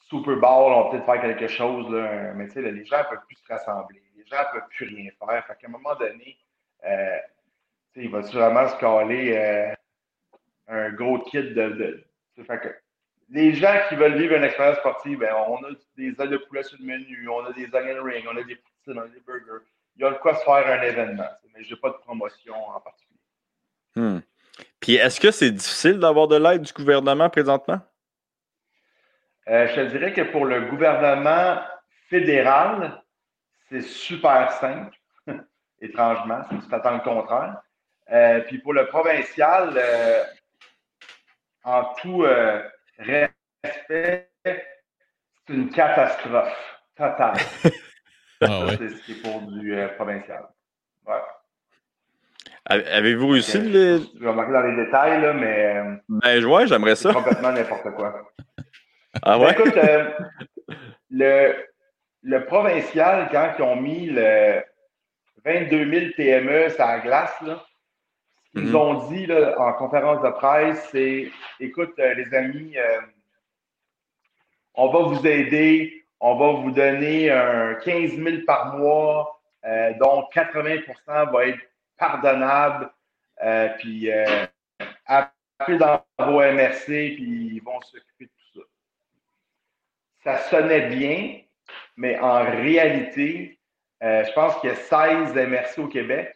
Super 0.00 0.36
Bowl, 0.36 0.72
on 0.72 0.84
va 0.84 0.90
peut-être 0.90 1.06
faire 1.06 1.20
quelque 1.20 1.48
chose, 1.48 1.90
là, 1.90 2.32
mais 2.34 2.46
tu 2.46 2.54
sais, 2.54 2.62
les 2.62 2.84
gens 2.84 2.98
ne 2.98 3.04
peuvent 3.04 3.26
plus 3.26 3.36
se 3.36 3.52
rassembler. 3.52 4.02
Les 4.16 4.24
gens 4.26 4.38
ne 4.38 4.58
peuvent 4.58 4.68
plus 4.68 4.86
rien 4.86 5.10
faire. 5.18 5.46
Fait 5.46 5.56
qu'à 5.58 5.68
un 5.68 5.70
moment 5.70 5.94
donné, 5.94 6.36
euh, 6.84 7.18
il 7.96 8.10
va 8.10 8.22
sûrement 8.22 8.68
se 8.68 8.76
caler 8.76 9.36
euh, 9.36 9.74
un 10.68 10.90
gros 10.90 11.18
kit 11.20 11.42
de. 11.42 12.04
de 12.36 12.42
fait 12.44 12.60
que, 12.60 12.68
les 13.30 13.54
gens 13.54 13.74
qui 13.88 13.96
veulent 13.96 14.18
vivre 14.18 14.34
une 14.34 14.44
expérience 14.44 14.78
sportive, 14.78 15.18
ben, 15.18 15.34
on 15.48 15.56
a 15.64 15.70
des 15.96 16.14
ailes 16.20 16.28
de 16.28 16.36
poulet 16.36 16.62
sur 16.62 16.76
le 16.78 16.84
menu, 16.84 17.28
on 17.28 17.44
a 17.46 17.52
des 17.52 17.74
onion 17.74 18.02
rings, 18.04 18.26
on 18.30 18.36
a 18.36 18.42
des 18.42 18.60
dans 18.92 19.02
les 19.02 19.20
burgers. 19.26 19.64
Il 19.96 20.02
y 20.02 20.04
a 20.04 20.10
de 20.10 20.18
quoi 20.18 20.34
se 20.34 20.44
faire 20.44 20.66
un 20.66 20.82
événement, 20.82 21.30
mais 21.54 21.62
je 21.62 21.74
n'ai 21.74 21.80
pas 21.80 21.90
de 21.90 21.96
promotion 21.96 22.54
en 22.54 22.80
particulier. 22.80 23.20
Hmm. 23.96 24.20
Puis 24.80 24.96
est-ce 24.96 25.20
que 25.20 25.30
c'est 25.30 25.50
difficile 25.50 25.98
d'avoir 25.98 26.28
de 26.28 26.36
l'aide 26.36 26.62
du 26.62 26.72
gouvernement 26.72 27.30
présentement? 27.30 27.80
Euh, 29.48 29.68
je 29.68 29.74
te 29.74 29.80
dirais 29.90 30.12
que 30.12 30.22
pour 30.22 30.46
le 30.46 30.62
gouvernement 30.62 31.60
fédéral, 32.08 33.02
c'est 33.68 33.82
super 33.82 34.52
simple, 34.52 34.96
étrangement, 35.80 36.42
si 36.50 36.58
tu 36.60 36.68
t'attends 36.68 36.94
le 36.94 37.00
contraire. 37.00 37.60
Euh, 38.10 38.40
puis 38.40 38.58
pour 38.58 38.74
le 38.74 38.86
provincial, 38.86 39.74
euh, 39.76 40.24
en 41.64 41.94
tout 42.00 42.26
respect, 42.98 44.30
c'est 44.44 44.64
une 45.48 45.70
catastrophe 45.70 46.80
totale. 46.96 47.36
Ah 48.40 48.66
c'est 48.78 48.88
ce 48.88 49.02
qui 49.02 49.12
est 49.12 49.22
pour 49.22 49.42
du 49.42 49.74
euh, 49.74 49.88
provincial. 49.88 50.44
Ouais. 51.06 51.14
Avez-vous 52.66 53.28
réussi 53.28 53.58
de 53.58 54.00
Je 54.14 54.20
vais 54.20 54.30
remarquer 54.30 54.52
dans 54.52 54.62
les 54.62 54.84
détails, 54.84 55.20
là, 55.20 55.32
mais. 55.34 56.00
Ben, 56.08 56.44
ouais, 56.44 56.66
j'aimerais 56.66 56.96
ça. 56.96 57.12
complètement 57.12 57.52
n'importe 57.52 57.90
quoi. 57.94 58.32
Ah 59.22 59.38
ouais? 59.38 59.54
Ben, 59.54 59.60
écoute, 59.60 59.76
euh, 59.76 60.10
le, 61.10 61.54
le 62.22 62.44
provincial, 62.46 63.28
quand 63.30 63.52
ils 63.58 63.62
ont 63.62 63.76
mis 63.76 64.06
le 64.06 64.62
22 65.44 65.90
000 65.90 66.12
PME 66.16 66.70
sur 66.70 66.86
la 66.86 67.00
glace, 67.00 67.34
là, 67.42 67.62
ce 68.54 68.60
qu'ils 68.60 68.70
mhm. 68.70 68.76
ont 68.76 69.08
dit 69.08 69.26
là, 69.26 69.54
en 69.58 69.72
conférence 69.74 70.22
de 70.22 70.30
presse, 70.30 70.88
c'est 70.90 71.30
écoute, 71.60 71.92
les 71.98 72.34
amis, 72.34 72.76
on 74.74 74.88
va 74.88 75.00
vous 75.00 75.26
aider, 75.26 76.03
on 76.26 76.36
va 76.36 76.52
vous 76.52 76.70
donner 76.70 77.30
un 77.30 77.74
15 77.74 78.12
000 78.12 78.36
par 78.46 78.78
mois, 78.78 79.42
euh, 79.66 79.92
dont 80.00 80.26
80% 80.34 81.30
va 81.30 81.46
être 81.48 81.60
pardonnable, 81.98 82.90
euh, 83.42 83.68
puis 83.78 84.10
euh, 84.10 84.46
appelez 85.04 85.76
dans 85.76 86.02
vos 86.18 86.40
MRC, 86.40 86.86
puis 86.86 87.50
ils 87.52 87.62
vont 87.62 87.78
s'occuper 87.82 88.24
de 88.24 88.30
tout 88.30 88.60
ça. 90.24 90.38
Ça 90.38 90.38
sonnait 90.48 90.88
bien, 90.88 91.40
mais 91.98 92.18
en 92.18 92.42
réalité, 92.42 93.58
je 94.00 94.32
pense 94.32 94.58
qu'il 94.60 94.70
y 94.70 94.72
a 94.72 94.76
16 94.76 95.34
MRC 95.34 95.78
au 95.78 95.88
Québec. 95.88 96.34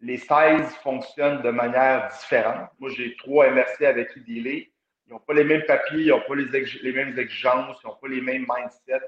Les 0.00 0.16
16 0.16 0.76
fonctionnent 0.76 1.42
de 1.42 1.50
manière 1.50 2.08
différente. 2.08 2.70
Moi, 2.78 2.90
j'ai 2.96 3.16
trois 3.16 3.50
MRC 3.50 3.84
avec 3.84 4.14
qui. 4.14 4.70
Ils 5.06 5.12
n'ont 5.12 5.18
pas 5.18 5.34
les 5.34 5.44
mêmes 5.44 5.64
papiers, 5.66 6.00
ils 6.00 6.08
n'ont 6.08 6.20
pas 6.20 6.34
les, 6.34 6.92
mêmes 6.92 7.18
exigences, 7.18 7.76
ils 7.82 7.86
n'ont 7.86 7.96
pas 7.96 8.08
les 8.08 8.20
mêmes 8.20 8.46
mindsets, 8.46 9.00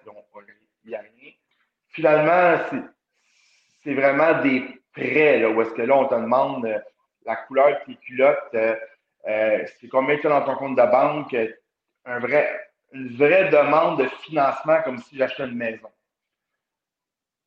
il 0.84 0.90
n'y 0.90 0.94
a 0.94 1.00
rien. 1.00 1.32
Finalement, 1.88 2.58
c'est 3.82 3.94
vraiment 3.94 4.42
des 4.42 4.62
prêts, 4.92 5.40
là, 5.40 5.50
où 5.50 5.62
est-ce 5.62 5.70
que 5.70 5.82
là, 5.82 5.96
on 5.96 6.06
te 6.06 6.14
demande 6.14 6.66
euh, 6.66 6.78
la 7.24 7.36
couleur 7.36 7.68
de 7.68 7.92
tes 7.92 7.98
culottes, 7.98 8.54
euh, 8.54 8.76
euh, 9.26 9.64
c'est 9.80 9.88
combien 9.88 10.18
tu 10.18 10.26
as 10.26 10.30
dans 10.30 10.44
ton 10.44 10.56
compte 10.56 10.76
de 10.76 10.90
banque, 10.90 11.36
un 12.04 12.18
vrai, 12.18 12.70
une 12.92 13.16
vraie 13.16 13.48
demande 13.50 13.98
de 13.98 14.08
financement 14.24 14.82
comme 14.82 14.98
si 14.98 15.16
j'achetais 15.16 15.44
une 15.44 15.56
maison. 15.56 15.88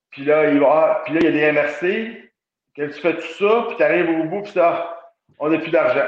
Puis 0.10 0.26
là, 0.26 0.50
il 0.50 0.60
va, 0.60 1.04
puis 1.06 1.14
là, 1.14 1.20
il 1.22 1.26
y 1.26 1.28
a 1.28 1.32
des 1.32 1.52
MRC, 1.52 2.32
que 2.76 2.94
tu 2.94 3.00
fais 3.02 3.16
tout 3.16 3.34
ça, 3.34 3.66
puis 3.68 3.78
tu 3.78 3.84
arrives 3.84 4.10
au 4.10 4.24
bout, 4.24 4.42
puis 4.42 4.52
ça, 4.52 5.14
on 5.38 5.50
n'a 5.50 5.60
plus 5.60 5.72
d'argent. 5.72 6.08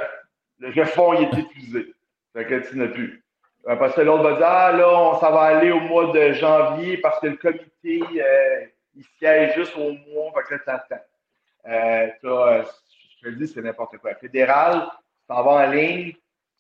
Le 0.60 0.86
fonds, 0.86 1.13
il 1.13 1.23
est 1.23 1.39
épuisé. 1.39 1.93
Fait 2.34 2.46
que 2.46 2.70
tu 2.70 2.78
n'as 2.78 2.88
plus. 2.88 3.24
Parce 3.63 3.94
que 3.94 4.02
l'autre 4.02 4.24
va 4.24 4.36
dire, 4.38 4.48
ah 4.48 4.72
là, 4.72 5.17
ça 5.20 5.30
va 5.30 5.41
aller 5.41 5.72
au 5.72 5.80
mois 5.82 6.12
de 6.12 6.34
janvier 6.34 6.98
parce 6.98 7.20
que 7.20 7.28
le 7.28 7.38
comité, 7.38 8.02
euh, 8.20 8.65
il 8.96 9.04
siège 9.17 9.56
juste 9.56 9.76
au 9.78 9.91
mois, 9.91 10.32
fait 10.36 10.44
que 10.44 10.54
là, 10.54 10.60
t'attends. 10.65 11.04
Euh, 11.67 12.08
euh, 12.24 12.63
je 12.63 13.22
te 13.22 13.30
le 13.30 13.36
dis, 13.36 13.48
c'est 13.48 13.62
n'importe 13.62 13.98
quoi. 14.00 14.15
Fédéral, 14.15 14.88
tu 14.89 15.28
t'en 15.28 15.44
vas 15.44 15.67
en 15.67 15.72
ligne, 15.72 16.13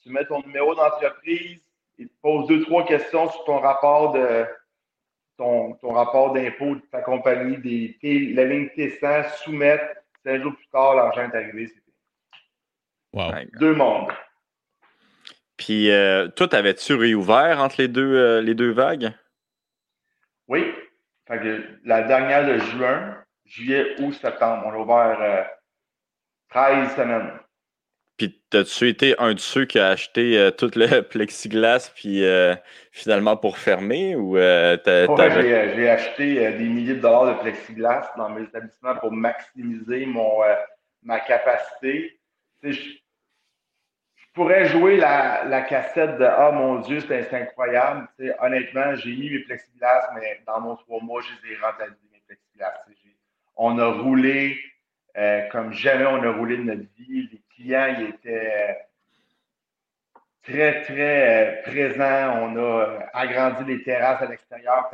tu 0.03 0.11
mets 0.11 0.25
ton 0.25 0.41
numéro 0.43 0.75
d'entreprise, 0.75 1.61
il 1.97 2.07
te 2.07 2.13
pose 2.21 2.47
deux, 2.47 2.63
trois 2.63 2.85
questions 2.85 3.29
sur 3.31 3.45
ton 3.45 3.59
rapport 3.59 4.11
de 4.11 4.45
ton, 5.37 5.73
ton 5.73 5.93
rapport 5.93 6.33
d'impôt 6.33 6.75
de 6.75 6.81
ta 6.91 7.01
compagnie, 7.01 7.57
des, 7.57 8.33
la 8.33 8.45
ligne 8.45 8.67
T100, 8.77 9.37
soumettre, 9.37 9.85
cinq 10.23 10.41
jours 10.41 10.55
plus 10.55 10.67
tard, 10.67 10.95
l'argent 10.95 11.29
est 11.31 11.35
arrivé. 11.35 11.71
Wow. 13.13 13.31
Deux 13.59 13.73
mondes. 13.73 14.11
Puis, 15.61 15.91
euh, 15.91 16.27
toi, 16.29 16.47
t'avais-tu 16.47 16.95
réouvert 16.95 17.59
entre 17.61 17.75
les 17.77 17.87
deux, 17.87 18.15
euh, 18.15 18.41
les 18.41 18.55
deux 18.55 18.71
vagues? 18.71 19.13
Oui. 20.47 20.73
la 21.85 22.01
dernière 22.01 22.47
de 22.47 22.57
juin, 22.57 23.15
juillet, 23.45 23.95
août, 23.99 24.11
septembre, 24.13 24.63
on 24.65 24.71
a 24.71 24.77
ouvert 24.77 25.49
13 26.49 26.89
euh, 26.89 26.95
semaines. 26.95 27.31
Puis, 28.17 28.43
as-tu 28.55 28.89
été 28.89 29.13
un 29.19 29.35
de 29.35 29.39
ceux 29.39 29.65
qui 29.65 29.77
a 29.77 29.89
acheté 29.89 30.49
tout 30.57 30.71
le 30.75 31.01
plexiglas, 31.09 31.91
puis 31.93 32.23
finalement 32.91 33.37
pour 33.37 33.59
fermer? 33.59 34.15
ou 34.15 34.37
J'ai 34.37 35.89
acheté 35.89 36.57
des 36.57 36.65
milliers 36.65 36.95
de 36.95 37.01
dollars 37.01 37.35
de 37.35 37.39
plexiglas 37.39 38.11
dans 38.17 38.29
mes 38.29 38.41
établissements 38.41 38.95
pour 38.95 39.11
maximiser 39.11 40.07
mon, 40.07 40.39
ma 41.03 41.19
capacité. 41.19 42.19
Tu 42.63 42.73
sais, 42.73 42.79
je 42.79 43.00
pourrais 44.33 44.65
jouer 44.65 44.97
la, 44.97 45.43
la, 45.45 45.61
cassette 45.61 46.17
de 46.17 46.25
Ah 46.25 46.51
mon 46.51 46.79
Dieu, 46.79 47.01
c'est 47.01 47.33
incroyable. 47.33 48.07
honnêtement, 48.39 48.95
j'ai 48.95 49.11
mis 49.15 49.29
mes 49.29 49.39
plexiglas, 49.39 50.11
mais 50.15 50.41
dans 50.45 50.61
mon 50.61 50.75
trois 50.75 51.01
mois, 51.01 51.21
j'ai 51.21 51.49
des 51.49 51.55
rentabilités 51.57 52.07
mes 52.11 52.21
plexiglas. 52.27 52.73
On 53.55 53.77
a 53.77 53.87
roulé 53.87 54.57
euh, 55.17 55.47
comme 55.49 55.73
jamais 55.73 56.05
on 56.05 56.23
a 56.23 56.31
roulé 56.31 56.57
de 56.57 56.63
notre 56.63 56.87
vie. 56.97 57.29
Les 57.31 57.41
clients 57.55 57.95
ils 57.99 58.09
étaient 58.09 58.77
très, 60.43 60.81
très 60.83 61.59
euh, 61.59 61.61
présents. 61.63 62.37
On 62.41 62.55
a 62.55 62.59
euh, 62.59 62.99
agrandi 63.13 63.65
les 63.65 63.83
terrasses 63.83 64.21
à 64.21 64.27
l'extérieur 64.27 64.89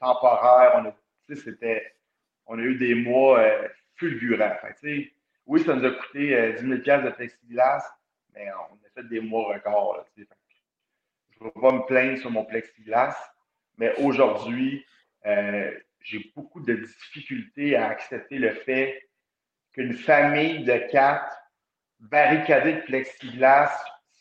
temporaire. 0.00 0.72
On 0.74 0.86
a, 0.86 0.92
on 2.46 2.58
a 2.58 2.62
eu 2.62 2.74
des 2.74 2.96
mois 2.96 3.40
fulgurants. 3.94 4.56
oui, 5.46 5.62
ça 5.64 5.74
nous 5.76 5.84
a 5.84 5.90
coûté 5.90 6.54
10 6.54 6.60
000 6.60 7.02
de 7.02 7.10
plexiglas 7.10 7.84
mais 8.34 8.48
on 8.52 8.74
fait 8.94 9.04
des 9.08 9.20
mois 9.20 9.54
records. 9.54 10.04
je 10.16 10.22
ne 10.22 11.44
vais 11.44 11.60
pas 11.60 11.72
me 11.72 11.86
plaindre 11.86 12.18
sur 12.18 12.30
mon 12.30 12.44
plexiglas, 12.44 13.16
mais 13.78 13.94
aujourd'hui, 13.96 14.84
euh, 15.26 15.72
j'ai 16.00 16.32
beaucoup 16.34 16.60
de 16.60 16.74
difficultés 16.74 17.76
à 17.76 17.88
accepter 17.88 18.38
le 18.38 18.52
fait 18.52 19.08
qu'une 19.72 19.94
famille 19.94 20.64
de 20.64 20.76
quatre 20.90 21.36
barricadée 21.98 22.74
de 22.74 22.80
plexiglas, 22.80 23.70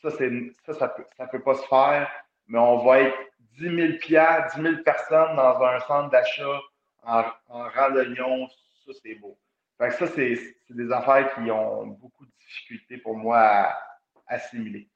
ça, 0.02 0.12
ça, 0.12 0.88
peut, 1.28 1.42
pas 1.42 1.56
se 1.56 1.68
faire, 1.68 2.10
mais 2.48 2.60
on 2.60 2.86
va 2.86 3.02
être 3.02 3.18
10 3.58 3.64
000 3.64 3.76
10 3.76 4.62
000 4.62 4.84
personnes 4.84 5.36
dans 5.36 5.62
un 5.62 5.80
centre 5.82 6.10
d'achat 6.10 6.60
en, 7.04 7.24
en 7.48 7.70
randonnion, 7.70 8.48
ça, 8.86 8.92
c'est 9.04 9.16
beau. 9.16 9.38
ça, 9.80 10.08
c'est 10.08 10.56
des 10.70 10.92
affaires 10.92 11.34
qui 11.34 11.52
ont 11.52 11.88
beaucoup 11.88 12.26
de 12.26 12.32
difficultés 12.40 12.98
pour 12.98 13.18
moi 13.18 13.40
à, 13.40 13.89
assimilé. 14.30 14.88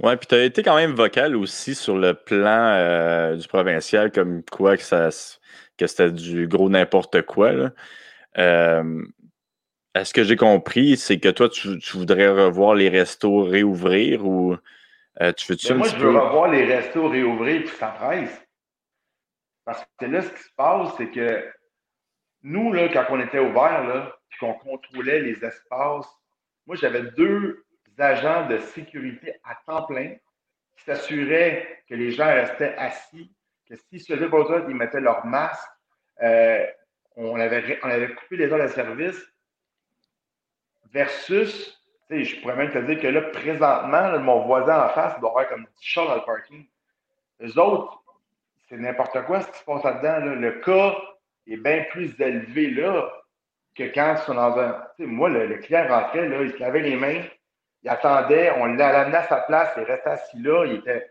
Oui, 0.00 0.16
puis 0.16 0.26
tu 0.26 0.34
as 0.34 0.44
été 0.44 0.62
quand 0.62 0.76
même 0.76 0.92
vocal 0.92 1.36
aussi 1.36 1.74
sur 1.74 1.96
le 1.96 2.14
plan 2.14 2.74
euh, 2.74 3.36
du 3.36 3.46
provincial, 3.46 4.10
comme 4.10 4.42
quoi 4.44 4.76
que, 4.76 4.82
ça, 4.82 5.10
que 5.76 5.86
c'était 5.86 6.10
du 6.10 6.48
gros 6.48 6.68
n'importe 6.68 7.22
quoi. 7.22 7.70
Euh, 8.38 9.04
est-ce 9.94 10.14
que 10.14 10.24
j'ai 10.24 10.36
compris, 10.36 10.96
c'est 10.96 11.20
que 11.20 11.28
toi, 11.28 11.48
tu, 11.48 11.78
voudrais 11.92 12.28
revoir 12.28 12.74
les 12.74 12.88
restos 12.88 13.44
réouvrir 13.44 14.26
ou 14.26 14.56
euh, 15.20 15.32
tu 15.32 15.52
veux-tu 15.52 15.68
ben, 15.68 15.76
Moi, 15.76 15.88
je 15.88 15.96
veux 15.96 16.18
revoir 16.18 16.50
les 16.50 16.64
restos 16.64 17.08
réouvrir, 17.08 17.62
puis 17.64 17.76
ça 17.76 17.88
presse. 17.88 18.46
Parce 19.64 19.84
que 19.98 20.06
là, 20.06 20.22
ce 20.22 20.30
qui 20.30 20.42
se 20.42 20.54
passe, 20.56 20.94
c'est 20.96 21.10
que 21.10 21.44
nous, 22.42 22.72
là, 22.72 22.88
quand 22.88 23.04
on 23.10 23.20
était 23.20 23.38
ouvert, 23.38 23.86
là, 23.86 24.16
puis 24.28 24.38
qu'on 24.40 24.54
contrôlait 24.54 25.20
les 25.20 25.44
espaces, 25.44 26.08
moi, 26.66 26.76
j'avais 26.76 27.02
deux 27.16 27.64
agents 27.98 28.46
de 28.46 28.58
sécurité 28.58 29.34
à 29.44 29.56
temps 29.66 29.84
plein 29.86 30.14
qui 30.76 30.84
s'assuraient 30.84 31.84
que 31.88 31.94
les 31.94 32.10
gens 32.10 32.26
restaient 32.26 32.74
assis, 32.76 33.30
que 33.68 33.76
s'ils 33.76 34.00
se 34.00 34.14
faisaient 34.14 34.28
pas 34.28 34.44
ils 34.68 34.74
mettaient 34.74 35.00
leur 35.00 35.24
masque. 35.26 35.68
Euh, 36.22 36.66
on, 37.16 37.38
avait, 37.38 37.78
on 37.82 37.90
avait 37.90 38.14
coupé 38.14 38.36
les 38.36 38.52
heures 38.52 38.62
de 38.62 38.68
service 38.68 39.20
versus, 40.92 41.80
je 42.10 42.40
pourrais 42.40 42.56
même 42.56 42.70
te 42.70 42.78
dire 42.78 43.00
que 43.00 43.06
là, 43.06 43.22
présentement, 43.22 44.18
mon 44.20 44.46
voisin 44.46 44.86
en 44.86 44.88
face 44.90 45.18
doit 45.20 45.30
avoir 45.30 45.48
comme 45.48 45.64
10 45.64 45.68
chars 45.80 46.06
dans 46.06 46.16
le 46.16 46.22
parking. 46.22 46.66
Les 47.40 47.58
autres, 47.58 48.02
c'est 48.68 48.76
n'importe 48.76 49.22
quoi 49.24 49.40
ce 49.40 49.50
qui 49.50 49.58
se 49.58 49.64
passe 49.64 49.84
là-dedans. 49.84 50.34
Le 50.34 50.52
cas 50.60 50.96
est 51.46 51.56
bien 51.56 51.84
plus 51.90 52.18
élevé 52.20 52.70
là 52.70 53.10
que 53.74 53.84
quand 53.84 54.14
ils 54.16 54.24
sont 54.24 54.34
dans 54.34 54.58
un. 54.58 54.86
moi, 54.98 55.28
le, 55.28 55.56
client 55.58 55.86
rentrait, 55.88 56.28
là, 56.28 56.42
il 56.42 56.52
se 56.52 56.58
lavait 56.58 56.80
les 56.80 56.96
mains, 56.96 57.22
il 57.82 57.88
attendait, 57.88 58.52
on 58.52 58.66
l'a 58.66 59.00
amené 59.00 59.16
à 59.16 59.28
sa 59.28 59.38
place, 59.38 59.72
il 59.76 59.82
restait 59.84 60.10
assis 60.10 60.38
là, 60.38 60.64
il 60.66 60.74
était 60.76 61.10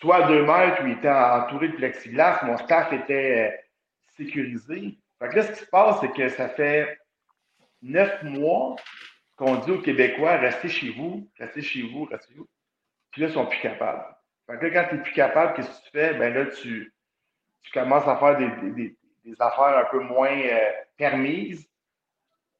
soit 0.00 0.24
à 0.24 0.28
deux 0.28 0.44
mètres 0.44 0.82
ou 0.82 0.86
il 0.86 0.92
était 0.94 1.10
entouré 1.10 1.68
de 1.68 1.76
plexiglas, 1.76 2.40
mon 2.44 2.58
staff 2.58 2.92
était 2.92 3.52
euh, 3.52 3.56
sécurisé. 4.16 4.98
Fait 5.18 5.28
que 5.28 5.36
là, 5.36 5.42
ce 5.42 5.52
qui 5.52 5.60
se 5.60 5.66
passe, 5.66 6.00
c'est 6.00 6.12
que 6.12 6.28
ça 6.28 6.48
fait 6.48 6.98
neuf 7.80 8.22
mois 8.22 8.76
qu'on 9.36 9.56
dit 9.56 9.70
aux 9.70 9.80
Québécois, 9.80 10.36
restez 10.36 10.68
chez 10.68 10.90
vous, 10.90 11.30
restez 11.38 11.62
chez 11.62 11.82
vous, 11.82 12.04
restez 12.04 12.32
chez 12.32 12.38
vous. 12.38 12.48
Puis 13.10 13.22
là, 13.22 13.28
ils 13.28 13.34
sont 13.34 13.46
plus 13.46 13.60
capables. 13.60 14.04
Fait 14.46 14.58
que 14.58 14.66
là, 14.66 14.70
quand 14.70 14.88
tu 14.88 14.96
n'es 14.96 15.02
plus 15.02 15.12
capable, 15.12 15.54
qu'est-ce 15.54 15.68
que 15.68 15.84
tu 15.84 15.90
fais? 15.92 16.14
Ben 16.14 16.34
là, 16.34 16.46
tu, 16.46 16.92
tu 17.62 17.72
commences 17.72 18.06
à 18.06 18.16
faire 18.16 18.36
des, 18.36 18.70
des, 18.72 18.96
des 19.24 19.40
affaires 19.40 19.78
un 19.78 19.84
peu 19.90 20.00
moins 20.00 20.36
euh, 20.36 20.72
permises, 20.96 21.68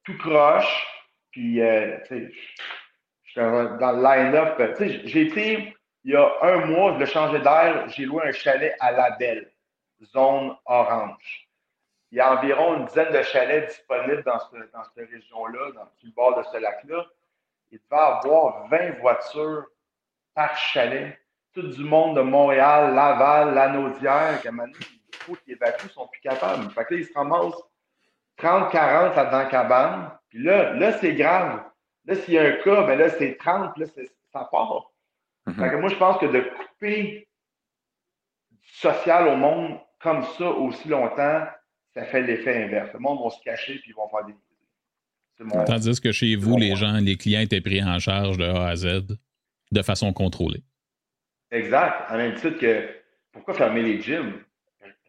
tout 0.05 0.17
croche, 0.19 0.87
puis, 1.33 1.63
euh, 1.63 1.99
dans 3.37 3.93
le 3.93 4.03
line-up. 4.03 4.61
Euh, 4.61 4.75
tu 4.77 4.89
sais, 4.89 5.07
j'ai 5.07 5.27
été, 5.27 5.77
il 6.05 6.13
y 6.13 6.17
a 6.17 6.31
un 6.43 6.67
mois, 6.67 6.95
je 6.95 6.99
l'ai 7.01 7.07
changé 7.07 7.39
d'air, 7.39 7.89
j'ai 7.89 8.05
loué 8.05 8.23
un 8.25 8.33
chalet 8.33 8.75
à 8.81 8.93
La 8.93 9.11
Belle, 9.13 9.51
zone 10.13 10.57
orange. 10.67 11.49
Il 12.11 12.19
y 12.19 12.21
a 12.21 12.37
environ 12.37 12.77
une 12.77 12.85
dizaine 12.85 13.13
de 13.13 13.23
chalets 13.23 13.69
disponibles 13.69 14.23
dans, 14.25 14.39
ce, 14.39 14.57
dans 14.73 14.85
cette 14.85 15.09
région-là, 15.09 15.73
dans 15.73 15.89
le 16.03 16.11
bord 16.11 16.37
de 16.37 16.43
ce 16.43 16.59
lac-là. 16.59 17.07
Il 17.71 17.79
devait 17.79 18.03
avoir 18.03 18.69
20 18.69 19.01
voitures 19.01 19.65
par 20.35 20.55
chalet. 20.57 21.19
Tout 21.55 21.63
du 21.63 21.85
monde 21.85 22.17
de 22.17 22.23
Montréal, 22.23 22.95
Laval, 22.95 23.55
Lanaudière, 23.55 24.41
il 24.45 25.19
faut 25.21 25.35
qu'ils 25.37 25.55
évacuent, 25.55 25.89
sont 25.89 26.07
plus 26.09 26.21
capables. 26.21 26.71
Fait 26.71 26.85
que 26.85 26.95
là, 26.95 27.01
ils 27.01 27.07
se 27.07 27.15
ramassent 27.15 27.63
30-40 28.39 29.17
là-dedans 29.17 29.49
cabane. 29.49 30.11
Puis 30.29 30.43
là, 30.43 30.73
là, 30.75 30.93
c'est 30.99 31.15
grave. 31.15 31.63
Là, 32.07 32.15
s'il 32.17 32.35
y 32.35 32.39
a 32.39 32.43
un 32.43 32.53
cas, 32.63 32.87
ben 32.87 32.99
là, 32.99 33.11
c'est 33.11 33.37
30, 33.37 33.77
là, 33.77 33.87
ça 34.33 34.49
part. 34.51 34.93
Mhm. 35.47 35.81
moi, 35.81 35.89
je 35.89 35.97
pense 35.97 36.19
que 36.19 36.27
de 36.27 36.41
couper 36.41 37.29
social 38.63 39.29
au 39.29 39.37
monde 39.37 39.79
comme 40.01 40.23
ça 40.23 40.51
aussi 40.51 40.89
longtemps, 40.89 41.47
ça 41.95 42.05
fait 42.05 42.23
l'effet 42.23 42.65
inverse. 42.65 42.93
Le 42.93 43.01
monde 43.01 43.23
va 43.23 43.31
se 43.31 43.41
cacher 43.43 43.79
puis 43.79 43.91
ils 43.91 43.95
vont 43.95 44.09
faire 44.09 44.25
des 44.25 44.35
mon... 45.41 45.65
Tandis 45.65 46.01
que 46.01 46.13
chez 46.13 46.37
vous, 46.37 46.57
les 46.57 46.77
gens, 46.77 46.99
les 46.99 47.17
clients 47.17 47.41
étaient 47.41 47.61
pris 47.61 47.83
en 47.83 47.99
charge 47.99 48.39
de 48.39 48.45
A 48.45 48.69
à 48.69 48.77
Z 48.77 49.17
de 49.71 49.83
façon 49.83 50.13
contrôlée. 50.13 50.63
Exact. 51.51 52.11
En 52.11 52.17
même 52.17 52.35
titre 52.35 52.59
que 52.59 52.89
pourquoi 53.33 53.55
fermer 53.55 53.83
les 53.83 54.01
gyms? 54.01 54.45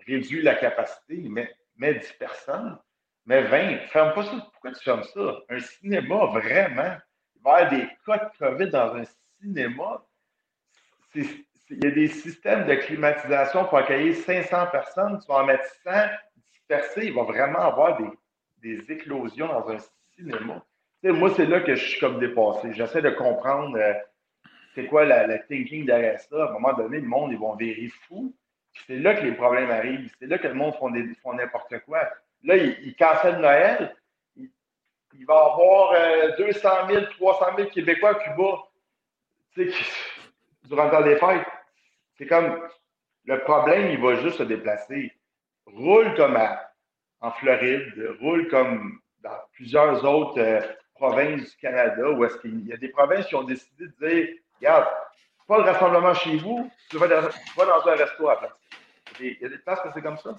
Réduire 0.07 0.43
la 0.43 0.55
capacité, 0.55 1.23
mais 1.29 1.49
mets 1.77 1.95
10 1.95 2.13
personnes, 2.19 2.77
mais 3.25 3.43
20. 3.43 3.87
Ferme 3.87 4.13
pas 4.13 4.23
ça. 4.23 4.47
Pourquoi 4.51 4.71
tu 4.71 4.83
fermes 4.83 5.03
ça? 5.03 5.39
Un 5.49 5.59
cinéma, 5.59 6.25
vraiment? 6.25 6.97
Il 7.35 7.41
va 7.43 7.61
y 7.61 7.63
avoir 7.63 7.69
des 7.69 7.87
cas 8.05 8.17
de 8.17 8.37
COVID 8.37 8.69
dans 8.69 8.95
un 8.95 9.03
cinéma. 9.41 10.03
il 11.15 11.83
y 11.83 11.87
a 11.87 11.91
des 11.91 12.07
systèmes 12.07 12.65
de 12.67 12.75
climatisation 12.75 13.65
pour 13.65 13.77
accueillir 13.77 14.15
500 14.15 14.67
personnes. 14.71 15.19
Tu 15.19 15.27
vas 15.27 15.39
en 15.39 15.45
mettre 15.45 15.65
100 15.83 15.91
dispersés. 16.51 17.07
Il 17.07 17.13
va 17.13 17.23
vraiment 17.23 17.59
avoir 17.59 17.97
des, 17.97 18.09
des 18.63 18.91
éclosions 18.91 19.47
dans 19.47 19.69
un 19.69 19.77
cinéma. 20.15 20.63
moi, 21.03 21.33
c'est 21.35 21.45
là 21.45 21.61
que 21.61 21.75
je 21.75 21.85
suis 21.85 21.99
comme 21.99 22.19
dépassé. 22.19 22.73
J'essaie 22.73 23.01
de 23.01 23.11
comprendre 23.11 23.77
euh, 23.77 23.93
c'est 24.73 24.87
quoi 24.87 25.05
la, 25.05 25.39
thinking 25.39 25.85
derrière 25.85 26.19
ça. 26.19 26.45
À 26.45 26.49
un 26.49 26.53
moment 26.53 26.73
donné, 26.73 26.99
le 26.99 27.07
monde, 27.07 27.31
ils 27.31 27.37
vont 27.37 27.55
virer 27.55 27.89
fou. 28.07 28.35
C'est 28.87 28.97
là 28.97 29.13
que 29.13 29.23
les 29.23 29.33
problèmes 29.33 29.69
arrivent. 29.69 30.11
C'est 30.19 30.27
là 30.27 30.37
que 30.37 30.47
le 30.47 30.55
monde 30.55 30.73
font, 30.75 30.89
n'importe 30.89 31.79
quoi. 31.85 32.09
Là, 32.43 32.57
ils, 32.57 32.77
ils 32.83 32.95
cancellent 32.95 33.39
Noël. 33.39 33.95
Il, 34.35 35.25
va 35.25 35.35
avoir 35.35 35.93
200 36.37 36.69
000, 36.89 37.05
300 37.17 37.45
000 37.57 37.69
Québécois 37.69 38.09
à 38.09 38.15
Cuba 38.15 38.63
durant 40.65 40.85
le 40.85 40.91
temps 40.91 41.01
des 41.01 41.15
fêtes. 41.17 41.47
C'est 42.17 42.27
comme 42.27 42.59
le 43.25 43.39
problème, 43.43 43.91
il 43.91 44.01
va 44.01 44.15
juste 44.15 44.37
se 44.37 44.43
déplacer. 44.43 45.13
Roule 45.65 46.13
comme 46.15 46.37
en 47.21 47.31
Floride, 47.31 47.93
roule 48.19 48.49
comme 48.49 48.99
dans 49.21 49.37
plusieurs 49.53 50.03
autres 50.03 50.39
euh, 50.39 50.61
provinces 50.95 51.51
du 51.51 51.57
Canada 51.57 52.09
où 52.09 52.25
est-ce 52.25 52.37
qu'il 52.37 52.67
y 52.67 52.73
a 52.73 52.77
des 52.77 52.89
provinces 52.89 53.25
qui 53.27 53.35
ont 53.35 53.43
décidé 53.43 53.85
de 53.87 54.07
dire 54.07 54.27
regarde, 54.59 54.87
pas 55.47 55.57
le 55.57 55.63
rassemblement 55.63 56.13
chez 56.13 56.37
vous, 56.37 56.69
tu 56.89 56.97
vas, 56.97 57.07
dans, 57.07 57.87
un 57.87 57.95
resto 57.95 58.29
à 58.29 58.39
place. 58.39 58.51
Il 59.19 59.37
y 59.39 59.45
a 59.45 59.49
des 59.49 59.57
places 59.57 59.79
que 59.81 59.89
c'est 59.93 60.01
comme 60.01 60.17
ça. 60.17 60.37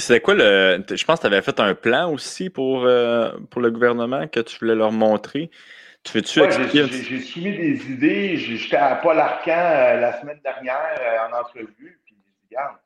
C'est 0.00 0.20
quoi 0.20 0.34
le. 0.34 0.84
Je 0.88 1.04
pense 1.04 1.20
que 1.20 1.26
tu 1.26 1.32
avais 1.32 1.42
fait 1.42 1.58
un 1.60 1.74
plan 1.74 2.12
aussi 2.12 2.50
pour, 2.50 2.84
euh, 2.84 3.32
pour 3.50 3.60
le 3.60 3.70
gouvernement 3.70 4.28
que 4.28 4.40
tu 4.40 4.58
voulais 4.58 4.74
leur 4.74 4.92
montrer. 4.92 5.50
Tu 6.02 6.12
fais-tu 6.12 6.40
expliquer? 6.42 6.86
J'ai 6.86 7.20
soumis 7.20 7.56
des 7.56 7.90
idées. 7.90 8.36
J'étais 8.36 8.76
à 8.76 8.96
Paul 8.96 9.18
Arcan 9.18 9.52
euh, 9.52 10.00
la 10.00 10.20
semaine 10.20 10.40
dernière 10.42 11.28
en 11.28 11.36
entrevue. 11.36 12.00
Puis 12.04 12.16
regarde, 12.50 12.76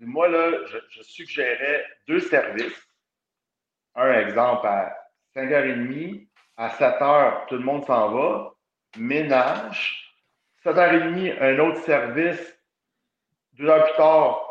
moi, 0.00 0.28
là, 0.28 0.52
je, 0.66 0.78
je 0.90 1.02
suggérais 1.02 1.84
deux 2.06 2.20
services 2.20 2.86
un 3.96 4.12
exemple, 4.12 4.66
à 4.66 4.94
5h30, 5.34 6.28
à 6.56 6.68
7h, 6.68 7.46
tout 7.48 7.56
le 7.56 7.64
monde 7.64 7.84
s'en 7.86 8.10
va, 8.10 8.54
ménage. 8.96 10.14
7h30, 10.64 11.40
un 11.40 11.58
autre 11.60 11.80
service. 11.80 12.58
Deux 13.54 13.68
heures 13.68 13.84
plus 13.84 13.96
tard, 13.96 14.45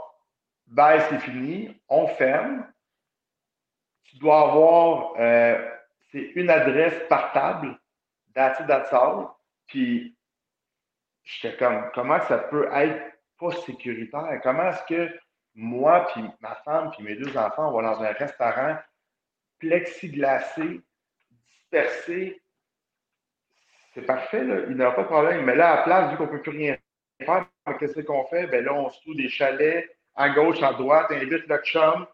bye, 0.67 1.01
c'est 1.09 1.19
fini. 1.19 1.79
On 1.89 2.07
ferme. 2.07 2.65
Tu 4.03 4.17
dois 4.17 4.49
avoir, 4.49 5.13
euh, 5.19 5.71
une 6.13 6.49
adresse 6.49 7.07
par 7.09 7.33
table, 7.33 7.77
that's 8.33 8.59
it, 8.59 9.29
Puis, 9.67 10.15
j'étais 11.23 11.57
comme, 11.57 11.89
comment 11.93 12.21
ça 12.21 12.37
peut 12.37 12.69
être 12.73 13.01
pas 13.39 13.51
sécuritaire? 13.51 14.39
Comment 14.43 14.69
est-ce 14.69 14.83
que 14.85 15.19
moi, 15.55 16.07
puis 16.13 16.23
ma 16.41 16.55
femme, 16.55 16.91
puis 16.91 17.03
mes 17.03 17.15
deux 17.15 17.37
enfants, 17.37 17.69
on 17.69 17.81
va 17.81 17.95
dans 17.95 18.03
un 18.03 18.11
restaurant 18.11 18.77
plexiglacé, 19.59 20.81
dispersé? 21.31 22.41
C'est 23.93 24.05
parfait, 24.05 24.43
là. 24.43 24.61
il 24.67 24.75
n'y 24.75 24.83
aura 24.83 24.95
pas 24.95 25.03
de 25.03 25.07
problème. 25.07 25.45
Mais 25.45 25.55
là, 25.55 25.71
à 25.71 25.75
la 25.77 25.83
place, 25.83 26.11
vu 26.11 26.17
qu'on 26.17 26.25
ne 26.25 26.29
peut 26.29 26.41
plus 26.41 26.51
rien 26.51 26.77
faire, 27.19 27.47
qu'est-ce 27.79 28.01
qu'on 28.01 28.25
fait? 28.25 28.47
Ben 28.47 28.63
là, 28.63 28.73
on 28.73 28.89
se 28.89 28.99
trouve 29.01 29.15
des 29.15 29.29
chalets 29.29 29.94
à 30.15 30.29
gauche, 30.29 30.61
à 30.63 30.73
droite, 30.73 31.11
invite 31.11 31.47
le 31.47 31.57
chum, 31.63 32.05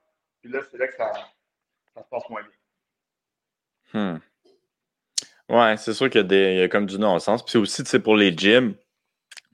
puis 0.41 0.51
là, 0.51 0.59
c'est 0.69 0.77
là 0.77 0.87
que 0.87 0.95
ça, 0.95 1.11
ça, 1.93 2.03
se 2.03 2.09
passe 2.09 2.29
moins 2.29 2.41
bien. 2.41 2.51
Hmm. 3.93 4.19
Ouais, 5.49 5.75
c'est 5.77 5.93
sûr 5.93 6.09
qu'il 6.09 6.31
y, 6.31 6.61
a 6.61 6.67
comme 6.69 6.85
du 6.85 6.97
non-sens. 6.97 7.43
Puis 7.43 7.57
aussi, 7.57 7.83
tu 7.83 7.89
sais, 7.89 7.99
pour 7.99 8.15
les 8.15 8.35
gyms, 8.35 8.73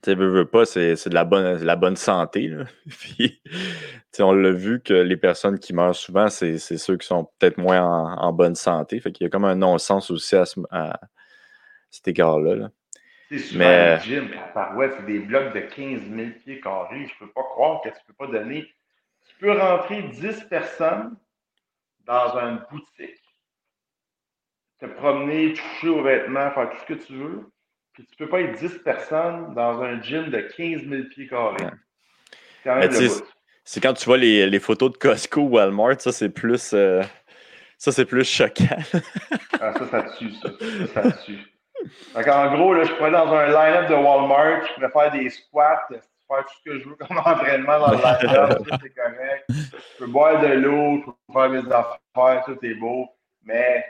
tu 0.02 0.14
veux, 0.14 0.30
veux 0.30 0.48
pas, 0.48 0.64
c'est 0.64 0.94
de 0.94 1.14
la 1.14 1.24
bonne, 1.24 1.64
la 1.64 1.76
bonne 1.76 1.96
santé. 1.96 2.52
Puis, 2.86 3.42
on 4.20 4.32
l'a 4.32 4.52
vu 4.52 4.80
que 4.80 4.94
les 4.94 5.16
personnes 5.16 5.58
qui 5.58 5.74
meurent 5.74 5.96
souvent, 5.96 6.28
c'est 6.28 6.58
ceux 6.58 6.96
qui 6.96 7.06
sont 7.06 7.24
peut-être 7.38 7.58
moins 7.58 7.82
en, 7.82 8.32
bonne 8.32 8.54
santé. 8.54 9.00
Fait 9.00 9.10
qu'il 9.12 9.24
y 9.24 9.26
a 9.26 9.30
comme 9.30 9.44
un 9.44 9.56
non-sens 9.56 10.10
aussi 10.10 10.36
à, 10.36 10.44
cet 11.90 12.08
égard-là. 12.08 12.70
C'est 13.28 13.38
souvent 13.38 13.58
Mais... 13.60 13.96
le 13.96 14.02
gym, 14.02 14.30
ouais, 14.76 14.90
c'est 14.96 15.06
des 15.06 15.18
blocs 15.18 15.54
de 15.54 15.60
15 15.60 16.00
000 16.10 16.30
pieds 16.42 16.60
carrés. 16.60 17.06
Je 17.06 17.18
peux 17.18 17.30
pas 17.30 17.42
croire 17.42 17.82
que 17.82 17.90
tu 17.90 17.98
peux 18.06 18.14
pas 18.14 18.26
donner. 18.26 18.72
Tu 19.28 19.36
peux 19.40 19.52
rentrer 19.52 20.02
10 20.02 20.44
personnes 20.44 21.16
dans 22.06 22.38
une 22.38 22.64
boutique, 22.70 23.22
te 24.80 24.86
promener, 24.86 25.52
toucher 25.52 25.88
aux 25.88 26.02
vêtements, 26.02 26.50
faire 26.52 26.70
tout 26.70 26.78
ce 26.78 26.94
que 26.94 27.04
tu 27.04 27.14
veux 27.14 27.52
puis 27.98 28.06
tu 28.06 28.16
peux 28.16 28.28
pas 28.28 28.40
être 28.42 28.56
10 28.60 28.78
personnes 28.84 29.54
dans 29.54 29.82
un 29.82 30.00
gym 30.00 30.30
de 30.30 30.38
15 30.38 30.88
000 30.88 31.02
pieds 31.10 31.26
carrés. 31.26 31.66
C'est 33.64 33.80
quand 33.80 33.92
tu 33.92 34.04
vois 34.04 34.18
les, 34.18 34.48
les, 34.48 34.60
photos 34.60 34.92
de 34.92 34.96
Costco 34.96 35.40
ou 35.40 35.48
Walmart, 35.48 36.00
ça 36.00 36.12
c'est 36.12 36.28
plus 36.28 36.70
euh, 36.74 37.02
ça 37.76 37.90
c'est 37.90 38.04
plus 38.04 38.22
choquant. 38.22 38.78
ah, 39.60 39.74
ça, 39.76 39.88
ça 39.88 40.02
tue, 40.16 40.32
ça. 40.34 40.48
Ça, 40.94 41.12
tue. 41.24 41.38
En 42.14 42.54
gros, 42.54 42.74
là, 42.74 42.84
je 42.84 42.92
pourrais 42.94 43.10
dans 43.10 43.32
un 43.32 43.46
line-up 43.46 43.88
de 43.88 43.94
Walmart, 43.94 44.66
je 44.66 44.74
pourrais 44.74 44.90
faire 44.90 45.10
des 45.12 45.30
squats, 45.30 45.86
faire 45.88 46.44
tout 46.44 46.54
ce 46.64 46.70
que 46.70 46.78
je 46.78 46.88
veux 46.88 46.96
comme 46.96 47.18
entraînement 47.24 47.78
dans 47.78 47.90
le 47.92 47.96
line-up, 47.96 48.58
tout 48.58 48.86
est 48.86 48.90
correct. 48.90 49.44
Je 49.48 49.98
peux 49.98 50.06
boire 50.06 50.40
de 50.40 50.48
l'eau, 50.48 51.00
je 51.00 51.10
peux 51.10 51.32
faire 51.32 51.50
mes 51.50 51.72
affaires, 51.72 52.44
tout 52.44 52.58
est 52.64 52.74
beau. 52.74 53.08
Mais 53.42 53.84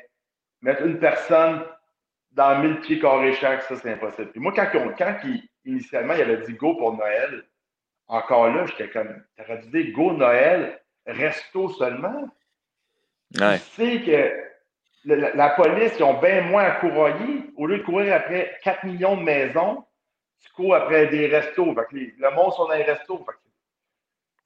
mettre 0.61 0.83
une 0.83 0.98
personne 0.98 1.64
dans 2.33 2.61
1000 2.61 2.81
pieds 2.81 3.01
carrés 3.01 3.35
chaque, 3.35 3.62
ça, 3.62 3.77
c'est 3.77 3.92
impossible. 3.92 4.31
Puis 4.31 4.40
moi, 4.40 4.53
quand, 4.55 4.68
quand 4.96 5.16
initialement, 5.64 6.14
il 6.14 6.22
avait 6.22 6.46
dit 6.46 6.55
go 6.55 6.74
pour 6.74 6.96
Noël, 6.96 7.44
encore 8.07 8.48
là, 8.48 8.66
j'étais 8.66 8.88
comme, 8.90 9.22
t'aurais 9.37 9.59
dû 9.59 9.70
dire 9.70 9.94
go 9.94 10.12
Noël, 10.12 10.81
resto 11.07 11.70
seulement. 11.70 12.29
Ouais. 13.38 13.59
Tu 13.59 13.64
sais 13.64 14.03
que 14.03 14.48
la, 15.14 15.51
police, 15.51 15.92
ils 15.99 16.03
ont 16.03 16.21
bien 16.21 16.42
moins 16.42 16.64
à 16.64 16.71
courir. 16.73 17.14
Au 17.57 17.66
lieu 17.66 17.79
de 17.79 17.83
courir 17.83 18.14
après 18.14 18.59
4 18.62 18.85
millions 18.85 19.16
de 19.16 19.23
maisons, 19.23 19.85
tu 20.40 20.51
cours 20.53 20.75
après 20.75 21.07
des 21.07 21.27
restos. 21.27 21.75
Fait 21.75 21.87
que 21.90 21.97
le 21.97 22.35
monde 22.35 22.53
sont 22.53 22.66
dans 22.66 22.75
les 22.75 22.83
restos. 22.83 23.25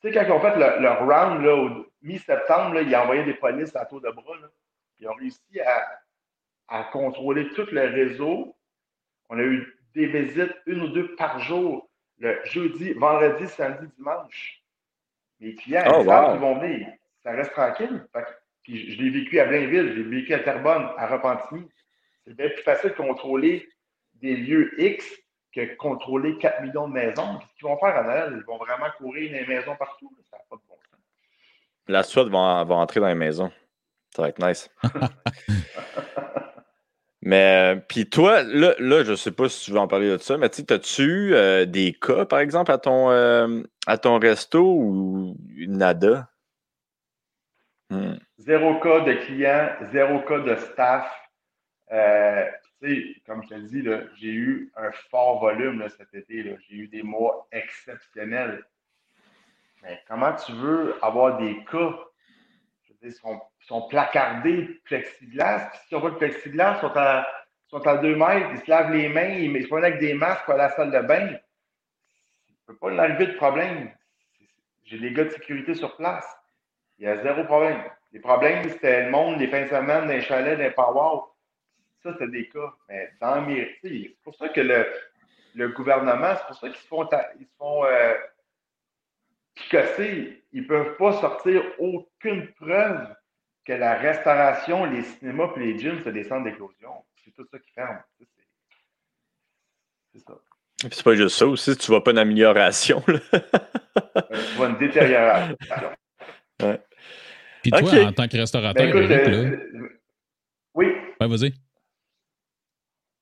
tu 0.00 0.08
sais, 0.08 0.12
quand 0.12 0.24
ils 0.24 0.32
ont 0.32 0.40
fait 0.40 0.56
le, 0.56 0.88
round, 0.90 1.44
là, 1.44 1.54
au 1.54 1.86
mi-septembre, 2.02 2.80
ils 2.80 2.94
ont 2.94 3.00
envoyé 3.00 3.24
des 3.24 3.34
polices 3.34 3.74
à 3.76 3.84
tour 3.86 4.00
de 4.00 4.10
bras. 4.10 4.36
Ils 4.98 5.08
ont 5.08 5.14
réussi 5.14 5.60
à 5.60 6.02
à 6.72 6.84
contrôler 6.84 7.48
tout 7.50 7.66
le 7.70 7.82
réseau. 7.82 8.56
On 9.28 9.38
a 9.38 9.42
eu 9.42 9.78
des 9.94 10.06
visites, 10.06 10.54
une 10.66 10.82
ou 10.82 10.88
deux 10.88 11.14
par 11.16 11.38
jour, 11.40 11.88
le 12.18 12.40
jeudi, 12.44 12.94
vendredi, 12.94 13.46
samedi, 13.46 13.92
dimanche. 13.96 14.62
Les 15.38 15.54
clients, 15.54 15.84
oh, 15.86 16.00
ils 16.00 16.40
vont 16.40 16.58
venir. 16.58 16.88
Ça 17.22 17.32
reste 17.32 17.52
tranquille. 17.52 18.06
Puis 18.62 18.92
je 18.92 19.02
l'ai 19.02 19.10
vécu 19.10 19.40
à 19.40 19.46
Blainville, 19.46 19.92
je 19.94 20.02
l'ai 20.02 20.20
vécu 20.20 20.34
à 20.34 20.38
Terrebonne, 20.38 20.88
à 20.96 21.06
Repentigny. 21.06 21.68
C'est 22.24 22.34
bien 22.34 22.48
plus 22.48 22.62
facile 22.62 22.90
de 22.90 22.96
contrôler 22.96 23.68
des 24.14 24.36
lieux 24.36 24.72
X 24.80 25.04
que 25.54 25.74
contrôler 25.76 26.38
4 26.38 26.62
millions 26.62 26.88
de 26.88 26.94
maisons. 26.94 27.38
Qu'est-ce 27.38 27.54
qu'ils 27.54 27.68
vont 27.68 27.78
faire 27.78 27.96
à 27.96 28.02
Noël? 28.04 28.34
Ils 28.36 28.44
vont 28.44 28.58
vraiment 28.58 28.86
courir 28.96 29.32
les 29.32 29.46
maisons 29.46 29.76
partout. 29.76 30.10
Ça 30.30 30.36
n'a 30.36 30.42
pas 30.48 30.56
de 30.56 30.62
bon 30.68 30.74
sens. 30.74 31.00
La 31.88 32.02
SWAT 32.02 32.24
va, 32.24 32.64
va 32.64 32.74
entrer 32.76 33.00
dans 33.00 33.08
les 33.08 33.14
maisons. 33.14 33.50
Ça 34.14 34.22
va 34.22 34.28
être 34.28 34.38
nice. 34.38 34.70
Mais, 37.24 37.80
puis 37.88 38.10
toi, 38.10 38.42
là, 38.42 38.74
là, 38.80 39.04
je 39.04 39.14
sais 39.14 39.30
pas 39.30 39.48
si 39.48 39.64
tu 39.64 39.70
veux 39.70 39.78
en 39.78 39.86
parler 39.86 40.10
de 40.10 40.18
ça, 40.18 40.36
mais 40.36 40.50
tu 40.50 40.64
as-tu 40.68 41.02
eu 41.02 41.34
euh, 41.34 41.64
des 41.66 41.92
cas, 41.92 42.24
par 42.24 42.40
exemple, 42.40 42.72
à 42.72 42.78
ton, 42.78 43.10
euh, 43.10 43.62
à 43.86 43.96
ton 43.96 44.18
resto 44.18 44.60
ou 44.60 45.36
nada? 45.56 46.31
Hmm. 47.92 48.16
Zéro 48.38 48.80
cas 48.80 49.00
de 49.00 49.12
clients, 49.12 49.68
zéro 49.92 50.20
cas 50.20 50.38
de 50.38 50.56
staff. 50.56 51.06
Euh, 51.92 52.50
comme 53.26 53.42
je 53.42 53.48
te 53.48 53.54
dis, 53.54 53.84
j'ai 54.18 54.32
eu 54.32 54.72
un 54.76 54.90
fort 55.10 55.40
volume 55.40 55.86
cet 55.90 56.14
été. 56.14 56.56
J'ai 56.66 56.74
eu 56.74 56.88
des 56.88 57.02
mois 57.02 57.46
exceptionnels. 57.52 58.64
Mais 59.82 60.00
comment 60.08 60.32
tu 60.34 60.52
veux 60.52 60.94
avoir 61.04 61.36
des 61.36 61.62
cas? 61.70 61.94
Je 62.84 62.92
veux 62.94 63.10
dire, 63.10 63.20
sont 63.20 63.42
sont 63.66 63.82
placardés 63.88 64.80
plexiglas. 64.84 65.68
Puis 65.68 65.80
si 65.88 65.94
on 65.94 66.00
voit 66.00 66.10
le 66.10 66.16
plexiglas, 66.16 66.80
sont 66.80 66.96
à, 66.96 67.26
sont 67.68 67.86
à 67.86 67.98
deux 67.98 68.16
mètres, 68.16 68.48
ils 68.54 68.60
se 68.60 68.70
lavent 68.70 68.92
les 68.92 69.10
mains, 69.10 69.28
ils 69.28 69.62
se 69.62 69.68
prennent 69.68 69.84
avec 69.84 70.00
des 70.00 70.14
masques 70.14 70.48
à 70.48 70.56
la 70.56 70.70
salle 70.70 70.92
de 70.92 71.06
bain. 71.06 71.26
ne 71.26 71.36
peux 72.66 72.76
pas 72.76 72.90
l'enlever 72.90 73.26
de 73.26 73.34
problème. 73.34 73.92
J'ai 74.84 74.98
des 74.98 75.12
gars 75.12 75.24
de 75.24 75.30
sécurité 75.30 75.74
sur 75.74 75.94
place. 75.96 76.26
Il 77.02 77.06
y 77.06 77.08
a 77.08 77.20
zéro 77.20 77.42
problème. 77.42 77.82
Les 78.12 78.20
problèmes, 78.20 78.62
c'était 78.70 79.06
le 79.06 79.10
monde, 79.10 79.40
les 79.40 79.48
fins 79.48 79.64
de 79.64 79.68
semaine, 79.68 80.06
les 80.06 80.22
chalets, 80.22 80.56
les 80.56 80.70
power. 80.70 81.22
Ça, 82.00 82.14
c'est 82.16 82.30
des 82.30 82.48
cas. 82.48 82.72
Mais 82.88 83.10
dans 83.20 83.42
mes. 83.42 83.76
C'est 83.82 84.16
pour 84.22 84.36
ça 84.36 84.48
que 84.50 84.60
le, 84.60 84.86
le 85.56 85.68
gouvernement, 85.70 86.36
c'est 86.36 86.46
pour 86.46 86.54
ça 86.54 86.68
qu'ils 86.68 86.78
se 86.78 86.86
font, 86.86 87.08
ils 87.40 87.46
se 87.46 87.56
font 87.58 87.84
euh, 87.84 88.14
picosser. 89.56 90.44
Ils 90.52 90.62
ne 90.62 90.68
peuvent 90.68 90.96
pas 90.96 91.20
sortir 91.20 91.64
aucune 91.80 92.46
preuve 92.52 93.08
que 93.64 93.72
la 93.72 93.94
restauration, 93.94 94.84
les 94.84 95.02
cinémas 95.02 95.50
et 95.56 95.58
les 95.58 95.78
gyms, 95.80 96.00
c'est 96.04 96.12
des 96.12 96.22
centres 96.22 96.44
d'éclosion. 96.44 97.04
C'est 97.24 97.32
tout 97.32 97.46
ça 97.50 97.58
qui 97.58 97.72
ferme. 97.72 98.00
C'est 100.14 100.20
ça. 100.20 100.34
C'est 100.80 101.02
pas 101.02 101.16
juste 101.16 101.36
ça 101.36 101.46
aussi, 101.46 101.76
tu 101.76 101.86
vois 101.88 102.04
pas 102.04 102.12
une 102.12 102.18
amélioration. 102.18 103.02
Là. 103.08 103.18
Euh, 103.34 104.22
tu 104.30 104.54
vois 104.54 104.68
une 104.68 104.78
détérioration. 104.78 105.56
Ouais. 106.62 106.80
Puis 107.62 107.70
toi, 107.70 108.04
en 108.06 108.12
tant 108.12 108.28
que 108.28 108.36
restaurateur, 108.36 108.92
ben, 108.92 108.96
Eric, 108.96 109.26
là... 109.28 109.34
Euh, 109.34 110.00
oui. 110.74 110.86
Ouais, 111.20 111.28
vas-y. 111.28 111.54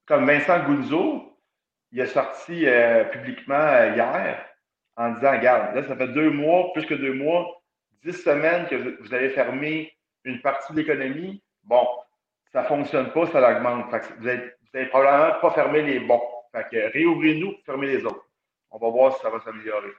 Comme 0.07 0.26
Vincent 0.26 0.64
Gounzo, 0.64 1.38
il 1.93 2.01
a 2.01 2.07
sorti 2.07 2.66
euh, 2.66 3.05
publiquement 3.05 3.95
hier 3.95 4.45
en 4.97 5.12
disant 5.12 5.32
Regarde, 5.32 5.74
là, 5.74 5.84
ça 5.86 5.97
fait 5.97 6.09
deux 6.09 6.30
mois, 6.30 6.72
plus 6.72 6.86
que 6.86 6.95
deux 6.95 7.14
mois, 7.14 7.62
dix 8.05 8.12
semaines 8.12 8.66
que 8.66 9.01
vous 9.03 9.14
avez 9.14 9.30
fermé 9.30 9.93
une 10.24 10.41
partie 10.41 10.72
de 10.72 10.78
l'économie. 10.78 11.43
Bon, 11.64 11.86
ça 12.53 12.62
ne 12.62 12.66
fonctionne 12.66 13.12
pas, 13.12 13.26
ça 13.26 13.41
l'augmente. 13.41 13.86
Vous 14.18 14.24
n'avez 14.24 14.88
probablement 14.88 15.41
pas 15.41 15.51
fermé 15.53 15.82
les 15.82 16.01
bons. 16.01 16.22
Fait 16.53 16.66
que 16.70 16.93
réouvrez-nous 16.93 17.53
pour 17.53 17.64
fermer 17.64 17.86
les 17.86 18.05
autres. 18.05 18.26
On 18.70 18.78
va 18.78 18.88
voir 18.88 19.16
si 19.16 19.22
ça 19.22 19.30
va 19.30 19.41
s'améliorer. 19.41 19.91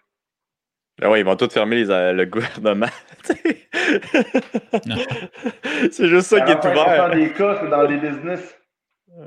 Ben 0.99 1.09
oui, 1.09 1.19
ils 1.19 1.25
vont 1.25 1.35
tous 1.35 1.49
fermer 1.49 1.83
euh, 1.89 2.13
le 2.13 2.25
gouvernement. 2.25 2.87
c'est 5.91 6.07
juste 6.07 6.27
ça 6.27 6.41
qui 6.41 6.51
est 6.51 6.59
ouvert. 6.59 7.09
Dans 7.09 7.15
des 7.15 7.33
cas, 7.33 7.59
c'est 7.61 7.69
dans 7.69 7.83
les 7.83 7.97
business. 7.97 8.55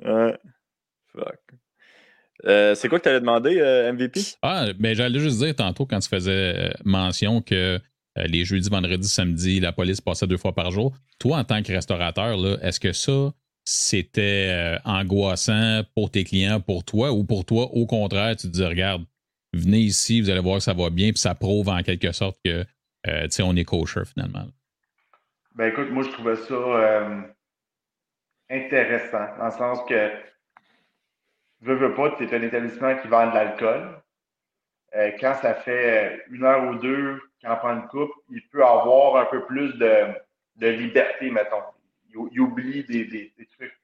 Ouais. 0.04 0.36
Fuck. 1.12 1.38
Euh, 2.46 2.74
c'est 2.74 2.88
quoi 2.88 2.98
que 2.98 3.04
tu 3.04 3.08
allais 3.08 3.20
demander, 3.20 3.58
euh, 3.58 3.92
MVP? 3.92 4.20
Ah, 4.42 4.66
ben 4.78 4.94
j'allais 4.94 5.18
juste 5.18 5.38
dire 5.38 5.56
tantôt 5.56 5.86
quand 5.86 5.98
tu 5.98 6.08
faisais 6.08 6.72
mention 6.84 7.40
que 7.40 7.80
les 8.16 8.44
jeudis, 8.44 8.68
vendredis, 8.68 9.08
samedis, 9.08 9.60
la 9.60 9.72
police 9.72 10.00
passait 10.00 10.26
deux 10.26 10.36
fois 10.36 10.54
par 10.54 10.70
jour. 10.70 10.94
Toi, 11.18 11.38
en 11.38 11.44
tant 11.44 11.62
que 11.62 11.72
restaurateur, 11.72 12.36
est-ce 12.62 12.78
que 12.78 12.92
ça, 12.92 13.32
c'était 13.64 14.78
angoissant 14.84 15.82
pour 15.94 16.10
tes 16.10 16.22
clients, 16.22 16.60
pour 16.60 16.84
toi, 16.84 17.12
ou 17.12 17.24
pour 17.24 17.44
toi, 17.44 17.64
au 17.72 17.86
contraire, 17.86 18.36
tu 18.36 18.48
te 18.48 18.52
dis, 18.52 18.64
regarde, 18.64 19.04
venez 19.54 19.80
ici, 19.80 20.20
vous 20.20 20.30
allez 20.30 20.40
voir 20.40 20.58
que 20.58 20.64
ça 20.64 20.74
va 20.74 20.90
bien, 20.90 21.10
puis 21.10 21.18
ça 21.18 21.34
prouve 21.34 21.68
en 21.68 21.82
quelque 21.82 22.12
sorte 22.12 22.38
que 22.44 22.64
euh, 23.06 23.28
on 23.42 23.56
est 23.56 23.64
kosher 23.64 24.04
finalement. 24.04 24.46
Ben 25.54 25.66
écoute, 25.66 25.90
moi 25.90 26.02
je 26.02 26.10
trouvais 26.10 26.36
ça 26.36 26.54
euh, 26.54 27.20
intéressant, 28.50 29.36
dans 29.38 29.46
le 29.46 29.50
sens 29.50 29.78
que 29.88 30.10
veux, 31.60 31.74
veux 31.74 31.94
pas, 31.94 32.10
tu 32.16 32.24
es 32.24 32.34
un 32.34 32.42
établissement 32.42 32.96
qui 32.96 33.08
vend 33.08 33.28
de 33.28 33.34
l'alcool. 33.34 34.02
Euh, 34.94 35.10
quand 35.18 35.34
ça 35.34 35.54
fait 35.54 36.24
une 36.30 36.44
heure 36.44 36.68
ou 36.68 36.76
deux 36.76 37.20
qu'on 37.42 37.56
prend 37.56 37.74
une 37.74 37.88
coupe, 37.88 38.12
il 38.30 38.46
peut 38.48 38.64
avoir 38.64 39.16
un 39.16 39.26
peu 39.26 39.44
plus 39.46 39.74
de, 39.74 40.66
liberté, 40.66 41.30
mettons. 41.30 41.62
Il, 42.30 42.40
oublie 42.40 42.84
des, 42.84 43.34
trucs. 43.56 43.76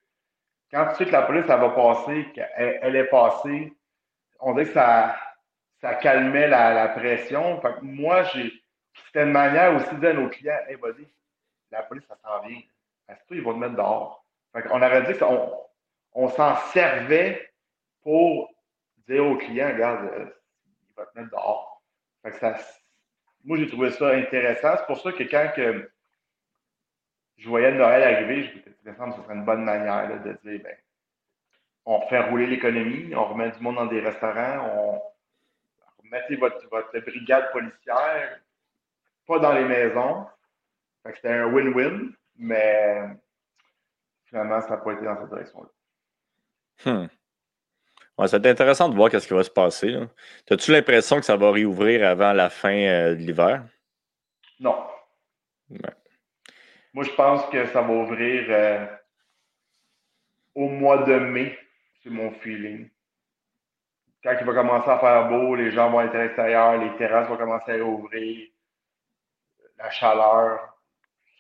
Quand 0.71 0.89
tu 0.91 0.97
sais 0.97 1.07
que 1.07 1.13
la 1.13 1.23
police, 1.23 1.47
elle 1.49 1.61
va 1.61 1.71
passer, 1.71 2.27
qu'elle 2.33 2.79
elle 2.81 2.95
est 2.95 3.11
passée, 3.11 3.73
on 4.39 4.55
dit 4.55 4.65
que 4.65 4.73
ça, 4.73 5.17
ça 5.81 5.95
calmait 5.95 6.49
la, 6.49 6.89
pression. 6.89 7.61
Fait 7.61 7.81
moi, 7.83 8.23
j'ai. 8.25 8.53
C'était 9.07 9.23
une 9.23 9.33
manière 9.33 9.75
aussi 9.75 9.95
de 9.95 10.01
dire 10.01 10.11
à 10.11 10.15
nos 10.15 10.29
clients 10.29 10.59
Hey, 10.69 10.77
buddy, 10.77 11.07
la 11.71 11.83
police, 11.83 12.05
ça 12.07 12.17
s'en 12.23 12.47
vient. 12.47 12.61
Est-ce 13.09 13.25
qu'ils 13.27 13.43
vont 13.43 13.55
te 13.55 13.59
mettre 13.59 13.77
dehors? 13.77 14.25
Fait 14.53 14.65
on 14.71 14.83
aurait 14.83 15.13
dit 15.13 15.19
qu'on 15.19 15.51
on, 16.13 16.29
s'en 16.29 16.57
servait 16.73 17.53
pour 18.03 18.53
dire 19.09 19.25
aux 19.25 19.37
clients 19.37 19.73
Regarde, 19.73 20.05
euh, 20.13 20.27
il 20.89 20.95
va 20.97 21.07
te 21.07 21.19
mettre 21.19 21.31
dehors. 21.31 21.83
Fait 22.23 22.33
ça, 22.33 22.57
moi, 23.45 23.57
j'ai 23.57 23.69
trouvé 23.69 23.91
ça 23.91 24.09
intéressant. 24.11 24.77
C'est 24.77 24.87
pour 24.87 25.01
ça 25.01 25.13
que 25.13 25.23
quand 25.23 25.53
que 25.55 25.91
je 27.37 27.49
voyais 27.49 27.73
Noël 27.73 28.03
arriver, 28.03 28.45
je 28.45 28.51
me 28.51 28.77
disais 28.77 28.93
que 28.93 29.13
ce 29.13 29.23
serait 29.23 29.35
une 29.35 29.45
bonne 29.45 29.65
manière 29.65 30.23
de 30.23 30.33
dire 30.45 30.61
ben, 30.63 30.77
on 31.87 32.07
fait 32.09 32.21
rouler 32.21 32.47
l'économie, 32.47 33.15
on 33.15 33.25
remet 33.25 33.51
du 33.51 33.61
monde 33.61 33.77
dans 33.77 33.87
des 33.87 34.01
restaurants, 34.01 34.69
on 34.77 35.10
mettez 36.11 36.37
votre, 36.37 36.67
votre 36.69 36.99
brigade 37.01 37.51
policière 37.53 38.41
pas 39.27 39.39
dans 39.39 39.53
les 39.53 39.65
maisons. 39.65 40.27
C'était 41.15 41.29
un 41.29 41.53
win-win, 41.53 42.13
mais 42.37 43.03
finalement, 44.25 44.61
ça 44.61 44.71
n'a 44.71 44.77
pas 44.79 44.93
été 44.93 45.05
dans 45.05 45.19
cette 45.21 45.31
direction-là. 45.31 45.69
Hmm. 46.85 47.09
Ouais, 48.19 48.29
c'est 48.29 48.45
intéressant 48.45 48.89
de 48.89 48.97
voir 48.97 49.11
ce 49.11 49.27
qui 49.27 49.33
va 49.33 49.45
se 49.45 49.51
passer. 49.51 49.97
As-tu 50.51 50.73
l'impression 50.73 51.17
que 51.17 51.25
ça 51.25 51.37
va 51.37 51.51
réouvrir 51.53 52.07
avant 52.07 52.33
la 52.33 52.51
fin 52.51 52.75
euh, 52.75 53.15
de 53.15 53.21
l'hiver? 53.21 53.65
Non. 54.59 54.87
Moi, 56.93 57.05
je 57.05 57.13
pense 57.13 57.47
que 57.51 57.67
ça 57.67 57.81
va 57.81 57.93
ouvrir 57.93 58.47
euh, 58.49 58.87
au 60.55 60.69
mois 60.69 61.05
de 61.05 61.15
mai. 61.15 61.59
C'est 62.03 62.11
mon 62.11 62.33
feeling 62.33 62.91
quand 64.23 64.37
il 64.39 64.47
va 64.47 64.55
commencer 64.55 64.91
à 64.91 64.99
faire 64.99 65.29
beau, 65.29 65.55
les 65.55 65.71
gens 65.71 65.91
vont 65.91 66.03
être 66.03 66.15
à 66.15 66.23
l'extérieur, 66.25 66.77
les 66.77 66.97
terrasses 66.97 67.29
vont 67.29 67.37
commencer 67.37 67.73
à 67.73 67.85
ouvrir, 67.85 68.49
la 69.79 69.91
chaleur. 69.91 70.77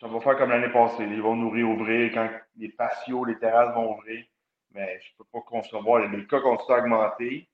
Ça 0.00 0.08
va 0.08 0.20
faire 0.20 0.38
comme 0.38 0.50
l'année 0.50 0.72
passée. 0.72 1.04
Ils 1.04 1.20
vont 1.20 1.36
nous 1.36 1.50
réouvrir 1.50 2.10
quand 2.14 2.28
les 2.56 2.70
patios, 2.70 3.24
les 3.26 3.38
terrasses 3.38 3.74
vont 3.74 3.96
ouvrir. 3.96 4.24
Mais 4.72 4.98
je 5.00 5.12
ne 5.12 5.18
peux 5.18 5.30
pas 5.32 5.40
concevoir. 5.46 6.08
Les 6.08 6.26
cas 6.26 6.40
continuent 6.40 6.76
à 6.76 6.80
augmenter. 6.80 7.48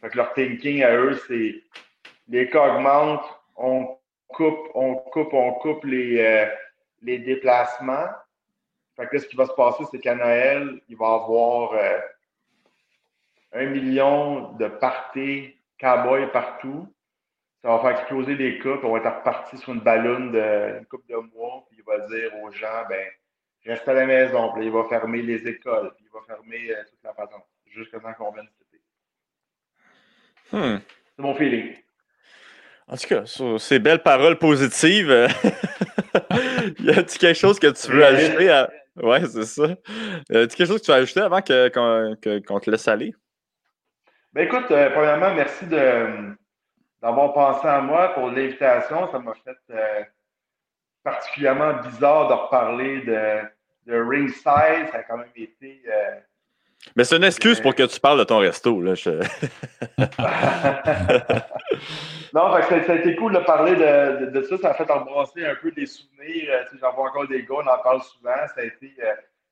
Fait 0.00 0.10
que 0.10 0.16
leur 0.16 0.34
thinking 0.34 0.82
à 0.82 0.94
eux, 0.94 1.14
c'est 1.26 1.62
les 2.28 2.48
cas 2.50 2.74
augmentent, 2.74 3.24
on 3.56 3.96
coupe, 4.28 4.70
on 4.74 4.96
coupe, 4.96 5.32
on 5.32 5.52
coupe 5.54 5.84
les, 5.84 6.20
euh, 6.20 6.46
les 7.02 7.18
déplacements. 7.18 8.06
Fait 8.96 9.06
que 9.06 9.16
là, 9.16 9.22
ce 9.22 9.26
qui 9.28 9.36
va 9.36 9.46
se 9.46 9.52
passer, 9.52 9.84
c'est 9.90 9.98
qu'à 9.98 10.14
Noël, 10.14 10.80
il 10.88 10.96
va 10.96 11.06
y 11.06 11.14
avoir 11.14 11.72
euh, 11.72 11.98
un 13.52 13.66
million 13.66 14.52
de 14.52 14.68
parties 14.68 15.54
cowboys 15.78 16.30
partout. 16.32 16.92
Ça 17.62 17.68
va 17.68 17.80
faire 17.80 18.00
exploser 18.00 18.36
les 18.36 18.58
cas, 18.60 18.76
on 18.82 18.92
va 18.92 18.98
être 18.98 19.18
reparti 19.18 19.58
sur 19.58 19.72
une 19.72 19.80
ballonne 19.80 20.30
de 20.30 20.84
couple 20.88 21.10
de 21.10 21.16
mois, 21.16 21.64
puis 21.68 21.78
il 21.78 21.84
va 21.84 22.06
dire 22.06 22.30
aux 22.42 22.52
gens, 22.52 22.84
ben, 22.88 23.04
reste 23.66 23.88
à 23.88 23.94
la 23.94 24.06
maison, 24.06 24.52
puis 24.54 24.66
il 24.66 24.70
va 24.70 24.84
fermer 24.88 25.22
les 25.22 25.46
écoles, 25.46 25.92
puis 25.96 26.06
il 26.06 26.12
va 26.12 26.20
fermer 26.26 26.70
euh, 26.70 26.84
toute 26.88 27.02
la 27.02 27.12
patente, 27.12 27.46
jusqu'à 27.66 27.98
temps 27.98 28.14
qu'on 28.14 28.30
vienne 28.30 28.46
cet 28.58 28.68
été. 28.68 28.82
Hmm. 30.52 30.78
C'est 31.16 31.22
mon 31.22 31.34
feeling. 31.34 31.74
En 32.86 32.96
tout 32.96 33.08
cas, 33.08 33.26
sur 33.26 33.60
ces 33.60 33.80
belles 33.80 34.02
paroles 34.02 34.38
positives, 34.38 35.08
y 36.78 36.90
a-t-il 36.90 37.18
quelque 37.18 37.34
chose 37.34 37.58
que 37.58 37.66
tu 37.66 37.92
veux 37.92 38.04
ajouter 38.04 38.50
à... 38.50 38.70
Ouais, 38.96 39.26
c'est 39.26 39.44
ça. 39.44 39.66
Y 40.30 40.36
a-t-il 40.36 40.56
quelque 40.56 40.66
chose 40.66 40.80
que 40.80 40.86
tu 40.86 40.92
veux 40.92 40.96
ajouter 40.96 41.20
avant 41.20 41.42
qu'on 41.42 42.60
te 42.60 42.70
laisse 42.70 42.88
aller? 42.88 43.14
Ben 44.34 44.44
écoute, 44.44 44.70
euh, 44.70 44.90
premièrement, 44.90 45.34
merci 45.34 45.64
d'avoir 45.66 47.32
pensé 47.32 47.66
à 47.66 47.80
moi 47.80 48.08
pour 48.08 48.30
l'invitation. 48.30 49.10
Ça 49.10 49.18
m'a 49.18 49.32
fait 49.32 49.56
euh, 49.70 50.02
particulièrement 51.02 51.72
bizarre 51.82 52.28
de 52.28 52.34
reparler 52.34 53.00
de, 53.00 53.40
de 53.86 53.98
Ringside. 53.98 54.90
Ça 54.92 54.98
a 54.98 55.02
quand 55.04 55.16
même 55.16 55.32
été. 55.34 55.82
Euh, 55.88 56.20
Mais 56.94 57.04
c'est 57.04 57.16
une 57.16 57.24
excuse 57.24 57.58
pour 57.58 57.74
que 57.74 57.84
tu 57.84 57.98
parles 57.98 58.18
de 58.18 58.24
ton 58.24 58.38
resto. 58.38 58.82
Là, 58.82 58.92
non, 62.34 62.52
ça, 62.52 62.92
a 62.92 62.94
été 62.96 63.16
cool 63.16 63.32
de 63.32 63.38
parler 63.38 63.76
de, 63.76 64.42
ça. 64.42 64.58
Ça 64.58 64.70
a 64.72 64.74
fait 64.74 64.90
embrasser 64.90 65.46
un 65.46 65.54
peu 65.54 65.70
des 65.70 65.86
souvenirs. 65.86 66.66
J'en 66.78 66.92
vois 66.92 67.08
encore 67.08 67.26
des 67.28 67.44
gars, 67.44 67.54
on 67.64 67.66
en 67.66 67.78
parle 67.78 68.02
souvent. 68.02 68.46
Ça 68.54 68.60
a 68.60 68.64
été, 68.64 68.94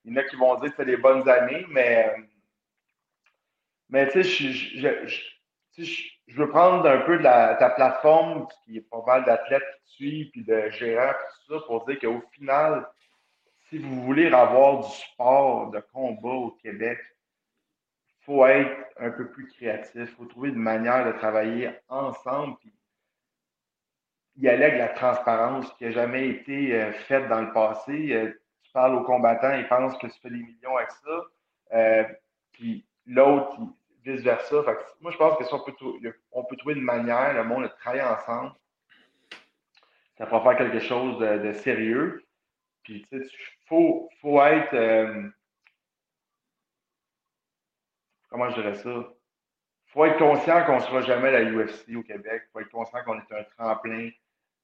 il 0.05 0.13
y 0.13 0.15
en 0.15 0.21
a 0.21 0.25
qui 0.25 0.37
vont 0.37 0.55
dire 0.57 0.65
que 0.65 0.77
c'était 0.77 0.97
des 0.97 0.99
bonnes 0.99 1.27
années, 1.27 1.65
mais 1.71 2.15
mais 3.89 4.09
tu 4.09 4.25
sais, 4.25 4.53
je, 5.79 6.37
veux 6.37 6.49
prendre 6.49 6.89
un 6.89 7.01
peu 7.01 7.19
de 7.19 7.23
ta 7.23 7.71
plateforme, 7.71 8.47
qui 8.65 8.79
est 8.79 8.91
pas 8.91 9.03
mal 9.07 9.25
d'athlètes 9.25 9.63
qui 9.85 9.95
suivent, 9.95 10.31
puis 10.31 10.45
de 10.45 10.71
gérants, 10.71 11.13
tout 11.13 11.55
ça, 11.55 11.67
pour 11.67 11.85
dire 11.87 11.99
qu'au 12.01 12.23
final, 12.33 12.87
si 13.69 13.79
vous 13.79 14.03
voulez 14.03 14.33
avoir 14.33 14.81
du 14.81 14.91
sport 14.97 15.71
de 15.71 15.81
combat 15.93 16.29
au 16.29 16.51
Québec, 16.63 16.99
il 18.21 18.25
faut 18.25 18.47
être 18.47 18.73
un 18.99 19.11
peu 19.11 19.31
plus 19.31 19.47
créatif. 19.49 19.93
Il 19.97 20.07
faut 20.09 20.25
trouver 20.25 20.49
une 20.49 20.57
manière 20.57 21.07
de 21.07 21.13
travailler 21.13 21.71
ensemble. 21.89 22.57
Puis 22.59 22.73
y 24.39 24.49
aller 24.49 24.65
avec 24.65 24.79
la 24.79 24.89
transparence 24.89 25.73
qui 25.75 25.85
n'a 25.85 25.93
jamais 25.93 26.29
été 26.29 26.75
euh, 26.75 26.93
faite 26.93 27.29
dans 27.29 27.41
le 27.41 27.53
passé. 27.53 28.13
Euh, 28.13 28.41
tu 28.63 28.71
parles 28.73 28.95
aux 28.95 29.05
combattants, 29.05 29.55
ils 29.55 29.69
pensent 29.69 29.97
que 29.99 30.07
tu 30.07 30.21
fais 30.21 30.31
des 30.31 30.43
millions 30.43 30.77
avec 30.77 30.91
ça. 30.91 31.23
Euh, 31.73 32.05
puis 32.53 32.87
l'autre, 33.07 33.59
vice-versa. 34.05 34.63
Moi, 35.01 35.13
je 35.13 35.17
pense 35.17 35.39
que 35.39 35.45
si 35.45 35.55
on 35.55 35.61
peut, 35.61 35.75
on 36.33 36.45
peut 36.45 36.57
trouver 36.57 36.75
une 36.75 36.83
manière, 36.83 37.35
le 37.35 37.45
monde, 37.45 37.65
de 37.65 37.69
travailler 37.69 38.03
ensemble, 38.03 38.53
ça 40.17 40.27
pourra 40.27 40.43
faire 40.43 40.59
quelque 40.59 40.81
chose 40.81 41.19
de, 41.19 41.53
sérieux. 41.53 42.25
Puis, 42.83 43.07
tu 43.11 43.19
sais, 43.19 43.27
il 43.27 43.67
faut, 43.67 44.09
faut 44.21 44.43
être. 44.43 44.75
Euh, 44.75 45.29
comment 48.29 48.49
je 48.51 48.55
dirais 48.55 48.77
ça? 48.77 48.91
Il 48.91 49.93
faut 49.93 50.05
être 50.05 50.19
conscient 50.19 50.65
qu'on 50.65 50.77
ne 50.77 50.81
sera 50.81 51.01
jamais 51.03 51.31
la 51.31 51.43
UFC 51.45 51.97
au 51.97 52.03
Québec. 52.03 52.45
Il 52.47 52.51
faut 52.53 52.61
être 52.61 52.71
conscient 52.71 53.03
qu'on 53.05 53.19
est 53.19 53.33
un 53.33 53.45
tremplin. 53.57 54.11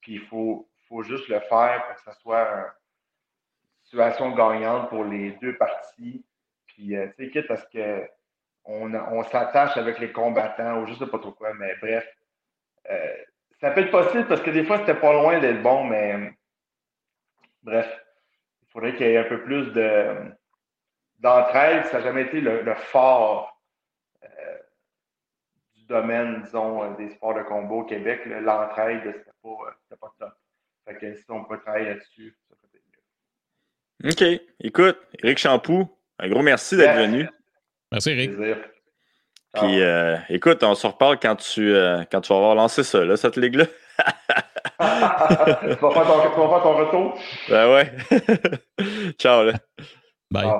Puis, 0.01 0.15
il 0.15 0.27
faut, 0.27 0.69
faut 0.89 1.03
juste 1.03 1.29
le 1.29 1.41
faire 1.41 1.85
pour 1.87 1.97
que 1.97 2.03
ça 2.03 2.15
soit 2.15 2.49
une 2.49 3.85
situation 3.85 4.31
gagnante 4.33 4.89
pour 4.89 5.05
les 5.05 5.33
deux 5.33 5.57
parties. 5.57 6.25
Puis, 6.67 6.97
euh, 6.97 7.09
tu 7.17 7.25
sais, 7.25 7.31
quitte 7.31 7.51
à 7.51 7.57
ce 7.57 7.67
que 7.67 8.09
on, 8.65 9.25
s'attache 9.25 9.77
avec 9.77 9.99
les 9.99 10.13
combattants 10.13 10.81
ou 10.81 10.87
je 10.87 10.95
sais 10.95 11.07
pas 11.07 11.19
trop 11.19 11.33
quoi, 11.33 11.53
mais 11.55 11.75
bref. 11.81 12.07
Euh, 12.91 13.17
ça 13.61 13.71
peut 13.71 13.83
être 13.83 13.91
possible 13.91 14.27
parce 14.27 14.43
que 14.43 14.51
des 14.51 14.65
fois, 14.65 14.79
c'était 14.79 14.99
pas 14.99 15.13
loin 15.13 15.39
d'être 15.39 15.63
bon, 15.63 15.85
mais 15.85 16.33
bref, 17.63 17.89
il 18.63 18.71
faudrait 18.73 18.97
qu'il 18.97 19.07
y 19.07 19.11
ait 19.11 19.19
un 19.19 19.25
peu 19.25 19.43
plus 19.43 19.73
de 19.73 20.17
d'entraide. 21.19 21.87
Ça 21.87 21.99
n'a 21.99 22.05
jamais 22.05 22.23
été 22.23 22.41
le, 22.41 22.75
fort 22.75 23.63
euh, 24.25 24.59
du 25.77 25.85
domaine, 25.87 26.43
disons, 26.43 26.93
des 26.95 27.11
sports 27.11 27.35
de 27.35 27.43
combat 27.43 27.75
au 27.77 27.85
Québec. 27.85 28.23
L'entraide, 28.27 29.03
c'était 29.05 29.31
pas, 29.43 29.97
pas 30.01 30.15
top. 30.19 30.35
Fait 30.85 30.97
que 30.97 31.15
si 31.15 31.25
on 31.29 31.45
peut 31.45 31.61
travailler 31.61 31.91
là-dessus, 31.91 32.37
ça 32.49 32.57
peut 32.61 32.69
être 32.77 32.83
mieux. 34.03 34.11
OK. 34.11 34.43
Écoute, 34.59 34.99
Eric 35.23 35.39
Champoux, 35.39 35.89
un 36.19 36.29
gros 36.29 36.43
merci 36.43 36.77
d'être 36.77 36.99
venu. 36.99 37.29
Merci, 37.93 38.11
Eric. 38.11 38.31
Puis, 39.55 39.83
euh, 39.83 40.17
écoute, 40.31 40.63
on 40.63 40.75
se 40.75 40.87
reparle 40.87 41.19
quand 41.21 41.37
tu, 41.37 41.75
euh, 41.75 42.05
quand 42.11 42.23
tu 42.23 42.33
vas 42.33 42.39
avoir 42.39 42.55
lancé 42.55 42.83
ça, 42.83 43.05
là, 43.05 43.19
cette 43.19 43.37
ligue-là. 43.37 43.67
tu, 44.81 44.81
vas 44.81 45.91
faire 45.91 46.07
ton, 46.07 46.23
tu 46.23 46.41
vas 46.41 46.49
faire 46.49 46.63
ton 46.63 46.77
retour? 46.77 47.19
Ben 47.51 47.71
ouais. 47.75 47.93
Ciao, 49.19 49.45
là. 49.45 49.53
Bye. 50.31 50.51